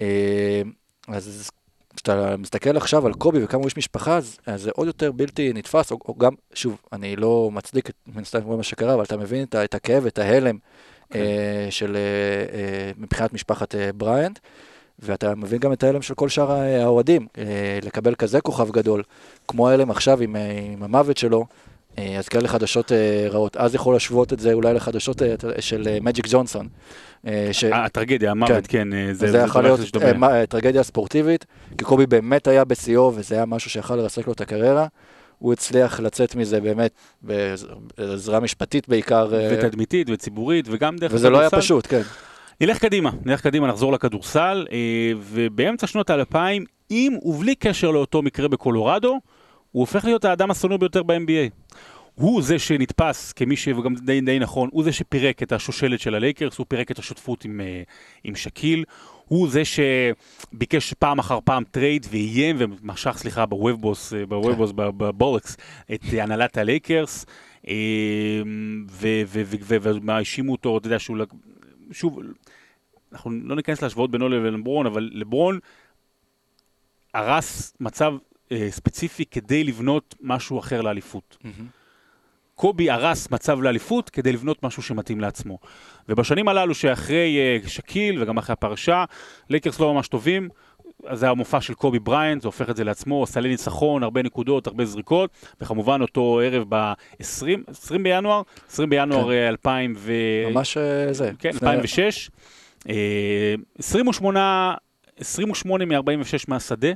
אה, 0.00 0.62
אז 1.08 1.50
כשאתה 1.96 2.36
מסתכל 2.36 2.76
עכשיו 2.76 3.06
על 3.06 3.12
קובי 3.12 3.44
וכמה 3.44 3.58
הוא 3.58 3.66
איש 3.66 3.76
משפחה, 3.76 4.16
אז, 4.16 4.38
אז 4.46 4.62
זה 4.62 4.70
עוד 4.74 4.86
יותר 4.86 5.12
בלתי 5.12 5.52
נתפס, 5.52 5.92
או, 5.92 5.98
או 6.08 6.14
גם, 6.14 6.32
שוב, 6.54 6.76
אני 6.92 7.16
לא 7.16 7.50
מצדיק 7.52 7.90
את 7.90 7.94
מן 8.06 8.22
הסתם 8.22 8.56
מה 8.56 8.62
שקרה, 8.62 8.94
אבל 8.94 9.02
אתה 9.02 9.16
מבין 9.16 9.42
את, 9.42 9.54
את 9.54 9.74
הכאב, 9.74 10.06
את 10.06 10.18
ההלם 10.18 10.56
okay. 10.56 11.12
כן. 11.12 11.20
אה, 11.20 11.66
של, 11.70 11.96
אה, 11.96 12.58
אה, 12.58 12.90
מבחינת 12.98 13.32
משפחת 13.32 13.74
אה, 13.74 13.92
בריאנט, 13.92 14.38
ואתה 14.98 15.34
מבין 15.34 15.58
גם 15.58 15.72
את 15.72 15.82
ההלם 15.82 16.02
של 16.02 16.14
כל 16.14 16.28
שאר 16.28 16.50
האוהדים, 16.52 17.26
אה, 17.38 17.78
לקבל 17.82 18.14
כזה 18.14 18.40
כוכב 18.40 18.70
גדול, 18.70 19.02
כמו 19.48 19.68
ההלם 19.68 19.90
עכשיו 19.90 20.20
עם, 20.20 20.36
אה, 20.36 20.60
עם 20.72 20.82
המוות 20.82 21.16
שלו, 21.16 21.46
אה, 21.98 22.18
אז 22.18 22.28
כאלה 22.28 22.48
חדשות 22.48 22.92
אה, 22.92 23.26
רעות. 23.30 23.56
אז 23.56 23.74
יכול 23.74 23.94
להשוות 23.94 24.32
את 24.32 24.40
זה 24.40 24.52
אולי 24.52 24.74
לחדשות 24.74 25.22
אה, 25.22 25.34
של 25.60 25.98
מג'יק 26.00 26.26
ג'ונסון. 26.28 26.68
ש... 27.52 27.64
הטרגדיה, 27.64 28.30
המוות, 28.30 28.66
כן, 28.66 28.90
כן 28.90 29.12
זה, 29.12 29.30
זה 29.30 29.38
יכול 29.38 29.62
להיות 29.62 29.80
טרגדיה 30.48 30.82
ספורטיבית, 30.82 31.46
כי 31.78 31.84
קובי 31.84 32.06
באמת 32.06 32.46
היה 32.46 32.64
בשיאו, 32.64 33.12
וזה 33.14 33.34
היה 33.34 33.46
משהו 33.46 33.70
שיכול 33.70 33.96
לרסק 33.96 34.26
לו 34.26 34.32
את 34.32 34.40
הקריירה. 34.40 34.86
הוא 35.38 35.52
הצליח 35.52 36.00
לצאת 36.00 36.34
מזה 36.34 36.60
באמת 36.60 36.90
בעזרה 37.22 38.40
משפטית 38.40 38.88
בעיקר. 38.88 39.28
ותדמיתית 39.50 40.10
וציבורית, 40.10 40.66
וגם 40.70 40.96
דרך... 40.96 41.12
וזה 41.14 41.30
לא 41.30 41.40
היה 41.40 41.50
פשוט, 41.50 41.86
כן. 41.86 42.02
נלך 42.60 42.78
קדימה, 42.78 43.10
נלך 43.24 43.40
קדימה, 43.40 43.66
נחזור 43.66 43.92
לכדורסל, 43.92 44.66
ובאמצע 45.20 45.86
שנות 45.86 46.10
האלפיים, 46.10 46.64
עם 46.90 47.12
ובלי 47.22 47.54
קשר 47.54 47.90
לאותו 47.90 48.22
מקרה 48.22 48.48
בקולורדו, 48.48 49.18
הוא 49.72 49.80
הופך 49.80 50.04
להיות 50.04 50.24
האדם 50.24 50.50
השנוא 50.50 50.76
ביותר 50.76 51.02
ב-NBA. 51.02 51.74
הוא 52.14 52.42
זה 52.42 52.58
שנתפס 52.58 53.32
כמי 53.32 53.56
ש... 53.56 53.68
וגם 53.68 53.94
די, 53.94 54.20
די 54.20 54.38
נכון, 54.38 54.68
הוא 54.72 54.84
זה 54.84 54.92
שפירק 54.92 55.42
את 55.42 55.52
השושלת 55.52 56.00
של 56.00 56.14
הלייקרס, 56.14 56.58
הוא 56.58 56.66
פירק 56.68 56.90
את 56.90 56.98
השותפות 56.98 57.44
עם, 57.44 57.60
אה, 57.60 57.82
עם 58.24 58.34
שקיל, 58.34 58.84
הוא 59.24 59.48
זה 59.48 59.62
שביקש 59.64 60.94
פעם 60.94 61.18
אחר 61.18 61.38
פעם 61.44 61.64
טרייד 61.70 62.06
ואיים 62.10 62.56
ומשך, 62.58 63.16
סליחה, 63.16 63.46
בוובבוס, 63.46 64.12
אה, 64.12 64.26
בוובבוס, 64.26 64.70
כן. 64.70 64.76
בבולקס, 64.76 65.56
את 65.94 66.00
הנהלת 66.12 66.56
הלייקרס, 66.56 67.26
אה, 67.68 68.42
והאשימו 70.06 70.52
אותו, 70.52 70.78
אתה 70.78 70.86
יודע, 70.86 70.98
שהוא, 70.98 71.16
שוב, 71.92 72.20
אנחנו 73.12 73.30
לא 73.30 73.56
ניכנס 73.56 73.82
להשוואות 73.82 74.10
בינו 74.10 74.28
לבין 74.28 74.54
לברון, 74.54 74.86
אבל 74.86 75.10
לברון 75.12 75.58
הרס 77.14 77.76
מצב 77.80 78.14
אה, 78.52 78.70
ספציפי 78.70 79.24
כדי 79.24 79.64
לבנות 79.64 80.14
משהו 80.20 80.58
אחר 80.58 80.80
לאליפות. 80.80 81.36
Mm-hmm. 81.40 81.83
קובי 82.54 82.90
הרס 82.90 83.30
מצב 83.30 83.60
לאליפות 83.62 84.10
כדי 84.10 84.32
לבנות 84.32 84.62
משהו 84.62 84.82
שמתאים 84.82 85.20
לעצמו. 85.20 85.58
ובשנים 86.08 86.48
הללו 86.48 86.74
שאחרי 86.74 87.60
uh, 87.64 87.68
שקיל 87.68 88.22
וגם 88.22 88.38
אחרי 88.38 88.52
הפרשה, 88.52 89.04
לייקרס 89.50 89.80
לא 89.80 89.94
ממש 89.94 90.08
טובים. 90.08 90.48
אז 91.06 91.18
זה 91.18 91.30
המופע 91.30 91.60
של 91.60 91.74
קובי 91.74 91.98
בריינט, 91.98 92.42
זה 92.42 92.48
הופך 92.48 92.70
את 92.70 92.76
זה 92.76 92.84
לעצמו, 92.84 93.22
עשה 93.22 93.40
לי 93.40 93.48
ניצחון, 93.48 94.02
הרבה 94.02 94.22
נקודות, 94.22 94.66
הרבה 94.66 94.84
זריקות, 94.84 95.30
וכמובן 95.60 96.02
אותו 96.02 96.40
ערב 96.44 96.64
ב-20, 96.68 97.70
20 97.70 98.02
בינואר, 98.02 98.42
20 98.68 98.90
בינואר 98.90 99.28
כן. 99.28 99.48
2000 99.48 99.94
ו... 99.96 100.12
ממש 100.50 100.78
זה. 101.10 101.30
כן, 101.38 101.50
2006. 101.54 102.30
28, 103.78 104.74
28 105.18 105.84
מ-46 105.84 106.44
מהשדה, 106.48 106.88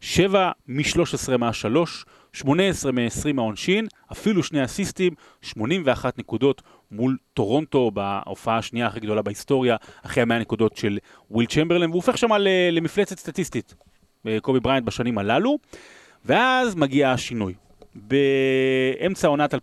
7 0.00 0.50
מ-13 0.68 1.36
מהשלוש, 1.36 2.04
18 2.34 2.92
מ-20 2.92 3.32
מהעונשין, 3.32 3.86
אפילו 4.12 4.42
שני 4.42 4.64
אסיסטים, 4.64 5.12
81 5.42 6.18
נקודות 6.18 6.62
מול 6.90 7.16
טורונטו 7.34 7.90
בהופעה 7.90 8.58
השנייה 8.58 8.86
הכי 8.86 9.00
גדולה 9.00 9.22
בהיסטוריה, 9.22 9.76
אחרי 10.02 10.22
המאה 10.22 10.38
נקודות 10.38 10.76
של 10.76 10.98
וויל 11.30 11.46
צ'מברלן, 11.46 11.90
והוא 11.90 11.94
הופך 11.94 12.18
שם 12.18 12.28
למפלצת 12.72 13.18
סטטיסטית, 13.18 13.74
אה, 14.26 14.40
קובי 14.40 14.60
בריינט 14.60 14.86
בשנים 14.86 15.18
הללו, 15.18 15.58
ואז 16.24 16.74
מגיע 16.74 17.10
השינוי. 17.10 17.54
באמצע 17.94 19.28
עונת 19.28 19.54
2007-2008, 19.54 19.58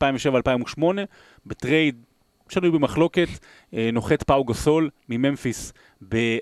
ב 1.45 1.55
trade 1.55 2.03
שנוי 2.49 2.71
במחלוקת, 2.71 3.27
אה, 3.73 3.89
נוחת 3.93 4.23
פאו 4.23 4.45
גאסול 4.45 4.89
מממפיס 5.09 5.73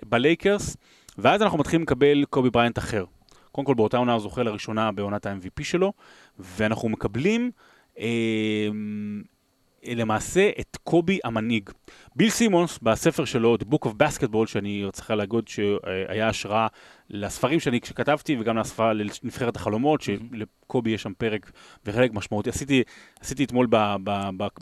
בלייקרס, 0.10 0.78
ואז 1.18 1.42
אנחנו 1.42 1.58
מתחילים 1.58 1.82
לקבל 1.82 2.26
קובי 2.30 2.50
בריינט 2.50 2.78
אחר. 2.78 3.06
קודם 3.52 3.66
כל 3.66 3.74
באותה 3.74 3.98
עונה 3.98 4.14
הוא 4.14 4.22
זוכה 4.22 4.44
לראשונה 4.44 4.92
בעונת 4.92 5.26
ה-MVP 5.26 5.64
שלו, 5.64 5.94
ואנחנו 6.40 6.90
מקבלים 6.90 7.52
אה, 8.00 8.68
למעשה 9.86 10.50
את 10.60 10.78
קובי 10.84 11.20
המנהיג. 11.24 11.70
ביל 12.16 12.30
סימונס, 12.30 12.80
בספר 12.82 13.26
שלו, 13.26 13.56
The 13.56 13.74
Book 13.74 13.88
of 13.88 13.90
Basketball, 13.90 14.48
שאני 14.48 14.86
צריך 14.92 15.12
להגיד 15.12 15.48
שהיה 15.48 16.28
השראה 16.28 16.68
לספרים 17.10 17.60
שאני 17.60 17.82
כתבתי, 17.82 18.38
וגם 18.40 18.58
לספר, 18.58 18.94
לנבחרת 18.94 19.56
החלומות, 19.56 20.02
שלקובי 20.02 20.92
יש 20.92 21.02
שם 21.02 21.14
פרק 21.18 21.52
וחלק 21.86 22.14
משמעותי. 22.14 22.50
עשיתי, 22.50 22.84
עשיתי 23.20 23.44
אתמול 23.44 23.68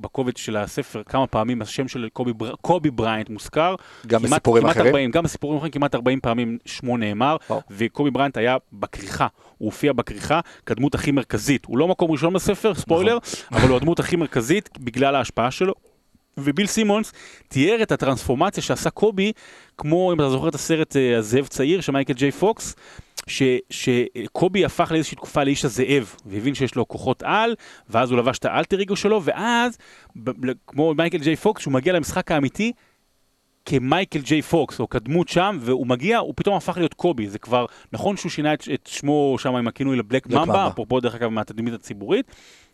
בקובץ 0.01 0.37
של 0.37 0.57
הספר 0.57 1.03
כמה 1.03 1.27
פעמים 1.27 1.61
השם 1.61 1.87
של 1.87 2.07
קובי, 2.13 2.33
בר, 2.33 2.55
קובי 2.55 2.91
בריינט 2.91 3.29
מוזכר. 3.29 3.75
גם 4.07 4.19
כמעט, 4.19 4.31
בסיפורים 4.31 4.63
כמעט 4.63 4.75
אחרים? 4.75 4.87
40, 4.87 5.11
גם 5.11 5.23
בסיפורים 5.23 5.57
אחרים, 5.57 5.71
כמעט 5.71 5.95
40 5.95 6.19
פעמים 6.19 6.57
שמו 6.65 6.97
נאמר, 6.97 7.37
oh. 7.49 7.53
וקובי 7.71 8.11
בריינט 8.11 8.37
היה 8.37 8.57
בכריכה, 8.73 9.27
הוא 9.57 9.65
הופיע 9.65 9.93
בכריכה 9.93 10.39
כדמות 10.65 10.95
הכי 10.95 11.11
מרכזית. 11.11 11.65
הוא 11.65 11.77
לא 11.77 11.87
מקום 11.87 12.11
ראשון 12.11 12.33
בספר, 12.33 12.73
ספוילר, 12.73 13.17
נכון. 13.17 13.57
אבל 13.57 13.69
הוא 13.69 13.77
הדמות 13.77 13.99
הכי 13.99 14.15
מרכזית 14.15 14.69
בגלל 14.79 15.15
ההשפעה 15.15 15.51
שלו. 15.51 15.73
וביל 16.37 16.67
סימונס 16.67 17.13
תיאר 17.47 17.81
את 17.81 17.91
הטרנספורמציה 17.91 18.63
שעשה 18.63 18.89
קובי, 18.89 19.31
כמו 19.77 20.13
אם 20.13 20.19
אתה 20.19 20.29
זוכר 20.29 20.47
את 20.47 20.55
הסרט 20.55 20.95
אה, 20.95 21.17
הזאב 21.17 21.47
הצעיר 21.47 21.81
של 21.81 21.91
מייקל 21.91 22.13
ג'יי 22.13 22.31
פוקס, 22.31 22.75
ש, 23.27 23.43
שקובי 23.69 24.65
הפך 24.65 24.91
לאיזושהי 24.91 25.15
תקופה 25.15 25.43
לאיש 25.43 25.65
הזאב, 25.65 26.15
והבין 26.25 26.55
שיש 26.55 26.75
לו 26.75 26.87
כוחות 26.87 27.23
על, 27.23 27.55
ואז 27.89 28.11
הוא 28.11 28.19
לבש 28.19 28.37
את 28.37 28.45
האלטר 28.45 28.81
אגו 28.81 28.95
שלו, 28.95 29.21
ואז, 29.23 29.77
כמו 30.67 30.93
מייקל 30.93 31.17
ג'יי 31.17 31.35
פוקס, 31.35 31.61
שהוא 31.61 31.73
מגיע 31.73 31.93
למשחק 31.93 32.31
האמיתי, 32.31 32.71
כמייקל 33.65 34.19
ג'יי 34.19 34.41
פוקס, 34.41 34.79
או 34.79 34.89
כדמות 34.89 35.27
שם, 35.27 35.57
והוא 35.61 35.87
מגיע, 35.87 36.17
הוא 36.17 36.33
פתאום 36.37 36.55
הפך 36.55 36.77
להיות 36.77 36.93
קובי. 36.93 37.27
זה 37.27 37.39
כבר, 37.39 37.65
נכון 37.93 38.17
שהוא 38.17 38.29
שינה 38.29 38.53
את, 38.53 38.67
את 38.73 38.87
שמו 38.87 39.35
שם 39.39 39.55
עם 39.55 39.67
הכינוי 39.67 39.97
לבלאק 39.97 40.27
ממבה, 40.27 40.67
אפרופו 40.67 40.99
דרך 40.99 41.15
אגב 41.15 41.29
מהתדמית 41.29 41.73
הציבורית, 41.73 42.25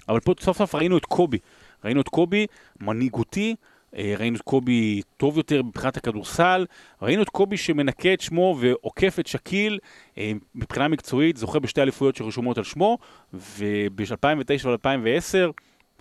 אבל 0.09 0.19
פה 0.19 0.33
סוף 0.41 0.57
סוף 0.57 0.75
ראינו 0.75 0.97
את 0.97 1.05
קובי. 1.05 1.37
ראינו 1.85 2.01
את 2.01 2.07
קובי, 2.07 2.47
מנהיגותי, 2.81 3.55
אה, 3.95 4.15
ראינו 4.17 4.35
את 4.35 4.41
קובי 4.41 5.01
טוב 5.17 5.37
יותר 5.37 5.63
מבחינת 5.63 5.97
הכדורסל, 5.97 6.65
ראינו 7.01 7.23
את 7.23 7.29
קובי 7.29 7.57
שמנקה 7.57 8.13
את 8.13 8.21
שמו 8.21 8.57
ועוקף 8.59 9.19
את 9.19 9.27
שקיל 9.27 9.79
אה, 10.17 10.31
מבחינה 10.55 10.87
מקצועית, 10.87 11.37
זוכה 11.37 11.59
בשתי 11.59 11.81
אליפויות 11.81 12.15
שרשומות 12.15 12.57
על 12.57 12.63
שמו, 12.63 12.97
וב-2009 13.33 14.65
ו-2010, 14.67 15.51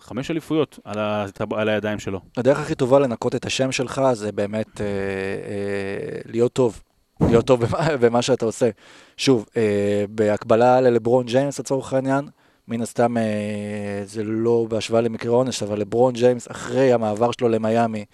חמש 0.00 0.30
אליפויות 0.30 0.78
על, 0.84 0.98
ה- 0.98 1.26
על 1.50 1.68
הידיים 1.68 1.98
שלו. 1.98 2.20
הדרך 2.36 2.60
הכי 2.60 2.74
טובה 2.74 2.98
לנקות 2.98 3.34
את 3.34 3.46
השם 3.46 3.72
שלך 3.72 4.02
זה 4.12 4.32
באמת 4.32 4.80
אה, 4.80 4.86
אה, 4.86 6.20
להיות 6.26 6.52
טוב. 6.52 6.82
להיות 7.20 7.46
טוב 7.46 7.64
במה, 8.00 8.22
שאתה 8.22 8.44
עושה. 8.44 8.70
שוב, 9.16 9.46
אה, 9.56 10.04
בהקבלה 10.08 10.80
ללברון 10.80 11.26
ג'יימס 11.26 11.60
לצורך 11.60 11.92
העניין, 11.92 12.24
מן 12.68 12.80
הסתם 12.80 13.16
אה, 13.16 14.02
זה 14.04 14.24
לא 14.24 14.66
בהשוואה 14.68 15.00
למקרה 15.00 15.32
עונש, 15.32 15.62
אבל 15.62 15.80
לברון 15.80 16.14
ג'יימס 16.14 16.50
אחרי 16.50 16.92
המעבר 16.92 17.30
שלו 17.32 17.48
למיאמי. 17.48 18.04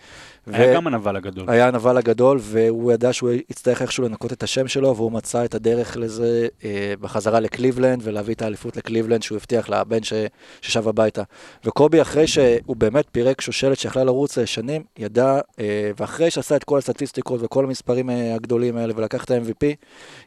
היה 0.53 0.75
גם 0.75 0.87
הנבל 0.87 1.17
הגדול. 1.17 1.45
היה 1.51 1.69
הנבל 1.69 1.97
הגדול, 1.97 2.39
והוא 2.41 2.93
ידע 2.93 3.13
שהוא 3.13 3.31
יצטרך 3.51 3.83
איכשהו 3.83 4.05
לנקות 4.05 4.33
את 4.33 4.43
השם 4.43 4.69
שלו, 4.69 4.97
והוא 4.97 5.13
מצא 5.13 5.45
את 5.45 5.55
הדרך 5.55 5.97
לזה 5.97 6.49
אה, 6.65 6.95
בחזרה 7.01 7.41
לקליבלנד, 7.41 8.01
ולהביא 8.05 8.35
את 8.35 8.43
האליפות 8.43 8.77
לקליבלנד 8.77 9.23
שהוא 9.23 9.37
הבטיח 9.37 9.69
לבן 9.69 10.03
ש, 10.03 10.13
ששב 10.61 10.89
הביתה. 10.89 11.23
וקובי, 11.65 12.03
אחרי 12.03 12.27
שהוא 12.27 12.77
באמת 12.77 13.05
פירק 13.13 13.41
שושלת 13.41 13.79
שיכלה 13.79 14.05
לרוץ 14.05 14.39
שנים, 14.45 14.83
ידע, 14.99 15.41
אה, 15.61 15.91
ואחרי 16.01 16.31
שעשה 16.31 16.57
את 16.57 16.65
כל 16.65 16.79
הסטטיסטיקות 16.79 17.41
וכל 17.43 17.65
המספרים 17.65 18.11
אה, 18.11 18.35
הגדולים 18.35 18.77
האלה, 18.77 18.93
ולקח 18.97 19.25
את 19.25 19.31
ה-MVP, 19.31 19.67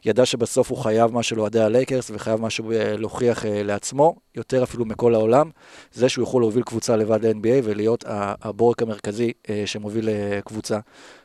ידע 0.04 0.26
שבסוף 0.26 0.70
הוא 0.70 0.78
חייב 0.78 1.12
משהו 1.12 1.36
לאוהדי 1.36 1.60
הלייקרס, 1.60 2.10
וחייב 2.14 2.40
משהו 2.40 2.72
אה, 2.72 2.96
להוכיח 2.96 3.46
אה, 3.46 3.62
לעצמו, 3.62 4.14
יותר 4.34 4.62
אפילו 4.62 4.84
מכל 4.84 5.14
העולם, 5.14 5.50
זה 5.92 6.08
שהוא 6.08 6.22
יכול 6.22 6.42
להוביל 6.42 6.62
קבוצה 6.62 6.96
לבד 6.96 7.26
ל-NBA 7.26 7.60
ולהיות 7.64 8.04
הבורק 8.08 8.82
המרכזי 8.82 9.32
אה, 9.50 9.62
שמוביל 9.66 10.08
קבוצה. 10.44 10.78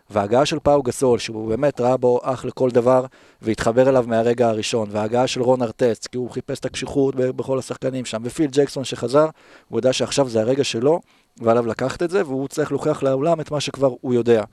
וההגעה 0.10 0.46
של 0.46 0.60
פאו 0.60 0.84
גסול, 0.84 1.20
שהוא 1.20 1.50
באמת 1.50 1.82
ראה 1.82 1.98
בו 1.98 2.20
אח 2.24 2.46
לכל 2.46 2.70
דבר, 2.70 3.06
והתחבר 3.42 3.90
אליו 3.90 4.06
מהרגע 4.08 4.50
הראשון, 4.50 4.90
וההגעה 4.92 5.28
של 5.28 5.42
רון 5.42 5.62
ארטסט, 5.62 6.08
כי 6.08 6.18
הוא 6.18 6.32
חיפש 6.32 6.60
את 6.60 6.66
הקשיחות 6.66 7.16
בכל 7.16 7.60
השחקנים 7.60 8.06
שם, 8.06 8.22
ופיל 8.24 8.50
ג'קסון 8.52 8.84
שחזר, 8.84 9.28
הוא 9.70 9.80
יודע 9.80 9.94
שעכשיו 9.94 10.30
זה 10.30 10.42
הרגע 10.42 10.64
שלו, 10.64 11.00
ועליו 11.42 11.68
לקחת 11.68 12.04
את 12.04 12.10
זה, 12.10 12.26
והוא 12.26 12.48
צריך 12.48 12.72
להוכיח 12.72 13.04
לעולם 13.04 13.42
את 13.42 13.52
מה 13.52 13.60
שכבר 13.60 13.94
הוא 14.02 14.14
יודע. 14.14 14.44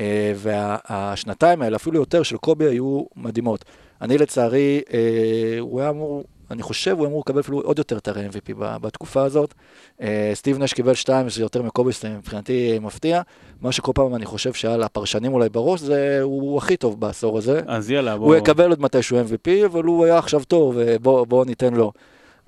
אה, 0.00 0.32
והשנתיים 0.36 1.62
האלה, 1.62 1.76
אפילו 1.76 2.00
יותר, 2.00 2.22
של 2.22 2.36
קובי 2.36 2.64
היו 2.64 3.02
מדהימות. 3.16 3.64
אני 4.02 4.18
לצערי, 4.18 4.80
אה, 4.92 5.56
הוא 5.60 5.80
היה 5.80 5.90
אמור, 5.90 6.24
אני 6.50 6.62
חושב, 6.62 6.96
הוא 6.98 7.06
אמור 7.06 7.22
לקבל 7.26 7.40
אפילו 7.40 7.60
עוד 7.60 7.78
יותר 7.78 7.96
ה-MVP 7.96 8.54
ב- 8.58 8.76
בתקופה 8.76 9.22
הזאת. 9.22 9.54
אה, 10.00 10.30
סטיב 10.34 10.58
נש 10.58 10.72
קיבל 10.72 10.94
שתיים, 10.94 11.30
שזה 11.30 11.42
יותר 11.42 11.62
מקובי, 11.62 11.92
זה 11.92 12.08
מבחינתי 12.08 12.78
מפתיע. 12.78 13.22
מה 13.60 13.72
שכל 13.72 13.92
פעם 13.94 14.14
אני 14.14 14.26
חושב 14.26 14.52
שהיה 14.52 14.76
לפרשנים 14.76 15.32
אולי 15.32 15.48
בראש, 15.48 15.80
זה 15.80 16.18
הוא 16.22 16.58
הכי 16.58 16.76
טוב 16.76 17.00
בעשור 17.00 17.38
הזה. 17.38 17.60
אז 17.66 17.90
יאללה, 17.90 18.16
בוא... 18.16 18.26
הוא 18.26 18.36
יקבל 18.36 18.70
עוד 18.70 18.80
מתישהו 18.80 19.20
MVP, 19.20 19.66
אבל 19.66 19.84
הוא 19.84 20.04
היה 20.04 20.18
עכשיו 20.18 20.44
טוב, 20.44 20.74
ובואו 20.76 21.44
ניתן 21.44 21.74
לו. 21.74 21.92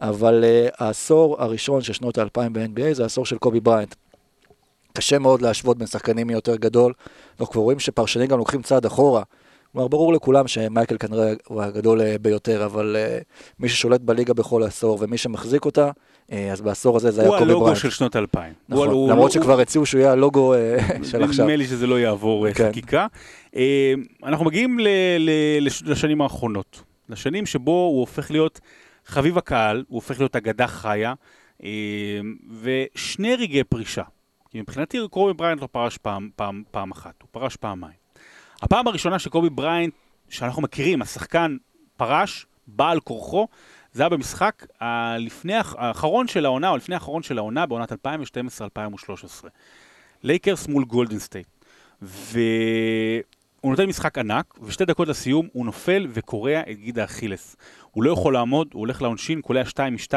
אבל 0.00 0.44
uh, 0.44 0.74
העשור 0.78 1.42
הראשון 1.42 1.82
של 1.82 1.92
שנות 1.92 2.18
האלפיים 2.18 2.52
ב-NBA 2.52 2.92
זה 2.92 3.02
העשור 3.02 3.26
של 3.26 3.38
קובי 3.38 3.60
בריינט. 3.60 3.94
קשה 4.92 5.18
מאוד 5.18 5.42
להשוות 5.42 5.78
בין 5.78 5.86
שחקנים 5.86 6.30
יותר 6.30 6.56
גדול, 6.56 6.92
אנחנו 7.40 7.52
כבר 7.52 7.62
רואים 7.62 7.78
שפרשנים 7.78 8.26
גם 8.26 8.38
לוקחים 8.38 8.62
צעד 8.62 8.86
אחורה. 8.86 9.22
כלומר, 9.76 9.88
ברור 9.88 10.12
לכולם 10.12 10.48
שמייקל 10.48 10.96
כנראה 10.98 11.32
הוא 11.48 11.62
הגדול 11.62 12.00
uh, 12.00 12.18
ביותר, 12.18 12.64
אבל 12.64 12.96
uh, 13.20 13.24
מי 13.60 13.68
ששולט 13.68 14.00
בליגה 14.00 14.34
בכל 14.34 14.62
עשור 14.62 14.98
ומי 15.00 15.18
שמחזיק 15.18 15.64
אותה, 15.64 15.90
uh, 15.90 16.32
אז 16.52 16.60
בעשור 16.60 16.96
הזה 16.96 17.10
זה 17.10 17.20
היה 17.20 17.30
הוא 17.30 17.38
קובי 17.38 17.50
הלוגו 17.50 17.64
בריינט. 17.64 17.80
של 17.80 17.90
שנות 17.90 18.16
האלפיים. 18.16 18.52
נכון, 18.68 18.88
הוא- 18.88 19.10
למרות 19.10 19.34
הוא- 19.34 19.42
שכבר 19.42 19.60
הציעו 19.60 19.86
שהוא 19.86 20.00
יהיה 20.00 20.12
הלוגו 20.12 20.54
של 21.02 21.22
עכשיו. 21.22 21.44
נדמה 21.44 21.56
לי 21.56 21.64
שזה 21.66 21.86
לא 21.86 22.00
יעבור 22.00 22.46
אה, 22.48 22.54
כן. 22.54 22.68
חקיקה. 22.68 23.06
אה, 23.56 23.92
אנחנו 24.24 24.44
מגיעים 24.44 24.78
ל- 24.78 24.88
ל- 25.18 25.66
לש- 25.66 25.82
לשנים 25.82 26.20
האחרונות. 26.20 26.82
לשנים 27.08 27.46
שבו 27.46 27.70
הוא 27.70 28.00
הופך 28.00 28.30
להיות 28.30 28.60
חביב 29.06 29.38
הקהל, 29.38 29.84
הוא 29.88 29.96
הופך 29.96 30.18
להיות 30.20 30.36
אגדה 30.36 30.66
חיה, 30.66 31.14
אה, 31.64 31.68
ושני 32.62 33.34
רגעי 33.36 33.64
פרישה. 33.64 34.02
כי 34.50 34.60
מבחינתי 34.60 34.98
קובי 35.10 35.32
בריינט 35.34 35.62
לא 35.62 35.68
פרש 35.72 35.96
פעם, 35.98 36.30
פעם, 36.36 36.62
פעם 36.70 36.90
אחת, 36.90 37.14
הוא 37.22 37.28
פרש 37.30 37.56
פעמיים. 37.56 38.05
הפעם 38.62 38.86
הראשונה 38.86 39.18
שקובי 39.18 39.50
בריינט, 39.50 39.94
שאנחנו 40.28 40.62
מכירים, 40.62 41.02
השחקן 41.02 41.56
פרש, 41.96 42.46
בא 42.66 42.90
על 42.90 43.00
כורחו, 43.00 43.48
זה 43.92 44.02
היה 44.02 44.08
במשחק 44.08 44.66
הלפני, 44.80 45.54
האחרון 45.54 46.28
של 46.28 46.44
העונה, 46.44 46.70
או 46.70 46.76
לפני 46.76 46.94
האחרון 46.94 47.22
של 47.22 47.38
העונה, 47.38 47.66
בעונת 47.66 47.92
2012-2013. 47.92 47.94
לייקרס 50.22 50.68
מול 50.68 50.84
גולדן 50.84 51.18
סטייט. 51.18 51.46
והוא 52.02 53.70
נותן 53.70 53.86
משחק 53.86 54.18
ענק, 54.18 54.54
ושתי 54.62 54.84
דקות 54.84 55.08
לסיום 55.08 55.48
הוא 55.52 55.66
נופל 55.66 56.06
וקורע 56.10 56.60
את 56.60 56.76
גיד 56.76 56.98
האכילס. 56.98 57.56
הוא 57.90 58.04
לא 58.04 58.12
יכול 58.12 58.32
לעמוד, 58.32 58.68
הוא 58.72 58.80
הולך 58.80 59.02
לעונשין, 59.02 59.40
קולע 59.40 59.64
2 59.64 59.94
מ-2, 59.94 60.14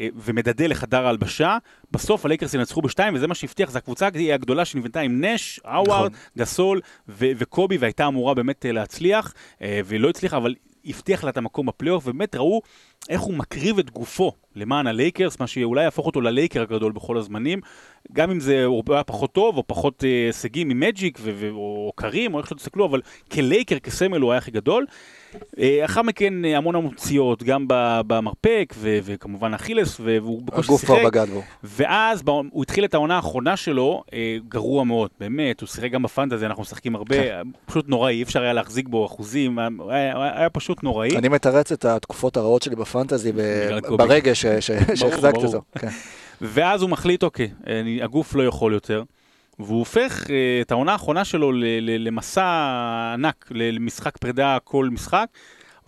ומדדה 0.00 0.66
לחדר 0.66 1.06
ההלבשה. 1.06 1.58
בסוף 1.90 2.24
הלייקרס 2.24 2.54
ינצחו 2.54 2.82
בשתיים, 2.82 3.14
וזה 3.14 3.26
מה 3.26 3.34
שהבטיח, 3.34 3.70
זו 3.70 3.78
הקבוצה 3.78 4.08
הגדולה 4.34 4.64
שנבנתה 4.64 5.00
עם 5.00 5.24
נש, 5.24 5.60
האווארד, 5.64 6.12
גסול 6.38 6.80
ו- 7.08 7.30
וקובי, 7.36 7.76
והייתה 7.76 8.06
אמורה 8.06 8.34
באמת 8.34 8.66
אה, 8.66 8.72
להצליח, 8.72 9.34
אה, 9.62 9.80
והיא 9.84 10.00
לא 10.00 10.08
הצליחה, 10.08 10.36
אבל 10.36 10.54
הבטיח 10.84 11.24
לה 11.24 11.30
את 11.30 11.36
המקום 11.36 11.66
בפלייאוף, 11.66 12.06
ובאמת 12.06 12.34
ראו 12.36 12.62
איך 13.08 13.20
הוא 13.20 13.34
מקריב 13.34 13.78
את 13.78 13.90
גופו 13.90 14.32
למען 14.56 14.86
הלייקרס, 14.86 15.40
מה 15.40 15.46
שאולי 15.46 15.84
יהפוך 15.84 16.06
אותו 16.06 16.20
ללייקר 16.20 16.62
הגדול 16.62 16.92
בכל 16.92 17.18
הזמנים, 17.18 17.60
גם 18.12 18.30
אם 18.30 18.40
זה 18.40 18.66
היה 18.88 19.04
פחות 19.04 19.32
טוב, 19.32 19.56
או 19.56 19.64
פחות 19.66 20.04
אה, 20.04 20.26
הישגים 20.26 20.68
ממג'יק, 20.68 21.18
ו- 21.22 21.30
ו- 21.34 21.50
או 21.50 21.92
קרים, 21.94 22.34
או 22.34 22.38
איך 22.38 22.48
שלא 22.48 22.56
תסתכלו, 22.56 22.86
אבל 22.86 23.00
כלייקר, 23.32 23.78
כסמל, 23.78 24.20
הוא 24.20 24.32
היה 24.32 24.38
הכי 24.38 24.50
גדול. 24.50 24.86
אה, 25.58 25.84
אחר 25.84 26.02
מכן 26.02 26.44
אה, 26.44 26.56
המון 26.56 26.74
המון 26.74 26.94
פציעות, 26.94 27.42
גם 27.42 27.64
במרפק, 28.06 28.74
ו- 28.76 28.98
וכמובן 29.04 29.54
אכילס, 29.54 30.00
והוא 30.00 30.42
בקושי 30.42 30.68
הגוף 30.68 30.84
כבר 30.84 30.96
שיחק. 30.96 31.06
בגד 31.06 31.26
בו. 31.30 31.42
ואז 31.64 32.22
הוא 32.26 32.62
התחיל 32.62 32.84
את 32.84 32.94
העונה 32.94 33.16
האחרונה 33.16 33.56
שלו, 33.56 34.02
אה, 34.12 34.36
גרוע 34.48 34.84
מאוד, 34.84 35.10
באמת, 35.20 35.60
הוא 35.60 35.66
שיחק 35.66 35.90
גם 35.90 36.02
בפנטזי, 36.02 36.46
אנחנו 36.46 36.62
משחקים 36.62 36.94
הרבה, 36.94 37.16
כן. 37.16 37.42
פשוט 37.66 37.88
נוראי, 37.88 38.14
אי 38.14 38.22
אפשר 38.22 38.42
היה 38.42 38.52
להחזיק 38.52 38.88
בו 38.88 39.06
אחוזים, 39.06 39.58
היה, 39.58 39.68
היה, 39.88 40.38
היה 40.38 40.50
פשוט 40.50 40.82
נוראי. 40.82 41.16
אני 41.16 41.28
מתרץ 41.28 41.72
את 41.72 41.84
התקופות 41.84 42.36
הרעות 42.36 42.62
שלי 42.62 42.76
בפנטזי 42.76 43.32
ב- 43.32 43.68
בגלל 44.46 44.60
קובי. 44.60 44.78
ברגע 44.78 44.92
ש- 44.92 44.98
ש- 44.98 45.00
שהחזקתי 45.00 45.32
ברור. 45.38 45.46
אותו. 45.46 45.62
כן. 45.78 45.88
ואז 46.40 46.82
הוא 46.82 46.90
מחליט, 46.90 47.22
אוקיי, 47.22 47.50
אני, 47.66 48.02
הגוף 48.02 48.34
לא 48.34 48.42
יכול 48.46 48.72
יותר, 48.72 49.02
והוא 49.58 49.78
הופך 49.78 50.30
אה, 50.30 50.34
את 50.60 50.70
העונה 50.70 50.92
האחרונה 50.92 51.24
שלו 51.24 51.52
למסע 51.98 52.44
ענק, 53.14 53.48
למשחק 53.50 54.16
פרידה 54.16 54.58
כל 54.64 54.88
משחק, 54.92 55.26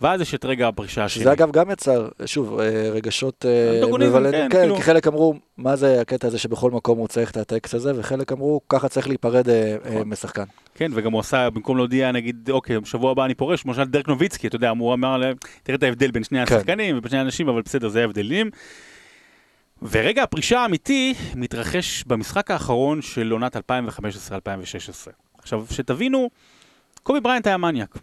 ואז 0.01 0.21
יש 0.21 0.35
את 0.35 0.45
רגע 0.45 0.67
הפרישה 0.67 1.09
שלי. 1.09 1.21
שזה 1.21 1.31
אגב 1.31 1.51
גם 1.51 1.71
יצר, 1.71 2.07
שוב, 2.25 2.59
אה, 2.59 2.89
רגשות 2.91 3.45
אה, 3.45 3.83
אמביוולנטיים, 3.83 4.49
כן, 4.49 4.49
כן, 4.49 4.61
כאילו. 4.61 4.75
כי 4.75 4.81
חלק 4.81 5.07
אמרו, 5.07 5.33
מה 5.57 5.75
זה 5.75 6.01
הקטע 6.01 6.27
הזה 6.27 6.37
שבכל 6.37 6.71
מקום 6.71 6.97
הוא 6.97 7.07
צריך 7.07 7.31
את 7.31 7.37
הטקסט 7.37 7.73
הזה, 7.73 7.91
וחלק 7.95 8.31
אמרו, 8.31 8.61
ככה 8.69 8.89
צריך 8.89 9.07
להיפרד 9.07 9.49
אה, 9.49 9.75
נכון. 9.85 10.09
משחקן. 10.09 10.43
כן, 10.75 10.91
וגם 10.93 11.11
הוא 11.11 11.19
עשה, 11.19 11.49
במקום 11.49 11.77
להודיע, 11.77 12.11
נגיד, 12.11 12.49
אוקיי, 12.49 12.79
בשבוע 12.79 13.11
הבא 13.11 13.25
אני 13.25 13.33
פורש, 13.33 13.65
למשל 13.65 13.83
דרק 13.83 14.07
נוביצקי, 14.07 14.47
אתה 14.47 14.55
יודע, 14.55 14.69
הוא 14.69 14.93
אמר 14.93 15.17
להם, 15.17 15.35
תראה 15.63 15.77
את 15.77 15.83
ההבדל 15.83 16.11
בין 16.11 16.23
שני 16.23 16.45
כן. 16.45 16.55
השחקנים 16.55 16.97
ובין 16.97 17.09
שני 17.09 17.19
האנשים, 17.19 17.49
אבל 17.49 17.61
בסדר, 17.61 17.89
זה 17.89 18.01
ההבדלים. 18.01 18.49
ורגע 19.81 20.23
הפרישה 20.23 20.59
האמיתי 20.59 21.13
מתרחש 21.35 22.03
במשחק 22.03 22.51
האחרון 22.51 23.01
של 23.01 23.31
עונת 23.31 23.55
2015-2016. 23.55 23.59
עכשיו, 25.37 25.65
שתבינו, 25.69 26.29
קובי 27.03 27.19
בריינט 27.19 27.47
היה 27.47 27.57
מניאק. 27.57 27.97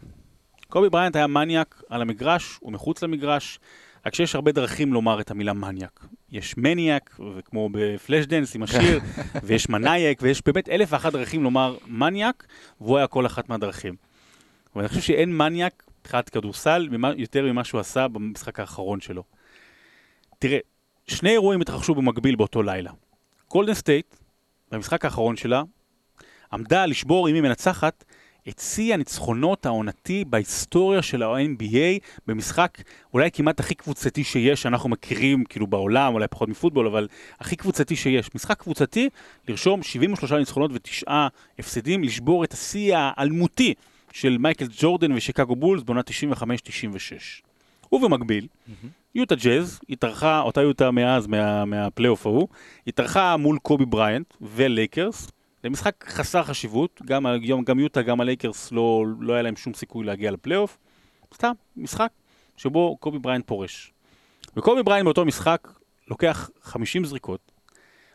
קובי 0.72 0.88
בריינט 0.88 1.16
היה 1.16 1.26
מניאק 1.26 1.82
על 1.88 2.02
המגרש 2.02 2.58
ומחוץ 2.62 3.02
למגרש, 3.02 3.58
רק 4.06 4.14
שיש 4.14 4.34
הרבה 4.34 4.52
דרכים 4.52 4.92
לומר 4.92 5.20
את 5.20 5.30
המילה 5.30 5.52
מניאק. 5.52 6.06
יש 6.30 6.56
מניאק, 6.56 7.18
וכמו 7.36 7.68
בפלאשדנס 7.72 8.54
עם 8.54 8.62
השיר, 8.62 9.00
ויש 9.44 9.68
maniac, 9.68 10.18
ויש 10.22 10.42
באמת 10.46 10.68
אלף 10.68 10.92
ואחת 10.92 11.12
דרכים 11.12 11.42
לומר 11.42 11.76
מניאק, 11.86 12.46
והוא 12.80 12.98
היה 12.98 13.06
כל 13.06 13.26
אחת 13.26 13.48
מהדרכים. 13.48 13.94
ואני 14.76 14.88
חושב 14.88 15.00
שאין 15.00 15.36
מניאק 15.36 15.82
מבחינת 16.00 16.28
כדורסל 16.28 16.88
יותר 17.16 17.44
ממה 17.44 17.64
שהוא 17.64 17.80
עשה 17.80 18.08
במשחק 18.08 18.60
האחרון 18.60 19.00
שלו. 19.00 19.22
תראה, 20.38 20.58
שני 21.06 21.30
אירועים 21.30 21.60
התרחשו 21.60 21.94
במקביל 21.94 22.36
באותו 22.36 22.62
לילה. 22.62 22.90
גולדן 23.50 23.74
סטייט, 23.74 24.16
במשחק 24.70 25.04
האחרון 25.04 25.36
שלה, 25.36 25.62
עמדה 26.52 26.86
לשבור, 26.86 27.28
אם 27.28 27.34
היא 27.34 27.42
מנצחת, 27.42 28.04
את 28.49 28.59
שיא 28.59 28.95
הניצחונות 28.95 29.66
העונתי 29.66 30.24
בהיסטוריה 30.24 31.03
של 31.03 31.22
ה-NBA 31.22 32.01
במשחק 32.26 32.78
אולי 33.14 33.30
כמעט 33.30 33.61
הכי 33.61 33.74
קבוצתי 33.74 34.24
שיש, 34.24 34.62
שאנחנו 34.62 34.88
מכירים 34.88 35.45
כאילו 35.45 35.66
בעולם, 35.66 36.14
אולי 36.14 36.28
פחות 36.28 36.49
מפוטבול, 36.49 36.86
אבל 36.86 37.09
הכי 37.40 37.57
קבוצתי 37.57 37.97
שיש. 37.97 38.34
משחק 38.34 38.59
קבוצתי, 38.62 39.09
לרשום 39.49 39.82
73 39.82 40.32
ניצחונות 40.32 40.70
ותשעה 40.74 41.28
הפסדים, 41.59 42.05
לשבור 42.05 42.45
את 42.45 42.53
השיא 42.53 42.97
האלמותי 42.97 43.74
של 44.12 44.38
מייקל 44.38 44.66
ג'ורדן 44.78 45.12
ושיקגו 45.12 45.57
בולס 45.57 45.82
בעונה 45.82 46.01
95-96. 46.01 46.43
ובמקביל, 47.93 48.47
יוטה 49.14 49.34
ג'אז 49.34 49.80
התארחה, 49.90 50.40
אותה 50.40 50.61
יוטה 50.62 50.90
מאז, 50.90 51.26
מה, 51.26 51.64
מהפלייאוף 51.64 52.26
ההוא, 52.26 52.49
התארחה 52.86 53.36
מול 53.36 53.59
קובי 53.59 53.84
בריינט 53.84 54.34
ולייקרס, 54.40 55.30
זה 55.62 55.70
משחק 55.70 56.04
חסר 56.08 56.42
חשיבות, 56.42 57.02
גם, 57.04 57.26
גם, 57.48 57.64
גם 57.64 57.78
יוטה, 57.78 58.02
גם 58.02 58.20
הלייקרס 58.20 58.72
לא, 58.72 59.04
לא 59.20 59.32
היה 59.32 59.42
להם 59.42 59.56
שום 59.56 59.74
סיכוי 59.74 60.06
להגיע 60.06 60.30
לפלייאוף. 60.30 60.78
סתם, 61.34 61.52
משחק 61.76 62.08
שבו 62.56 62.96
קובי 63.00 63.18
בריינט 63.18 63.46
פורש. 63.46 63.92
וקובי 64.56 64.82
בריינט 64.82 65.04
באותו 65.04 65.24
משחק 65.24 65.68
לוקח 66.08 66.50
50 66.62 67.04
זריקות, 67.04 67.52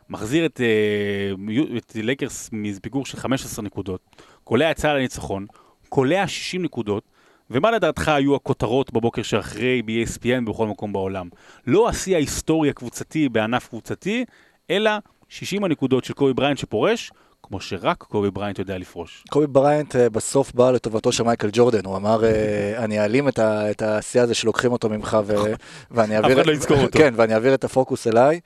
מחזיר 0.10 0.45
את, 0.45 0.60
uh, 0.60 1.78
את 1.78 1.95
לייקרס 1.95 2.50
מפיגור 2.52 3.06
של 3.06 3.18
15 3.18 3.66
נקודות, 3.66 4.02
קולע 4.43 4.74
סל 4.74 4.98
לניצחון, 4.98 5.45
קולע 5.89 6.28
60 6.28 6.64
נקודות, 6.64 7.04
ומה 7.50 7.72
לדעתך 7.72 8.08
היו 8.08 8.36
הכותרות 8.36 8.93
בבוקר 8.93 9.22
שאחרי 9.22 9.82
ב-ESPN 9.82 10.45
בכל 10.45 10.68
מקום 10.68 10.93
בעולם? 10.93 11.30
לא 11.68 11.89
השיא 11.89 12.16
ההיסטורי 12.16 12.70
הקבוצתי 12.70 13.30
בענף 13.30 13.68
קבוצתי, 13.68 14.26
אלא 14.70 14.91
60 15.30 15.64
הנקודות 15.64 16.04
של 16.04 16.14
קובי 16.14 16.34
בריינט 16.34 16.58
שפורש, 16.58 17.12
כמו 17.48 17.62
שרק 17.62 17.98
קובי 17.98 18.32
בריינט 18.32 18.60
יודע 18.60 18.78
לפרוש. 18.78 19.24
קובי 19.30 19.48
בריינט 19.48 19.95
uh, 19.95 20.00
בסוף 20.12 20.54
בא 20.54 20.72
לטובתו 20.72 21.12
של 21.12 21.24
מייקל 21.24 21.50
ג'ורדן, 21.54 21.86
הוא 21.86 21.95
אמר, 21.95 22.22
uh, 22.22 22.80
אני 22.84 23.00
אעלים 23.00 23.28
את, 23.28 23.82
השיא 23.82 24.22
הזה 24.22 24.34
שלוקחים 24.34 24.72
אותו 24.72 24.89
ממך, 24.89 25.18
ואני 25.91 26.16
אעביר... 26.16 26.32
אף 26.32 26.38
אחד 26.38 26.48
לא 26.48 26.52
יזכור 26.52 26.78
אותו. 26.78 27.00
כן, 27.00 27.14
ואני 27.18 27.34
אעביר 27.34 27.54
את 27.54 27.64
הפוקוס 27.64 28.08
אליי. 28.08 28.39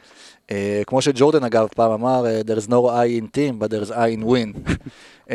Uh, 0.47 0.52
כמו 0.88 1.02
שג'ורדן 1.02 1.43
אגב 1.43 1.68
פעם 1.76 1.91
אמר, 1.91 2.26
there's 2.45 2.68
no 2.68 2.88
I 2.88 3.22
in 3.22 3.38
team, 3.38 3.64
but 3.64 3.72
there's 3.72 3.91
I 3.91 4.20
in 4.20 4.24
win. 4.24 4.58
uh, 5.32 5.34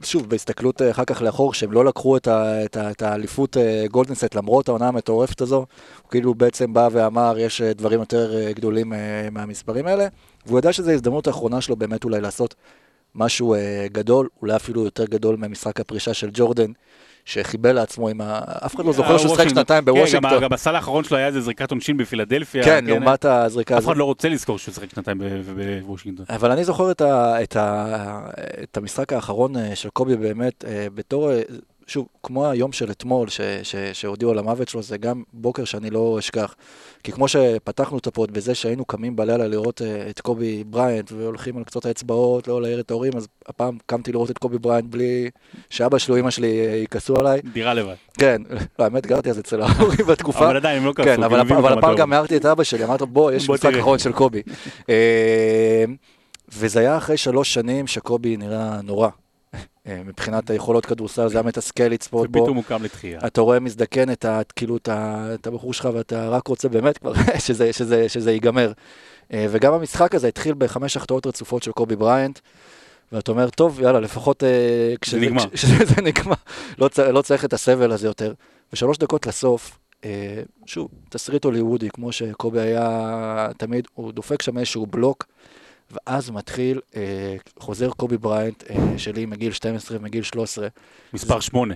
ושוב, 0.00 0.28
בהסתכלות 0.28 0.82
אחר 0.90 1.04
כך 1.04 1.22
לאחור, 1.22 1.54
שהם 1.54 1.72
לא 1.72 1.84
לקחו 1.84 2.16
את 2.16 3.02
האליפות 3.02 3.56
גולדנסט 3.90 4.34
למרות 4.34 4.68
העונה 4.68 4.88
המטורפת 4.88 5.40
הזו, 5.40 5.56
הוא 6.02 6.10
כאילו 6.10 6.34
בעצם 6.34 6.72
בא 6.72 6.88
ואמר, 6.92 7.38
יש 7.38 7.62
דברים 7.62 8.00
יותר 8.00 8.50
גדולים 8.52 8.92
מהמספרים 9.32 9.86
האלה. 9.86 10.06
והוא 10.46 10.58
ידע 10.58 10.72
שזו 10.72 10.90
ההזדמנות 10.90 11.26
האחרונה 11.26 11.60
שלו 11.60 11.76
באמת 11.76 12.04
אולי 12.04 12.20
לעשות 12.20 12.54
משהו 13.14 13.54
אה, 13.54 13.86
גדול, 13.92 14.28
אולי 14.42 14.56
אפילו 14.56 14.84
יותר 14.84 15.04
גדול 15.04 15.36
ממשחק 15.36 15.80
הפרישה 15.80 16.14
של 16.14 16.30
ג'ורדן, 16.32 16.72
שחיבל 17.24 17.72
לעצמו 17.72 18.08
עם 18.08 18.20
ה... 18.20 18.40
אף 18.66 18.74
אחד 18.74 18.84
לא 18.84 18.92
זוכר 18.92 19.18
שהוא 19.18 19.34
שחק 19.34 19.48
שנתיים 19.48 19.84
בוושינגטון. 19.84 20.30
כן, 20.30 20.40
גם 20.40 20.52
הסל 20.52 20.74
האחרון 20.74 21.04
שלו 21.04 21.16
היה 21.16 21.26
איזה 21.26 21.40
זריקת 21.40 21.70
עונשין 21.70 21.96
בפילדלפיה. 21.96 22.64
כן, 22.64 22.84
לעומת 22.84 23.24
הזריקה 23.24 23.74
הזאת. 23.74 23.84
אף 23.84 23.90
אחד 23.90 23.98
לא 23.98 24.04
רוצה 24.04 24.28
לזכור 24.28 24.58
שהוא 24.58 24.74
שחק 24.74 24.90
שנתיים 24.90 25.18
בוושינגטון. 25.86 26.26
אבל 26.28 26.50
אני 26.50 26.64
זוכר 26.64 26.90
את 28.62 28.76
המשחק 28.76 29.12
האחרון 29.12 29.56
אה, 29.56 29.76
של 29.76 29.88
קובי 29.90 30.16
באמת 30.16 30.64
אה, 30.64 30.86
בתור 30.94 31.32
אה, 31.32 31.42
שוב, 31.86 32.08
כמו 32.22 32.50
היום 32.50 32.72
של 32.72 32.90
אתמול, 32.90 33.28
שהודיעו 33.92 34.30
על 34.30 34.38
המוות 34.38 34.68
שלו, 34.68 34.82
זה 34.82 34.98
גם 34.98 35.22
בוקר 35.32 35.64
שאני 35.64 35.90
לא 35.90 36.16
אשכח. 36.18 36.54
כי 37.04 37.12
כמו 37.12 37.28
שפתחנו 37.28 37.98
את 37.98 38.06
הפוד 38.06 38.30
בזה 38.30 38.54
שהיינו 38.54 38.84
קמים 38.84 39.16
בלילה 39.16 39.46
לראות 39.46 39.80
uh, 39.80 40.10
את 40.10 40.20
קובי 40.20 40.64
בריינט 40.64 41.12
והולכים 41.12 41.56
על 41.56 41.64
קצות 41.64 41.86
האצבעות, 41.86 42.48
לא 42.48 42.62
להעיר 42.62 42.80
את 42.80 42.90
ההורים, 42.90 43.12
אז 43.16 43.28
הפעם 43.48 43.78
קמתי 43.86 44.12
לראות 44.12 44.30
את 44.30 44.38
קובי 44.38 44.58
בריינט 44.58 44.90
בלי 44.90 45.30
שאבא 45.70 45.98
שלי 45.98 46.14
או 46.14 46.18
אמא 46.20 46.30
שלי 46.30 46.66
uh, 46.66 46.84
יכעסו 46.84 47.16
עליי. 47.16 47.40
דירה 47.52 47.74
לבד. 47.74 47.94
כן, 48.18 48.42
לא, 48.78 48.84
האמת 48.84 49.06
גרתי 49.06 49.30
אז 49.30 49.38
אצל 49.38 49.62
ההורים 49.62 50.06
בתקופה. 50.06 50.46
אבל 50.46 50.56
עדיין, 50.56 50.78
הם 50.78 50.84
לא 50.84 50.92
כעסו. 50.96 51.08
כן, 51.08 51.22
אבל, 51.22 51.40
אבל 51.40 51.78
הפעם 51.78 51.96
גם 51.96 52.12
הערתי 52.12 52.36
את 52.36 52.46
אבא 52.46 52.64
שלי, 52.64 52.84
אמרתי 52.84 53.00
לו, 53.00 53.06
בוא, 53.06 53.32
יש 53.32 53.50
משחק 53.50 53.74
אחרון 53.74 53.98
של 53.98 54.12
קובי. 54.12 54.42
אה, 54.90 55.84
וזה 56.52 56.80
היה 56.80 56.96
אחרי 56.96 57.16
שלוש 57.16 57.54
שנים 57.54 57.86
שקובי 57.86 58.36
נראה 58.36 58.80
נורא. 58.82 59.08
אה, 59.86 60.02
מבחינת 60.04 60.50
היכולות 60.50 60.86
כדורסל, 60.86 61.28
זה 61.28 61.38
היה 61.38 61.42
מתסכל 61.46 61.84
לצפות 61.84 62.30
בו. 62.30 62.38
ופתאום 62.38 62.56
הוא 62.56 62.64
קם 62.64 62.82
לתחייה. 62.82 63.20
אתה 63.26 63.40
רואה 63.40 63.60
מזדקן 63.60 64.10
את, 64.10 64.24
ה, 64.24 64.40
כאילו, 64.56 64.76
את, 64.76 65.46
הבחור 65.46 65.72
שלך 65.72 65.88
ואתה 65.94 66.28
רק 66.28 66.46
רוצה 66.46 66.68
באמת 66.68 66.98
כבר 66.98 67.12
שזה, 67.46 67.72
שזה, 67.72 68.08
שזה 68.08 68.32
ייגמר. 68.32 68.72
אה, 69.32 69.46
וגם 69.50 69.74
המשחק 69.74 70.14
הזה 70.14 70.28
התחיל 70.28 70.54
בחמש 70.58 70.96
החטאות 70.96 71.26
רצופות 71.26 71.62
של 71.62 71.72
קובי 71.72 71.96
בריינט. 71.96 72.38
ואתה 73.12 73.32
אומר, 73.32 73.50
טוב, 73.50 73.80
יאללה, 73.80 74.00
לפחות 74.00 74.44
אה, 74.44 74.94
כשזה 75.00 75.20
נגמר, 75.20 75.50
כשזה 75.50 76.02
נגמר 76.02 76.34
לא, 76.78 76.88
צ, 76.88 76.98
לא 76.98 77.22
צריך 77.22 77.44
את 77.44 77.52
הסבל 77.52 77.92
הזה 77.92 78.06
יותר. 78.06 78.32
ושלוש 78.72 78.98
דקות 78.98 79.26
לסוף, 79.26 79.78
שוב, 80.66 80.88
תסריט 81.08 81.44
הוליוודי, 81.44 81.90
כמו 81.90 82.12
שקובי 82.12 82.60
היה 82.60 83.48
תמיד, 83.56 83.88
הוא 83.94 84.12
דופק 84.12 84.42
שם 84.42 84.58
איזשהו 84.58 84.86
בלוק, 84.86 85.26
ואז 85.92 86.30
מתחיל, 86.30 86.80
אה, 86.96 87.36
חוזר 87.58 87.90
קובי 87.90 88.16
בריינט 88.16 88.64
אה, 88.70 88.98
שלי 88.98 89.26
מגיל 89.26 89.52
12 89.52 89.96
ומגיל 89.96 90.22
13. 90.22 90.68
מספר 91.12 91.40
8. 91.40 91.74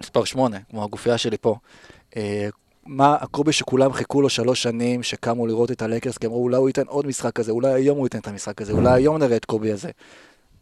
מספר 0.00 0.24
8, 0.24 0.58
כמו 0.70 0.84
הגופייה 0.84 1.18
שלי 1.18 1.36
פה. 1.40 1.56
אה, 2.16 2.48
מה, 2.86 3.16
הקובי 3.20 3.52
שכולם 3.52 3.92
חיכו 3.92 4.22
לו 4.22 4.28
שלוש 4.28 4.62
שנים, 4.62 5.02
שקמו 5.02 5.46
לראות 5.46 5.70
את 5.70 5.82
הלקרס, 5.82 6.18
כי 6.18 6.26
אמרו 6.26 6.42
אולי 6.42 6.56
הוא 6.56 6.68
ייתן 6.68 6.86
עוד 6.86 7.06
משחק 7.06 7.32
כזה, 7.32 7.52
אולי 7.52 7.72
היום 7.72 7.98
הוא 7.98 8.06
ייתן 8.06 8.18
את 8.18 8.28
המשחק 8.28 8.62
הזה, 8.62 8.72
אולי 8.72 8.92
היום 8.92 9.18
נראה 9.18 9.36
את 9.36 9.44
קובי 9.44 9.72
הזה. 9.72 9.90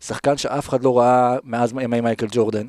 שחקן 0.00 0.36
שאף 0.36 0.68
אחד 0.68 0.84
לא 0.84 0.98
ראה 0.98 1.36
מאז 1.44 1.72
ימי 1.80 2.00
מייקל 2.00 2.26
ג'ורדן. 2.30 2.66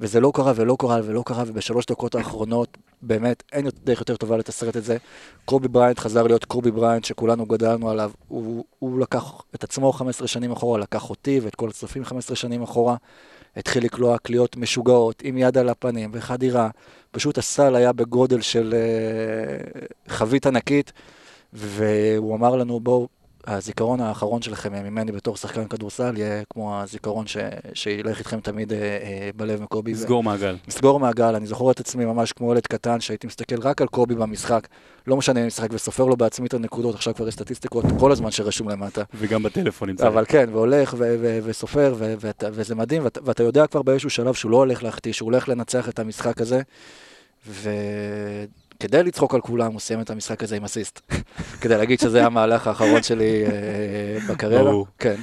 וזה 0.00 0.20
לא 0.20 0.32
קרה 0.34 0.52
ולא 0.56 0.76
קרה 0.78 1.00
ולא 1.04 1.22
קרה, 1.26 1.44
ובשלוש 1.46 1.86
דקות 1.86 2.14
האחרונות, 2.14 2.78
באמת, 3.02 3.42
אין 3.52 3.66
דרך 3.84 4.00
יותר 4.00 4.16
טובה 4.16 4.36
לתסרט 4.36 4.76
את 4.76 4.84
זה. 4.84 4.96
קובי 5.44 5.68
בריינט 5.68 5.98
חזר 5.98 6.22
להיות 6.22 6.44
קובי 6.44 6.70
בריינט, 6.70 7.04
שכולנו 7.04 7.46
גדלנו 7.46 7.90
עליו. 7.90 8.10
הוא, 8.28 8.64
הוא 8.78 9.00
לקח 9.00 9.32
את 9.54 9.64
עצמו 9.64 9.92
15 9.92 10.28
שנים 10.28 10.52
אחורה, 10.52 10.78
לקח 10.78 11.10
אותי 11.10 11.40
ואת 11.42 11.54
כל 11.54 11.68
הצופים 11.68 12.04
15 12.04 12.36
שנים 12.36 12.62
אחורה. 12.62 12.96
התחיל 13.56 13.84
לקלוע 13.84 14.18
קליעות 14.18 14.56
משוגעות, 14.56 15.22
עם 15.24 15.38
יד 15.38 15.58
על 15.58 15.68
הפנים 15.68 16.10
וחדירה. 16.12 16.68
פשוט 17.10 17.38
הסל 17.38 17.74
היה 17.74 17.92
בגודל 17.92 18.40
של 18.40 18.74
uh, 18.74 20.10
חבית 20.12 20.46
ענקית, 20.46 20.92
והוא 21.52 22.34
אמר 22.36 22.56
לנו, 22.56 22.80
בואו, 22.80 23.08
הזיכרון 23.46 24.00
האחרון 24.00 24.42
שלכם 24.42 24.72
ממני 24.72 25.12
בתור 25.12 25.36
שחקן 25.36 25.68
כדורסל 25.68 26.16
יהיה 26.16 26.42
כמו 26.52 26.80
הזיכרון 26.82 27.26
ש... 27.26 27.36
שילך 27.74 28.18
איתכם 28.18 28.40
תמיד 28.40 28.72
אה, 28.72 28.78
אה, 28.78 29.30
בלב 29.36 29.62
מקובי. 29.62 29.92
לסגור 29.92 30.20
ו... 30.20 30.22
מעגל. 30.22 30.56
לסגור 30.68 31.00
מעגל, 31.00 31.34
אני 31.34 31.46
זוכר 31.46 31.70
את 31.70 31.80
עצמי 31.80 32.04
ממש 32.04 32.32
כמו 32.32 32.52
ילד 32.52 32.66
קטן 32.66 33.00
שהייתי 33.00 33.26
מסתכל 33.26 33.60
רק 33.60 33.82
על 33.82 33.88
קובי 33.88 34.14
במשחק, 34.14 34.68
לא 35.06 35.16
משנה 35.16 35.40
אם 35.40 35.46
משחק 35.46 35.68
וסופר 35.72 36.04
לו 36.04 36.16
בעצמי 36.16 36.46
את 36.46 36.54
הנקודות, 36.54 36.94
עכשיו 36.94 37.14
כבר 37.14 37.28
יש 37.28 37.34
סטטיסטיקות 37.34 37.84
כל 37.98 38.12
הזמן 38.12 38.30
שרשום 38.30 38.68
למטה. 38.68 39.02
וגם 39.14 39.42
בטלפון 39.42 39.88
נמצא. 39.88 40.06
אבל 40.08 40.24
כן, 40.28 40.48
והולך 40.52 40.94
ו- 40.98 41.16
ו- 41.20 41.38
וסופר, 41.44 41.94
ו- 41.98 42.14
ו- 42.20 42.30
וזה 42.52 42.74
מדהים, 42.74 43.04
ואת- 43.04 43.18
ואתה 43.24 43.42
יודע 43.42 43.66
כבר 43.66 43.82
באיזשהו 43.82 44.10
שלב 44.10 44.34
שהוא 44.34 44.50
לא 44.50 44.56
הולך 44.56 44.82
להחטיא, 44.82 45.12
שהוא 45.12 45.26
הולך 45.26 45.48
לנצח 45.48 45.88
את 45.88 45.98
המשחק 45.98 46.40
הזה. 46.40 46.62
ו... 47.48 47.70
כדי 48.80 49.02
לצחוק 49.02 49.34
על 49.34 49.40
כולם, 49.40 49.72
הוא 49.72 49.80
סיים 49.80 50.00
את 50.00 50.10
המשחק 50.10 50.42
הזה 50.42 50.56
עם 50.56 50.64
אסיסט. 50.64 51.00
כדי 51.60 51.76
להגיד 51.76 52.00
שזה 52.00 52.26
המהלך 52.26 52.66
האחרון 52.66 53.02
שלי 53.02 53.44
אה, 53.46 54.18
בקריירה. 54.28 54.72
כן. 54.98 55.16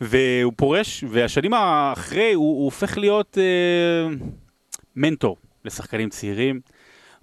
והוא 0.00 0.52
פורש, 0.56 1.04
והשנים 1.08 1.54
האחרי 1.54 2.32
הוא, 2.32 2.56
הוא 2.56 2.64
הופך 2.64 2.98
להיות 2.98 3.38
אה, 3.38 4.14
מנטור 4.96 5.36
לשחקנים 5.64 6.08
צעירים, 6.08 6.60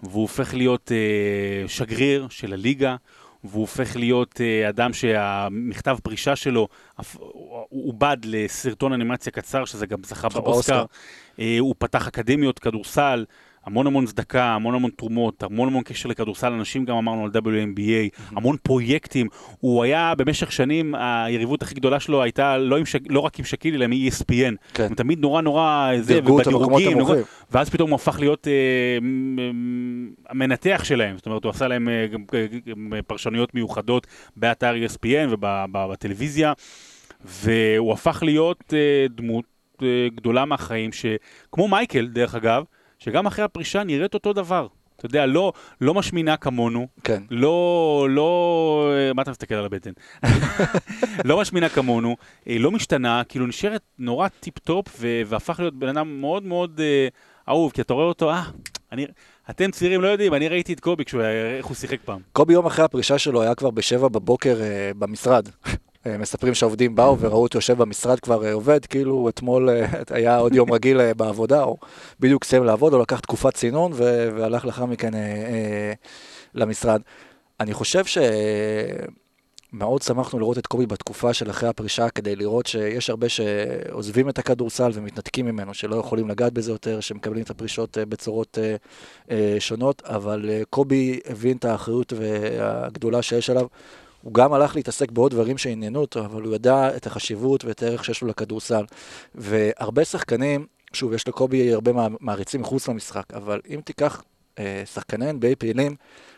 והוא 0.03 0.21
הופך 0.21 0.53
להיות 0.53 0.91
אה, 0.91 1.67
שגריר 1.67 2.27
של 2.29 2.53
הליגה. 2.53 2.95
והוא 3.43 3.61
הופך 3.61 3.95
להיות 3.95 4.33
uh, 4.33 4.69
אדם 4.69 4.93
שהמכתב 4.93 5.97
פרישה 6.03 6.35
שלו 6.35 6.67
עובד 7.69 8.17
לסרטון 8.23 8.93
אנימציה 8.93 9.31
קצר, 9.31 9.65
שזה 9.65 9.85
גם 9.85 9.99
זכה 10.03 10.29
באוסקר. 10.29 10.85
Uh, 11.37 11.41
הוא 11.59 11.75
פתח 11.77 12.07
אקדמיות 12.07 12.59
כדורסל, 12.59 13.25
המון 13.65 13.87
המון 13.87 14.05
צדקה, 14.05 14.43
המון 14.43 14.75
המון 14.75 14.91
תרומות, 14.91 15.43
המון 15.43 15.67
המון 15.67 15.83
קשר 15.83 16.09
לכדורסל, 16.09 16.53
אנשים 16.53 16.85
גם 16.85 16.95
אמרנו 16.95 17.23
על 17.23 17.31
WNBA, 17.35 18.19
המון 18.35 18.57
פרויקטים. 18.63 19.27
הוא 19.59 19.83
היה 19.83 20.13
במשך 20.17 20.51
שנים, 20.51 20.95
היריבות 20.95 21.61
הכי 21.61 21.75
גדולה 21.75 21.99
שלו 21.99 22.23
הייתה 22.23 22.57
לא, 22.57 22.77
עם 22.77 22.85
שק, 22.85 22.99
לא 23.09 23.19
רק 23.19 23.39
עם 23.39 23.45
שקיל, 23.45 23.75
אלא 23.75 23.85
עם 23.85 23.91
ESPN. 23.91 24.55
כן. 24.73 24.87
הוא 24.87 24.95
תמיד 24.95 25.19
נורא 25.19 25.41
נורא, 25.41 25.91
זה, 25.99 26.19
ובדירוגים, 26.25 26.97
נורא, 26.97 27.15
ואז 27.51 27.69
פתאום 27.69 27.89
הוא 27.89 27.95
הפך 27.95 28.19
להיות 28.19 28.47
אה, 28.47 28.97
המנתח 30.29 30.81
שלהם. 30.83 31.17
זאת 31.17 31.25
אומרת, 31.25 31.43
הוא 31.43 31.49
עשה 31.49 31.67
להם 31.67 31.89
אה, 31.89 32.05
אה, 32.93 33.01
פרשנויות 33.01 33.55
מיוחדות 33.55 34.07
באתר 34.35 34.73
ESPN 34.85 35.29
ובטלוויזיה, 35.31 36.53
והוא 37.25 37.93
הפך 37.93 38.23
להיות 38.25 38.73
אה, 38.73 39.05
דמות 39.09 39.45
אה, 39.81 40.07
גדולה 40.15 40.45
מהחיים, 40.45 40.91
שכמו 40.91 41.67
מייקל, 41.67 42.07
דרך 42.07 42.35
אגב, 42.35 42.63
שגם 42.99 43.25
אחרי 43.27 43.45
הפרישה 43.45 43.83
נראית 43.83 44.13
אותו 44.13 44.33
דבר. 44.33 44.67
אתה 44.95 45.05
יודע, 45.05 45.25
לא, 45.25 45.53
לא 45.81 45.93
משמינה 45.93 46.37
כמונו, 46.37 46.87
כן. 47.03 47.23
לא, 47.31 48.07
לא, 48.09 48.91
מה 49.15 49.21
אתה 49.21 49.31
מסתכל 49.31 49.55
על 49.55 49.65
הבטן? 49.65 49.91
לא 51.29 51.41
משמינה 51.41 51.69
כמונו, 51.69 52.15
אה, 52.47 52.55
לא 52.59 52.71
משתנה, 52.71 53.21
כאילו 53.29 53.47
נשארת 53.47 53.81
נורא 53.99 54.27
טיפ-טופ, 54.27 54.95
והפך 54.99 55.59
להיות 55.59 55.73
בן 55.73 55.87
אדם 55.87 56.21
מאוד 56.21 56.43
מאוד 56.43 56.81
אה, 56.83 57.07
אהוב, 57.49 57.71
כי 57.71 57.81
אתה 57.81 57.93
רואה 57.93 58.05
אותו, 58.05 58.31
אה, 58.31 58.43
אני, 58.91 59.05
אתם 59.49 59.71
צעירים 59.71 60.01
לא 60.01 60.07
יודעים, 60.07 60.33
אני 60.33 60.47
ראיתי 60.47 60.73
את 60.73 60.79
קובי, 60.79 61.05
כשהוא, 61.05 61.21
איך 61.57 61.65
הוא 61.65 61.75
שיחק 61.75 61.99
פעם. 62.05 62.21
קובי 62.33 62.53
יום 62.53 62.65
אחרי 62.65 62.85
הפרישה 62.85 63.17
שלו 63.17 63.41
היה 63.41 63.55
כבר 63.55 63.69
בשבע 63.69 64.07
בבוקר 64.07 64.61
אה, 64.61 64.91
במשרד. 64.99 65.49
אה, 66.07 66.17
מספרים 66.17 66.53
שהעובדים 66.53 66.95
באו 66.95 67.19
וראו 67.19 67.41
אותו 67.43 67.57
יושב 67.57 67.77
במשרד 67.77 68.19
כבר 68.19 68.45
אה, 68.45 68.53
עובד, 68.53 68.85
כאילו 68.85 69.29
אתמול 69.29 69.69
אה, 69.69 69.85
היה 70.17 70.37
עוד 70.37 70.55
יום 70.55 70.71
רגיל 70.71 71.13
בעבודה, 71.13 71.63
או 71.63 71.77
בדיוק 72.19 72.43
סיים 72.43 72.63
לעבוד, 72.63 72.93
או 72.93 72.99
לקח 72.99 73.19
תקופת 73.19 73.53
צינון 73.53 73.91
והלך 73.95 74.65
לאחר 74.65 74.85
מכן 74.85 75.11
למשרד. 76.53 77.01
אני 77.59 77.73
חושב 77.73 78.03
מאוד 79.73 80.01
שמחנו 80.01 80.39
לראות 80.39 80.57
את 80.57 80.67
קובי 80.67 80.85
בתקופה 80.85 81.33
של 81.33 81.49
אחרי 81.49 81.69
הפרישה, 81.69 82.09
כדי 82.09 82.35
לראות 82.35 82.65
שיש 82.65 83.09
הרבה 83.09 83.29
שעוזבים 83.29 84.29
את 84.29 84.39
הכדורסל 84.39 84.91
ומתנתקים 84.93 85.45
ממנו, 85.45 85.73
שלא 85.73 85.95
יכולים 85.95 86.29
לגעת 86.29 86.53
בזה 86.53 86.71
יותר, 86.71 86.99
שמקבלים 86.99 87.43
את 87.43 87.49
הפרישות 87.49 87.97
בצורות 88.01 88.57
שונות, 89.59 90.01
אבל 90.05 90.49
קובי 90.69 91.19
הבין 91.25 91.57
את 91.57 91.65
האחריות 91.65 92.13
הגדולה 92.59 93.21
שיש 93.21 93.49
עליו. 93.49 93.67
הוא 94.21 94.33
גם 94.33 94.53
הלך 94.53 94.75
להתעסק 94.75 95.11
בעוד 95.11 95.31
דברים 95.31 95.57
שעניינו 95.57 95.99
אותו, 95.99 96.25
אבל 96.25 96.41
הוא 96.41 96.55
ידע 96.55 96.97
את 96.97 97.07
החשיבות 97.07 97.65
ואת 97.65 97.83
הערך 97.83 98.05
שיש 98.05 98.21
לו 98.21 98.27
לכדורסל. 98.27 98.85
והרבה 99.35 100.05
שחקנים, 100.05 100.67
שוב, 100.93 101.13
יש 101.13 101.27
לקובי 101.27 101.73
הרבה 101.73 101.91
מעריצים 102.19 102.61
מחוץ 102.61 102.87
למשחק, 102.87 103.33
אבל 103.33 103.61
אם 103.69 103.81
תיקח 103.85 104.23
אה, 104.59 104.83
שחקני 104.93 105.31
NBA 105.31 105.55
פעילים, 105.57 105.95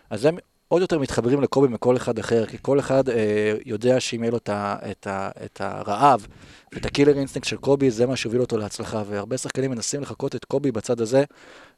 אז 0.10 0.26
הם 0.26 0.38
עוד 0.72 0.82
יותר 0.82 1.00
מתחברים 1.00 1.42
לקובי 1.42 1.68
מכל 1.68 1.98
אחד 1.98 2.20
אחר, 2.20 2.46
כי 2.46 2.58
כל 2.62 2.80
אחד 2.80 3.10
אה, 3.10 3.54
יודע 3.66 4.00
שאם 4.00 4.24
יהיה 4.24 4.32
לו 4.32 4.38
את, 4.38 4.50
ה, 4.50 4.76
את, 4.92 5.08
ה, 5.08 5.30
את 5.46 5.62
הרעב 5.62 6.28
ואת 6.74 6.86
ה 6.86 6.90
killer 6.90 7.18
instinct 7.18 7.48
של 7.48 7.58
קובי, 7.58 7.92
זה 7.92 8.06
מה 8.06 8.16
שיוביל 8.16 8.42
אותו 8.42 8.58
להצלחה. 8.58 9.04
והרבה 9.10 9.38
שחקנים 9.38 9.72
מנסים 9.72 10.02
לחקות 10.02 10.36
את 10.36 10.46
קובי 10.46 10.72
בצד 10.72 11.02
הזה, 11.02 11.24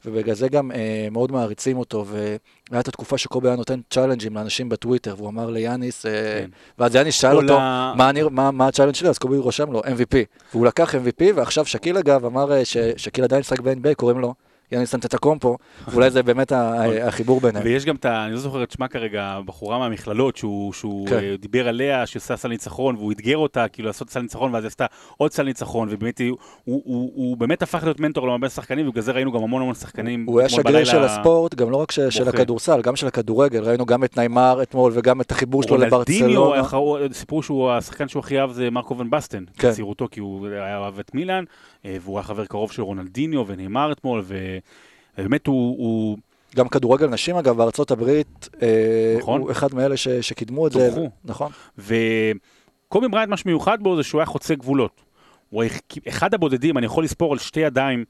ובגלל 0.06 0.36
זה 0.36 0.48
גם 0.48 0.72
אה, 0.72 1.08
מאוד 1.12 1.32
מעריצים 1.32 1.78
אותו. 1.78 2.06
והיה 2.06 2.80
את 2.80 2.88
התקופה 2.88 3.18
שקובי 3.18 3.48
היה 3.48 3.56
נותן 3.56 3.80
challenge 3.90 4.27
ים 4.27 4.36
לאנשים 4.36 4.70
בטוויטר, 4.70 5.16
והוא 5.18 5.30
אמר 5.30 5.50
ליאניס, 5.50 6.06
אה, 6.06 6.12
כן. 6.12 6.50
ואז 6.80 6.96
יאניס 6.96 7.16
שאל 7.16 7.36
אותו, 7.36 7.58
לה... 7.58 7.94
מה, 7.98 8.10
אני, 8.10 8.22
מה, 8.32 8.52
מה 8.52 8.68
ה 8.68 8.71
challenge 8.71 8.96
שלי? 8.96 9.10
אז 9.10 9.18
קובי 9.18 9.38
רושם 9.38 9.72
לו 9.72 9.82
MVP. 9.82 10.16
והוא 10.54 10.66
לקח 10.66 10.96
MVP, 10.96 11.24
ועכשיו 11.36 11.66
שקיל 11.66 11.98
אגב 11.98 12.26
אמר 12.26 12.52
אה, 12.54 12.66
ששקיל 12.66 13.24
עדיין 13.24 13.40
משחק 13.40 13.60
ב-NBA, 13.60 13.96
קוראים 13.96 14.20
לו 14.20 14.34
יאניס 14.74 14.96
אנטטקומפו, 14.96 15.58
אולי 15.94 16.10
זה 16.10 16.24
באמת. 16.24 16.52
החיבור 17.04 17.42
ביניהם. 17.42 17.66
ויש 17.66 17.86
גם 17.86 17.96
את. 17.96 18.06
אני 18.06 18.34
לא 18.34 18.40
זוכר 18.40 18.64
את 18.64 18.72
שמה 18.72 18.88
כרגע, 18.88 19.40
בחורה 19.46 19.80
מהמכללות, 19.80 20.38
שהוא 20.38 21.08
כן. 21.08 21.16
אה, 21.16 21.36
דיבר 21.40 21.68
עליה, 21.68 22.06
שעושה 22.06 22.38
סל 22.38 22.48
ניצחון, 22.48 22.96
והוא 22.96 23.12
אתגר 23.12 23.38
אותה, 23.38 23.68
כאילו 23.68 23.88
לעשות 23.88 24.10
סל 24.10 24.22
ניצחון, 24.22 24.54
ואז 24.54 24.66
עשתה 24.66 24.86
עוד 25.18 25.32
סל 25.32 25.44
ניצחון, 25.44 25.88
ובאמת 25.92 26.22
הוא 26.64 27.38
באמת 27.38 27.62
הפך 27.62 27.84
להיות 27.84 28.00
מנטור 28.00 28.28
להרבה 28.28 28.50
שחקנים, 28.50 28.88
ובגלל 28.88 29.04
זה 29.04 29.12
ראינו 29.12 29.32
גם 29.32 29.44
המון 29.44 29.62
המון 29.62 29.76
שחקנים. 29.76 30.26
הוא 30.28 30.40
היה 30.40 30.50
שגריר 30.50 30.86
של 30.86 31.04
הספורט, 31.04 31.56
גם 31.56 31.72
לא 31.72 31.78
רק 31.78 31.92
של 31.92 32.28
הכדורסל, 32.28 32.82
גם 32.82 32.96
של 32.96 33.08
הכדורגל, 33.08 33.64
ראינו 33.64 33.86
גם 33.86 34.04
את 34.04 34.18
ניימר 34.18 34.60
אתמול, 34.64 34.92
וגם 34.96 35.22
את 35.22 35.32
החיבור 35.32 35.64
שלו 35.64 35.78
לברצלונה. 35.78 36.62
סיפרו 37.12 37.44
שהוא 37.44 37.72
השחקן 37.72 38.08
שהוא 38.08 38.20
הכי 38.20 38.40
אהב 38.40 38.52
זה 38.52 38.70
מרקו 38.70 38.98
ון 38.98 39.10
בסטן, 39.10 39.44
כן. 39.58 39.72
כי 40.12 40.20
הוא 40.20 40.48
את 41.00 41.16
מילאן, 41.16 41.44
והוא 41.86 42.18
היה 42.18 42.24
חבר 42.24 42.46
קרוב 42.46 42.72
של 42.72 42.82
רונלדיניו 42.82 43.48
ונאמר 43.48 43.92
אתמול, 43.92 44.24
ובאמת 45.18 45.48
הוא... 45.48 45.78
הוא... 45.78 46.18
גם 46.56 46.70
כדורגל 46.70 47.08
נשים, 47.08 47.36
אגב, 47.36 47.58
בארצות 47.58 47.92
הברית, 47.92 48.50
אה, 48.62 49.16
נכון. 49.20 49.42
הוא 49.42 49.52
אחד 49.52 49.74
מאלה 49.74 49.98
ש, 49.98 50.08
שקידמו 50.08 50.68
את 50.68 50.72
זה. 50.72 50.90
נכון. 51.26 51.52
וקובי 51.78 53.08
בריינט, 53.08 53.30
מה 53.30 53.38
שמיוחד 53.38 53.84
בו 53.84 53.96
זה 53.96 54.04
שהוא 54.04 54.22
היה 54.22 54.26
חוצה 54.26 54.56
גבולות. 54.56 55.02
הוא 55.50 55.64
אחד 56.08 56.34
הבודדים, 56.34 56.78
אני 56.78 56.86
יכול 56.86 57.04
לספור 57.04 57.34
על 57.34 57.40
שתי 57.40 57.60
ידיים, 57.60 58.06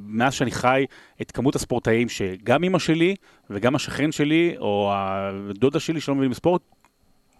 מאז 0.00 0.34
שאני 0.34 0.50
חי, 0.50 0.86
את 1.22 1.30
כמות 1.30 1.56
הספורטאים 1.56 2.08
שגם 2.08 2.64
אימא 2.64 2.78
שלי 2.78 3.14
וגם 3.50 3.74
השכן 3.74 4.12
שלי, 4.12 4.54
או 4.58 4.90
הדודה 4.94 5.80
שלי 5.80 6.00
שלא 6.00 6.14
מבינים 6.14 6.30
בספורט, 6.30 6.62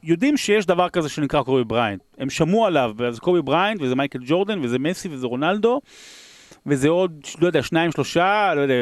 יודעים 0.02 0.36
שיש 0.36 0.66
דבר 0.66 0.88
כזה 0.88 1.08
שנקרא 1.08 1.42
קובי 1.42 1.64
בריינט. 1.64 2.02
הם 2.18 2.30
שמעו 2.30 2.66
עליו, 2.66 2.92
וזה 2.98 3.20
קובי 3.20 3.42
בריינט, 3.42 3.80
וזה 3.82 3.94
מייקל 3.94 4.18
ג'ורדן, 4.26 4.64
וזה 4.64 4.78
מסי, 4.78 5.08
וזה 5.08 5.26
רונלדו, 5.26 5.80
וזה 6.66 6.88
עוד, 6.88 7.24
לא 7.40 7.46
יודע, 7.46 7.62
שניים, 7.62 7.92
שלושה, 7.92 8.54
לא 8.54 8.60
יודע, 8.60 8.74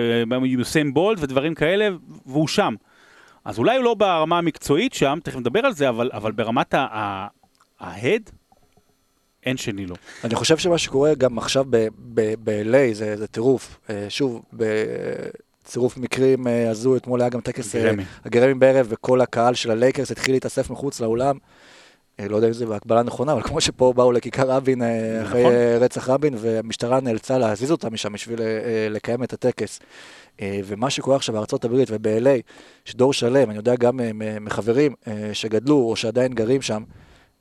יוסיין 0.44 0.94
בולט 0.94 1.18
ודברים 1.20 1.54
כאלה, 1.54 1.88
והוא 2.26 2.48
שם. 2.48 2.74
אז 3.44 3.58
אולי 3.58 3.76
הוא 3.76 3.84
לא 3.84 3.94
ברמה 3.94 4.38
המקצועית 4.38 4.94
שם, 4.94 5.18
תכף 5.24 5.36
נדבר 5.36 5.66
על 5.66 5.72
זה, 5.72 5.88
אבל, 5.88 6.10
אבל 6.12 6.32
ברמת 6.32 6.74
ההד, 7.80 8.30
אין 9.46 9.56
שני 9.56 9.86
לו. 9.86 9.96
אני 10.24 10.34
חושב 10.34 10.58
שמה 10.58 10.78
שקורה 10.78 11.14
גם 11.14 11.38
עכשיו 11.38 11.64
ב-LA 11.70 12.92
זה, 12.92 13.16
זה 13.16 13.26
טירוף. 13.26 13.80
אה, 13.90 14.06
שוב, 14.08 14.42
צירוף 15.70 15.96
מקרים 15.96 16.46
אה, 16.46 16.70
הזוי, 16.70 16.98
אתמול 16.98 17.20
היה 17.20 17.30
גם 17.30 17.40
טקס 17.40 17.76
אה, 17.76 17.90
הגרמי 18.24 18.54
בערב, 18.54 18.86
וכל 18.90 19.20
הקהל 19.20 19.54
של 19.54 19.70
הלייקרס 19.70 20.10
התחיל 20.10 20.34
להתאסף 20.34 20.70
מחוץ 20.70 21.00
לאולם. 21.00 21.38
אה, 22.20 22.28
לא 22.28 22.36
יודע 22.36 22.48
אם 22.48 22.52
זה 22.52 22.66
בהקבלה 22.66 23.02
נכונה, 23.02 23.32
אבל 23.32 23.42
כמו 23.42 23.60
שפה 23.60 23.92
באו 23.96 24.12
לכיכר 24.12 24.50
רבין 24.50 24.82
אחרי 25.22 25.40
נכון. 25.40 25.52
רצח 25.80 26.08
רבין, 26.08 26.34
והמשטרה 26.38 27.00
נאלצה 27.00 27.38
להזיז 27.38 27.70
אותה 27.70 27.90
משם 27.90 28.12
בשביל 28.12 28.40
לקיים 28.90 29.22
את 29.22 29.32
הטקס. 29.32 29.80
ומה 30.42 30.90
שקורה 30.90 31.16
עכשיו 31.16 31.34
בארצות 31.34 31.64
הברית 31.64 31.88
וב-LA, 31.90 32.40
יש 32.86 32.96
דור 32.96 33.12
שלם, 33.12 33.50
אני 33.50 33.58
יודע 33.58 33.74
גם 33.74 34.00
מחברים 34.40 34.94
שגדלו 35.32 35.76
או 35.76 35.96
שעדיין 35.96 36.32
גרים 36.32 36.62
שם, 36.62 36.82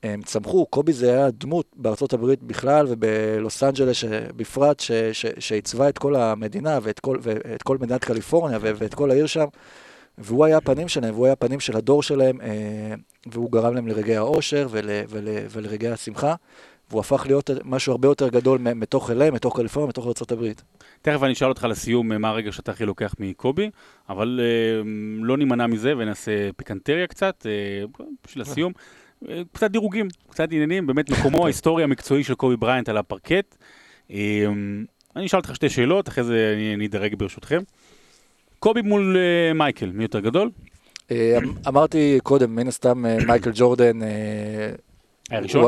הם 0.02 0.22
צמחו, 0.22 0.66
קובי 0.66 0.92
זה 0.92 1.10
היה 1.12 1.30
דמות 1.30 1.66
בארצות 1.76 2.12
הברית 2.12 2.42
בכלל 2.42 2.86
ובלוס 2.88 3.62
אנג'לס 3.62 4.04
בפרט, 4.36 4.82
שעיצבה 5.38 5.88
את 5.88 5.98
כל 5.98 6.16
המדינה 6.16 6.78
ואת 6.82 7.00
כל, 7.00 7.18
ואת 7.22 7.62
כל 7.62 7.78
מדינת 7.80 8.04
קליפורניה 8.04 8.58
ואת 8.62 8.94
כל 8.94 9.10
העיר 9.10 9.26
שם, 9.26 9.44
והוא 10.18 10.44
היה 10.44 10.56
הפנים 10.56 10.88
שלהם, 10.88 11.14
והוא 11.14 11.26
היה 11.26 11.32
הפנים 11.32 11.60
של 11.60 11.76
הדור 11.76 12.02
שלהם, 12.02 12.40
אה, 12.40 12.94
והוא 13.26 13.52
גרם 13.52 13.74
להם 13.74 13.88
לרגעי 13.88 14.16
האושר 14.16 14.66
ול, 14.70 14.90
ול, 15.08 15.28
ולרגעי 15.50 15.90
השמחה. 15.90 16.34
והוא 16.90 17.00
הפך 17.00 17.24
להיות 17.26 17.50
משהו 17.64 17.92
הרבה 17.92 18.08
יותר 18.08 18.28
גדול 18.28 18.58
מתוך 18.58 19.10
LA, 19.10 19.30
מתוך 19.32 19.56
קליפורניה, 19.56 19.88
מתוך 19.88 20.06
ארה"ב. 20.06 20.52
תכף 21.02 21.22
אני 21.22 21.32
אשאל 21.32 21.48
אותך 21.48 21.66
לסיום 21.70 22.08
מה 22.08 22.28
הרגע 22.28 22.52
שאתה 22.52 22.72
הכי 22.72 22.84
לוקח 22.84 23.14
מקובי, 23.18 23.70
אבל 24.08 24.40
אה, 24.42 24.82
לא 25.22 25.36
נימנע 25.36 25.66
מזה 25.66 25.92
ונעשה 25.98 26.50
פיקנטריה 26.56 27.06
קצת, 27.06 27.46
אה, 27.46 28.04
בשביל 28.26 28.42
הסיום. 28.42 28.72
קצת 29.52 29.70
דירוגים, 29.70 30.08
קצת 30.30 30.52
עניינים, 30.52 30.86
באמת 30.86 31.10
מקומו 31.10 31.42
ההיסטורי 31.44 31.82
המקצועי 31.82 32.24
של 32.24 32.34
קובי 32.34 32.56
בריינט 32.56 32.88
על 32.88 32.96
הפרקט. 32.96 33.56
אמ, 34.10 34.84
אני 35.16 35.26
אשאל 35.26 35.38
אותך 35.38 35.54
שתי 35.54 35.68
שאלות, 35.68 36.08
אחרי 36.08 36.24
זה 36.24 36.54
אני 36.74 36.86
אדרג 36.86 37.14
ברשותכם. 37.14 37.62
קובי 38.58 38.82
מול 38.82 39.16
אה, 39.16 39.52
מייקל, 39.54 39.90
מי 39.94 40.04
יותר 40.04 40.20
גדול? 40.20 40.50
אה, 41.10 41.38
אמ, 41.38 41.54
אמרתי 41.68 42.18
קודם, 42.22 42.56
מן 42.56 42.68
הסתם 42.68 43.06
אה, 43.06 43.16
מייקל 43.26 43.50
ג'ורדן 43.54 43.98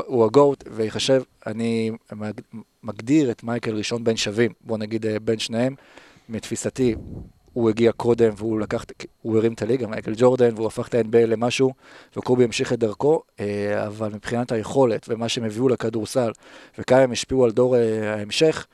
הוא 0.07 0.25
הגוט, 0.25 0.65
ויחשב, 0.71 1.23
אני 1.47 1.91
מגדיר 2.83 3.31
את 3.31 3.43
מייקל 3.43 3.75
ראשון 3.75 4.05
בין 4.05 4.17
שווים, 4.17 4.53
בוא 4.61 4.79
נגיד 4.79 5.07
בין 5.23 5.39
שניהם. 5.39 5.75
מתפיסתי, 6.29 6.95
הוא 7.53 7.71
הגיע 7.71 7.93
קודם 7.93 8.33
והוא 8.37 8.61
לקח, 8.61 8.85
הוא 9.23 9.39
הרים 9.39 9.53
את 9.53 9.63
הליגה, 9.63 9.87
מייקל 9.87 10.13
ג'ורדן, 10.17 10.55
והוא 10.55 10.67
הפך 10.67 10.89
את 10.89 10.95
ה-NBA 10.95 11.27
למשהו, 11.27 11.73
וקובי 12.17 12.45
המשיך 12.45 12.73
את 12.73 12.79
דרכו, 12.79 13.23
אה, 13.41 13.87
אבל 13.87 14.09
מבחינת 14.15 14.53
היכולת 14.53 15.07
ומה 15.09 15.29
שהם 15.29 15.45
הביאו 15.45 15.69
לכדורסל, 15.69 16.31
וכמה 16.79 16.99
הם 16.99 17.13
השפיעו 17.13 17.45
על 17.45 17.51
דור 17.51 17.77
אה, 17.77 18.15
ההמשך, 18.15 18.67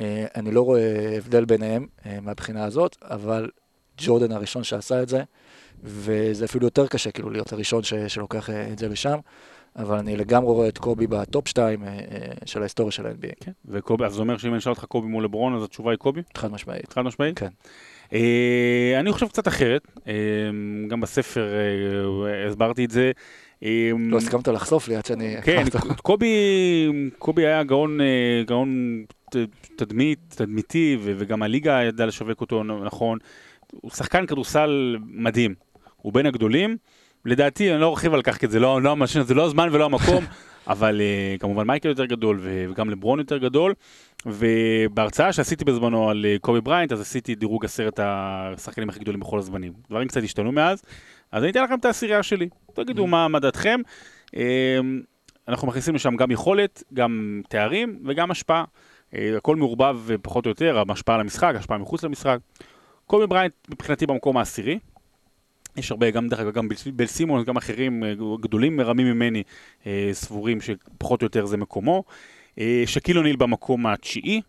אה, 0.00 0.26
אני 0.36 0.50
לא 0.50 0.60
רואה 0.60 1.14
הבדל 1.16 1.44
ביניהם 1.44 1.86
מהבחינה 2.22 2.64
הזאת, 2.64 2.96
אבל 3.02 3.50
ג'ורדן 3.98 4.32
הראשון 4.32 4.64
שעשה 4.64 5.02
את 5.02 5.08
זה, 5.08 5.22
וזה 5.82 6.44
אפילו 6.44 6.66
יותר 6.66 6.86
קשה 6.86 7.10
כאילו 7.10 7.30
להיות 7.30 7.52
הראשון 7.52 7.82
ש, 7.82 7.94
שלוקח 7.94 8.50
את 8.50 8.78
זה 8.78 8.88
לשם. 8.88 9.18
אבל 9.76 9.98
אני 9.98 10.16
לגמרי 10.16 10.52
רואה 10.52 10.68
את 10.68 10.78
קובי 10.78 11.06
בטופ 11.06 11.48
2 11.48 11.84
של 12.44 12.60
ההיסטוריה 12.60 12.92
של 12.92 13.06
ה-NBA. 13.06 13.34
כן, 13.44 13.52
וקובי, 13.64 14.04
אז 14.04 14.12
זה 14.12 14.20
אומר 14.20 14.38
שאם 14.38 14.50
אני 14.50 14.58
אשאל 14.58 14.72
אותך 14.72 14.84
קובי 14.84 15.08
מול 15.08 15.24
לברון, 15.24 15.54
אז 15.54 15.64
התשובה 15.64 15.90
היא 15.90 15.98
קובי? 15.98 16.20
חד 16.36 16.52
משמעית. 16.52 16.92
חד 16.92 17.02
משמעית? 17.02 17.38
כן. 17.38 17.48
אה, 18.12 19.00
אני 19.00 19.12
חושב 19.12 19.28
קצת 19.28 19.48
אחרת, 19.48 19.82
אה, 20.08 20.12
גם 20.88 21.00
בספר 21.00 21.48
אה, 22.26 22.48
הסברתי 22.48 22.84
את 22.84 22.90
זה. 22.90 23.12
לא 23.98 24.16
הסכמת 24.16 24.48
לחשוף 24.48 24.88
לי 24.88 24.96
עד 24.96 25.06
שאני... 25.06 25.36
כן, 25.42 25.64
קובי, 26.02 26.34
קובי 27.18 27.46
היה 27.46 27.62
גאון, 27.62 27.98
גאון 28.46 29.02
תדמית, 29.76 30.18
תדמיתי, 30.28 30.96
וגם 31.00 31.42
הליגה 31.42 31.82
ידעה 31.82 32.06
לשווק 32.06 32.40
אותו 32.40 32.64
נכון. 32.64 33.18
הוא 33.70 33.90
שחקן 33.90 34.26
כדורסל 34.26 34.96
מדהים, 35.02 35.54
הוא 35.96 36.12
בין 36.12 36.26
הגדולים. 36.26 36.76
לדעתי, 37.24 37.72
אני 37.72 37.80
לא 37.80 37.90
ארחיב 37.90 38.14
על 38.14 38.22
כך, 38.22 38.36
כי 38.36 38.48
זה 38.48 38.60
לא, 38.60 38.82
לא, 38.82 38.96
זה 39.06 39.34
לא 39.34 39.44
הזמן 39.44 39.68
ולא 39.72 39.84
המקום, 39.84 40.24
אבל 40.66 41.00
uh, 41.00 41.38
כמובן 41.40 41.66
מייקל 41.66 41.88
יותר 41.88 42.04
גדול 42.04 42.40
וגם 42.42 42.90
לברון 42.90 43.18
יותר 43.18 43.38
גדול. 43.38 43.74
ובהרצאה 44.26 45.32
שעשיתי 45.32 45.64
בזמנו 45.64 46.10
על 46.10 46.24
uh, 46.24 46.40
קובי 46.40 46.60
בריינט, 46.60 46.92
אז 46.92 47.00
עשיתי 47.00 47.34
דירוג 47.34 47.64
עשרת 47.64 48.00
השחקנים 48.02 48.88
הכי 48.88 49.00
גדולים 49.00 49.20
בכל 49.20 49.38
הזמנים. 49.38 49.72
דברים 49.90 50.08
קצת 50.08 50.22
השתנו 50.22 50.52
מאז, 50.52 50.82
אז 51.32 51.42
אני 51.42 51.50
אתן 51.50 51.64
לכם 51.64 51.74
את 51.74 51.84
העשירייה 51.84 52.22
שלי. 52.22 52.48
תגידו 52.74 53.06
מה, 53.06 53.28
מה 53.28 53.38
דעתכם. 53.38 53.80
Uh, 54.26 54.38
אנחנו 55.48 55.68
מכניסים 55.68 55.94
לשם 55.94 56.16
גם 56.16 56.30
יכולת, 56.30 56.82
גם 56.94 57.42
תארים 57.48 57.98
וגם 58.06 58.30
השפעה. 58.30 58.64
Uh, 59.12 59.16
הכל 59.36 59.56
מעורבב 59.56 59.98
פחות 60.22 60.46
או 60.46 60.50
יותר, 60.50 60.82
השפעה 60.88 61.14
על 61.14 61.20
המשחק, 61.20 61.54
השפעה 61.56 61.78
מחוץ 61.78 62.04
למשחק. 62.04 62.38
קובי 63.06 63.26
בריינט 63.26 63.52
מבחינתי 63.70 64.06
במקום 64.06 64.36
העשירי. 64.36 64.78
יש 65.76 65.90
הרבה, 65.90 66.10
גם 66.10 66.28
דרך 66.28 66.40
אגב, 66.40 66.52
גם 66.52 66.68
ביל 66.94 67.06
סימונס, 67.06 67.44
גם 67.44 67.56
אחרים 67.56 68.04
אה, 68.04 68.14
גדולים 68.40 68.76
ורמים 68.76 69.06
ממני 69.06 69.42
אה, 69.86 70.10
סבורים 70.12 70.58
שפחות 70.60 71.22
או 71.22 71.26
יותר 71.26 71.46
זה 71.46 71.56
מקומו. 71.56 72.04
אה, 72.58 72.82
שקיל 72.86 73.18
אוניל 73.18 73.36
במקום 73.36 73.86
התשיעי, 73.86 74.40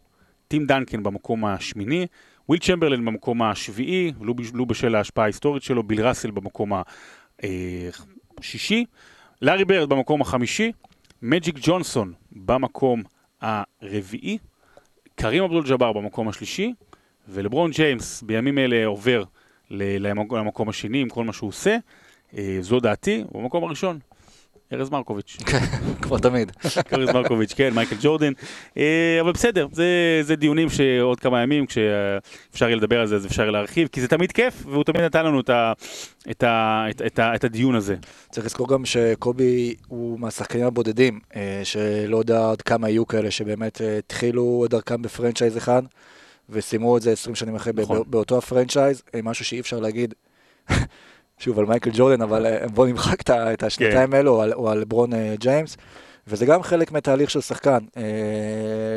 טים 0.48 0.66
דנקן 0.66 1.04
במקום 1.04 1.46
השמיני, 1.46 2.08
וויל 2.50 2.60
צ'מברלין 2.60 3.06
במקום 3.06 3.42
השביעי, 3.42 4.12
לא 4.54 4.66
בשל 4.66 4.96
ההשפעה 4.96 5.26
ההיסטורית 5.26 5.64
שלו, 5.64 5.84
ביל 5.84 6.08
ראסל 6.08 6.32
במקום 6.32 6.72
השישי. 8.38 8.86
לארי 9.42 9.66
בירד 9.66 9.90
במקום 9.90 10.22
החמישי, 10.22 10.72
מג'יק 11.22 11.56
ג'ונסון 11.62 12.14
במקום 12.32 13.04
הרביעי, 13.42 14.38
קרים 15.16 15.44
אבדול 15.44 15.64
ג'אבר 15.68 15.94
במקום 15.94 16.28
השלישי, 16.28 16.74
ולברון 17.30 17.72
ג'יימס 17.72 18.22
בימים 18.22 18.58
אלה 18.58 18.86
עובר 18.86 19.24
למקום 19.72 20.70
השני 20.70 21.02
עם 21.02 21.10
כל 21.10 21.24
מה 21.24 21.34
שהוא 21.34 21.48
עושה. 21.48 21.78
אה, 22.38 22.58
זו 22.62 22.80
דעתי, 22.80 23.24
הוא 23.32 23.42
במקום 23.42 23.64
הראשון. 23.64 24.00
ארז 24.74 24.90
מרקוביץ'. 24.90 25.38
כמו 26.02 26.18
תמיד. 26.18 26.52
ארז 26.94 27.10
מרקוביץ', 27.10 27.54
כן, 27.54 27.74
מייקל 27.74 27.96
ג'ורדן. 28.02 28.34
אה, 28.78 29.18
אבל 29.22 29.32
בסדר, 29.32 29.68
זה, 29.72 29.86
זה 30.22 30.36
דיונים 30.36 30.70
שעוד 30.70 31.20
כמה 31.20 31.44
ימים, 31.44 31.66
כשאפשר 31.66 32.66
יהיה 32.66 32.76
לדבר 32.76 33.00
על 33.00 33.08
זה, 33.08 33.16
אז 33.16 33.26
אפשר 33.26 33.42
יהיה 33.42 33.52
להרחיב, 33.52 33.88
כי 33.88 34.02
זה 34.02 34.08
תמיד 34.08 34.32
כיף, 34.32 34.66
והוא 34.66 34.84
תמיד 34.84 35.02
נתן 35.02 35.26
לנו 35.26 35.40
את, 35.40 35.50
ה, 35.50 35.74
את, 36.32 36.44
ה, 36.44 36.86
את, 36.90 37.02
את, 37.06 37.20
ה, 37.20 37.36
את 37.36 37.44
הדיון 37.44 37.76
הזה. 37.76 37.96
צריך 38.32 38.46
לזכור 38.46 38.68
גם 38.68 38.86
שקובי 38.86 39.76
הוא 39.88 40.20
מהשחקנים 40.20 40.66
הבודדים, 40.66 41.20
אה, 41.36 41.62
שלא 41.64 42.18
יודע 42.18 42.52
עד 42.52 42.62
כמה 42.62 42.90
יהיו 42.90 43.08
כאלה 43.08 43.32
שבאמת 43.32 43.82
התחילו 44.00 44.64
את 44.66 44.70
דרכם 44.70 45.02
ב 45.02 45.07
franchise 45.07 45.58
אחד, 45.58 45.84
וסיימו 46.52 46.98
את 46.98 47.02
זה 47.02 47.12
20 47.12 47.36
שנים 47.36 47.56
אחרי 47.56 47.74
נכון. 47.76 48.04
באותו 48.08 48.38
ה 48.38 48.44
franchise, 48.44 49.04
משהו 49.24 49.46
שאי 49.46 49.60
אפשר 49.60 49.80
להגיד. 49.80 50.14
שוב 51.40 51.60
על 51.60 51.66
מייקל 51.66 51.90
ג'ורדן, 51.94 52.22
אבל 52.22 52.46
אה, 52.46 52.68
בוא 52.68 52.88
נמחק 52.88 53.22
את 53.30 53.64
השנתיים 53.64 54.10
כן. 54.10 54.14
האלו, 54.14 54.36
או 54.36 54.42
על, 54.42 54.54
או 54.54 54.70
על 54.70 54.84
לברון 54.84 55.14
אה, 55.14 55.36
ג'יימס. 55.40 55.78
וזה 56.28 56.46
גם 56.46 56.64
חלק 56.64 56.92
מהתהליך 56.92 57.30
של 57.30 57.42
שחקן, 57.42 57.80
אה, 57.98 58.04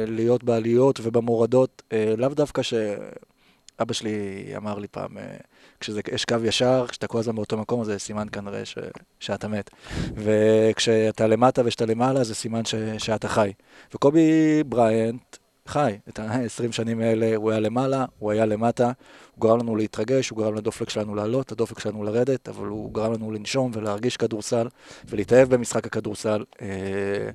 להיות 0.06 0.44
בעליות 0.44 1.00
ובמורדות, 1.02 1.82
אה, 1.92 2.14
לאו 2.18 2.28
דווקא 2.28 2.62
שאבא 2.62 3.92
שלי 3.92 4.52
אמר 4.56 4.78
לי 4.78 4.88
פעם, 4.88 5.18
אה, 5.18 5.36
כשיש 5.80 6.24
קו 6.24 6.36
ישר, 6.44 6.86
כשאתה 6.88 7.06
כל 7.06 7.18
הזמן 7.18 7.34
באותו 7.34 7.56
מקום, 7.58 7.84
זה 7.84 7.98
סימן 7.98 8.26
כנראה 8.32 8.64
ש, 8.64 8.78
שאתה 9.20 9.48
מת. 9.48 9.70
וכשאתה 10.14 11.26
למטה 11.26 11.62
וכשאתה 11.64 11.86
למעלה, 11.86 12.24
זה 12.24 12.34
סימן 12.34 12.64
ש, 12.64 12.74
שאתה 12.98 13.28
חי. 13.28 13.52
וקובי 13.94 14.62
בריינט 14.66 15.36
חי 15.68 15.98
את 16.08 16.18
ה-20 16.18 16.72
שנים 16.72 17.00
האלה, 17.00 17.36
הוא 17.36 17.50
היה 17.50 17.60
למעלה, 17.60 18.04
הוא 18.18 18.30
היה 18.30 18.46
למטה, 18.46 18.92
הוא 19.34 19.40
גרם 19.40 19.58
לנו 19.58 19.76
להתרגש, 19.76 20.28
הוא 20.28 20.38
גרם 20.38 20.54
לדופק 20.54 20.90
שלנו 20.90 21.14
לעלות, 21.14 21.52
לדופק 21.52 21.78
שלנו 21.78 22.04
לרדת, 22.04 22.48
אבל 22.48 22.66
הוא 22.66 22.94
גרם 22.94 23.12
לנו 23.12 23.30
לנשום 23.30 23.70
ולהרגיש 23.74 24.16
כדורסל 24.16 24.68
ולהתאהב 25.08 25.54
במשחק 25.54 25.86
הכדורסל. 25.86 26.44
אה, 26.62 27.30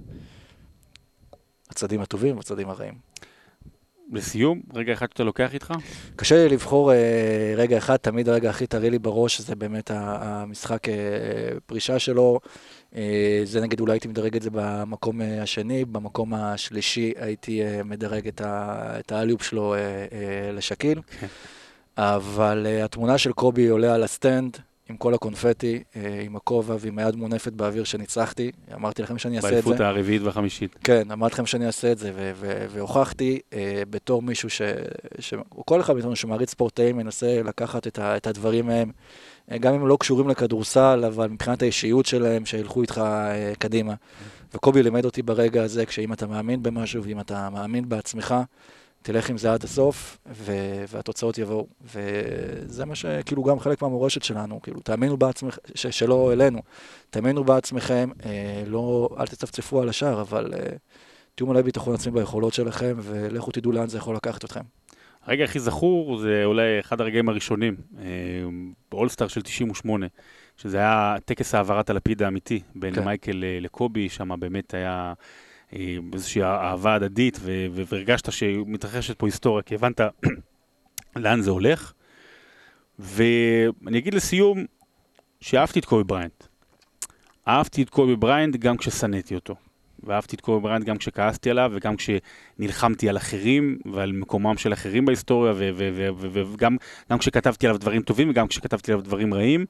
הצדדים 1.70 2.02
הטובים 2.02 2.38
והצדדים 2.38 2.70
הרעים. 2.70 2.94
לסיום, 4.12 4.62
רגע 4.74 4.94
אחד 4.94 5.08
שאתה 5.12 5.24
לוקח 5.24 5.54
איתך? 5.54 5.74
קשה 6.16 6.44
לי 6.44 6.50
לבחור 6.50 6.94
אה, 6.94 7.54
רגע 7.58 7.78
אחד, 7.78 7.98
תמיד 7.98 8.30
הרגע 8.30 8.50
הכי 8.50 8.68
טרי 8.68 8.90
לי 8.90 9.00
בראש 9.00 9.42
זה 9.42 9.56
באמת 9.56 9.92
המשחק 9.94 10.90
אה, 10.90 10.94
פרישה 11.66 12.00
שלו. 12.00 12.40
אה, 12.96 13.42
זה 13.44 13.62
נגיד 13.62 13.80
אולי 13.80 13.94
הייתי 13.94 14.08
מדרג 14.08 14.36
את 14.36 14.42
זה 14.42 14.50
במקום 14.54 15.22
אה, 15.22 15.44
השני, 15.44 15.86
במקום 15.86 16.34
השלישי 16.34 17.14
הייתי 17.16 17.64
אה, 17.64 17.84
מדרג 17.84 18.30
את 18.40 19.12
ה 19.12 19.15
alley-oop 19.15 19.44
שלו 19.44 19.76
לשקיל. 20.54 21.02
כן. 21.20 21.28
אבל 21.98 22.68
התמונה 22.84 23.18
של 23.18 23.32
קובי 23.32 23.68
עולה 23.68 23.96
על 23.96 24.04
ה 24.04 24.11
stand, 24.11 24.58
עם 24.90 24.98
כל 24.98 25.14
הקונפטי, 25.14 25.84
עם 26.26 26.36
הכובע 26.36 26.76
ועם 26.80 27.00
היד 27.00 27.16
מונפת 27.16 27.54
באוויר 27.54 27.84
שניצחתי. 27.84 28.52
אמרתי 28.76 29.02
לכם 29.02 29.18
שאני 29.18 29.38
אעשה 29.38 29.48
את 29.48 29.54
זה. 29.54 29.62
באליפות 29.62 29.80
הרביעית 29.80 30.22
והחמישית. 30.22 30.76
כן, 30.84 31.12
אמרתי 31.12 31.34
לכם 31.34 31.46
שאני 31.46 31.66
אעשה 31.68 31.92
את 31.92 31.98
זה, 31.98 32.12
והוכחתי 32.70 33.40
בתור 33.90 34.22
מישהו 34.22 34.50
ש... 34.50 34.62
כל 35.66 35.82
אחד 35.82 35.94
מאיתנו 35.94 36.16
שמעריץ 36.16 36.52
ספורטאים 36.52 36.98
מנסה 36.98 37.42
לקחת 37.44 37.88
את 37.98 38.28
הדברים 38.28 38.66
מהם. 38.66 38.92
גם 39.58 39.74
אם 39.74 39.88
לא 39.88 39.98
קשורים 40.00 40.30
לכדורסל, 40.30 41.04
אבל 41.08 41.28
מבחינת 41.28 41.62
האישיות 41.62 42.06
שלהם, 42.06 42.46
שילכו 42.46 42.82
איתך 42.82 42.98
אה, 42.98 43.54
קדימה. 43.60 43.94
וקובי 44.54 44.84
לימד 44.84 45.06
אותי 45.06 45.22
ברגע 45.22 45.64
הזה, 45.64 45.86
כשאם 45.86 46.14
אתה 46.14 46.28
מאמין 46.28 46.64
במשהו 46.64 47.04
ואם 47.04 47.20
אתה 47.20 47.50
מאמין 47.50 47.90
בעצמך, 47.90 48.36
תלך 49.02 49.30
עם 49.30 49.38
זה 49.38 49.54
עד 49.54 49.64
הסוף, 49.64 50.18
ו- 50.32 50.84
והתוצאות 50.88 51.38
יבואו. 51.38 51.68
וזה 51.82 52.86
מה 52.86 52.96
שכאילו 52.96 53.44
גם 53.44 53.60
חלק 53.60 53.82
מהמורשת 53.82 54.24
שלנו, 54.24 54.62
כאילו, 54.62 54.80
תאמינו 54.80 55.18
בעצמכם, 55.18 55.62
ש- 55.76 55.88
שלא 55.88 56.34
אלינו, 56.34 56.62
תאמינו 57.10 57.44
בעצמכם, 57.44 58.10
אה, 58.26 58.64
לא, 58.66 59.10
אל 59.20 59.28
תצפצפו 59.28 59.82
על 59.82 59.90
השאר, 59.90 60.22
אבל 60.22 60.54
אה, 60.54 60.76
תהיו 61.36 61.48
מלא 61.48 61.62
ביטחון 61.62 61.94
עצמי 61.94 62.12
ביכולות 62.12 62.54
שלכם, 62.54 62.98
ולכו 63.02 63.52
תדעו 63.52 63.72
לאן 63.72 63.88
זה 63.90 63.98
יכול 63.98 64.16
לקחת 64.16 64.46
אתכם. 64.46 64.79
הרגע 65.30 65.44
הכי 65.44 65.60
זכור 65.60 66.18
זה 66.18 66.42
אולי 66.46 66.80
אחד 66.80 67.02
הרגעים 67.02 67.30
הראשונים, 67.30 67.76
אה, 68.00 68.06
באולסטאר 68.92 69.28
של 69.28 69.42
98, 69.42 70.08
שזה 70.58 70.78
היה 70.78 71.16
טקס 71.26 71.56
העברת 71.56 71.90
הלפיד 71.90 72.24
האמיתי 72.24 72.62
בין 72.76 72.96
כן. 72.96 73.04
מייקל 73.06 73.44
אה, 73.44 73.58
לקובי, 73.62 74.10
שם 74.10 74.40
באמת 74.40 74.74
היה 74.74 75.14
אה, 75.74 75.96
איזושהי 76.14 76.44
אהבה 76.44 76.96
הדדית, 76.96 77.40
והרגשת 77.72 78.32
שמתרחשת 78.32 79.20
פה 79.20 79.28
היסטוריה, 79.28 79.64
כי 79.64 79.76
הבנת 79.76 80.02
לאן 81.16 81.42
זה 81.42 81.52
הולך. 81.52 81.94
ואני 83.00 83.98
אגיד 83.98 84.14
לסיום, 84.14 84.66
שאהבתי 85.42 85.80
את 85.80 85.86
קובי 85.86 86.04
בריינט. 86.04 86.44
אהבתי 87.48 87.84
את 87.84 87.90
קובי 87.90 88.16
בריינט 88.16 88.56
גם 88.56 88.78
כששנאתי 88.78 89.36
אותו. 89.36 89.56
ואהבתי 90.04 90.36
את 90.36 90.42
קובי 90.42 90.64
בריינט 90.64 90.86
גם 90.86 90.98
כשכעסתי 90.98 91.50
עליו, 91.50 91.72
וגם 91.74 91.96
כשנלחמתי 91.96 93.10
על 93.10 93.18
אחרים 93.18 93.78
ועל 93.94 94.12
מקומם 94.12 94.58
של 94.58 94.74
אחרים 94.74 95.06
בהיסטוריה, 95.06 95.54
וגם 95.58 97.20
כשכתבתי 97.20 97.68
עליו 97.68 97.80
דברים 97.80 98.02
טובים 98.02 98.30
וגם 98.30 98.48
כשכתבתי 98.48 98.92
עליו 98.92 99.04
דברים 99.04 99.34
רעים. 99.34 99.66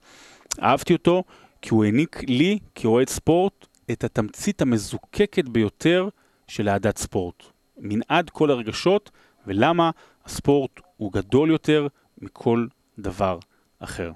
אהבתי 0.61 0.93
אותו 0.93 1.23
כי 1.61 1.69
הוא 1.69 1.85
העניק 1.85 2.23
לי, 2.27 2.59
כאוהד 2.75 3.09
ספורט, 3.09 3.67
את 3.91 4.03
התמצית 4.03 4.61
המזוקקת 4.61 5.49
ביותר 5.49 6.09
של 6.47 6.69
אהדת 6.69 6.97
ספורט. 6.97 7.43
מנעד 7.77 8.29
כל 8.29 8.51
הרגשות, 8.51 9.11
ולמה 9.47 9.91
הספורט 10.25 10.71
הוא 10.97 11.13
גדול 11.13 11.49
יותר 11.49 11.87
מכל 12.21 12.67
דבר 12.99 13.39
אחר. 13.79 14.11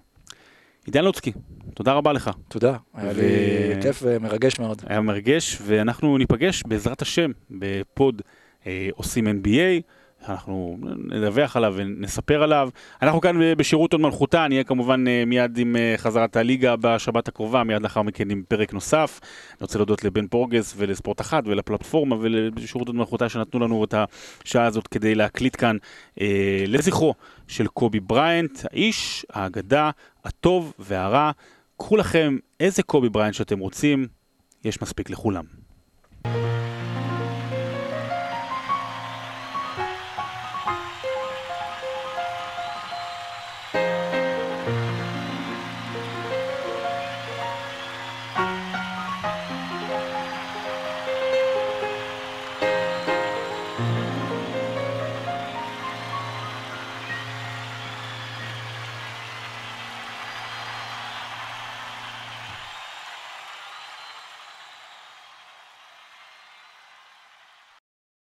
עידן 0.85 1.03
לוצקי, 1.03 1.31
תודה 1.73 1.93
רבה 1.93 2.13
לך. 2.13 2.31
תודה, 2.47 2.77
היה 2.93 3.11
ו... 3.15 3.21
לי 3.21 3.81
כיף 3.81 3.99
ומרגש 4.05 4.59
מאוד. 4.59 4.81
היה 4.87 5.01
מרגש, 5.01 5.57
ואנחנו 5.65 6.17
ניפגש 6.17 6.63
בעזרת 6.67 7.01
השם 7.01 7.31
בפוד 7.51 8.21
אה, 8.67 8.89
עושים 8.95 9.27
NBA. 9.27 9.81
אנחנו 10.29 10.77
נדווח 10.97 11.57
עליו 11.57 11.73
ונספר 11.77 12.43
עליו. 12.43 12.69
אנחנו 13.01 13.21
כאן 13.21 13.55
בשירות 13.57 13.93
הוד 13.93 14.01
מלכותה, 14.01 14.47
נהיה 14.47 14.63
כמובן 14.63 15.07
אה, 15.07 15.23
מיד 15.27 15.57
עם 15.57 15.75
אה, 15.75 15.93
חזרת 15.97 16.35
הליגה 16.35 16.75
בשבת 16.75 17.27
הקרובה, 17.27 17.63
מיד 17.63 17.81
לאחר 17.81 18.01
מכן 18.01 18.29
עם 18.29 18.43
פרק 18.47 18.73
נוסף. 18.73 19.19
אני 19.51 19.57
רוצה 19.61 19.79
להודות 19.79 20.03
לבן 20.03 20.27
פורגס 20.27 20.73
ולספורט 20.77 21.21
אחת 21.21 21.43
ולפלטפורמה 21.47 22.15
ולשירות 22.19 22.87
הוד 22.87 22.95
מלכותה 22.95 23.29
שנתנו 23.29 23.59
לנו 23.59 23.83
את 23.83 23.93
השעה 24.43 24.65
הזאת 24.65 24.87
כדי 24.87 25.15
להקליט 25.15 25.55
כאן 25.55 25.77
אה, 26.21 26.63
לזכרו 26.67 27.13
של 27.47 27.67
קובי 27.67 27.99
בריינט, 27.99 28.59
האיש, 28.71 29.25
האגדה, 29.33 29.89
הטוב 30.25 30.73
והרע. 30.79 31.31
קחו 31.77 31.97
לכם 31.97 32.37
איזה 32.59 32.83
קובי 32.83 33.09
בריינט 33.09 33.33
שאתם 33.33 33.59
רוצים, 33.59 34.07
יש 34.63 34.81
מספיק 34.81 35.09
לכולם. 35.09 35.43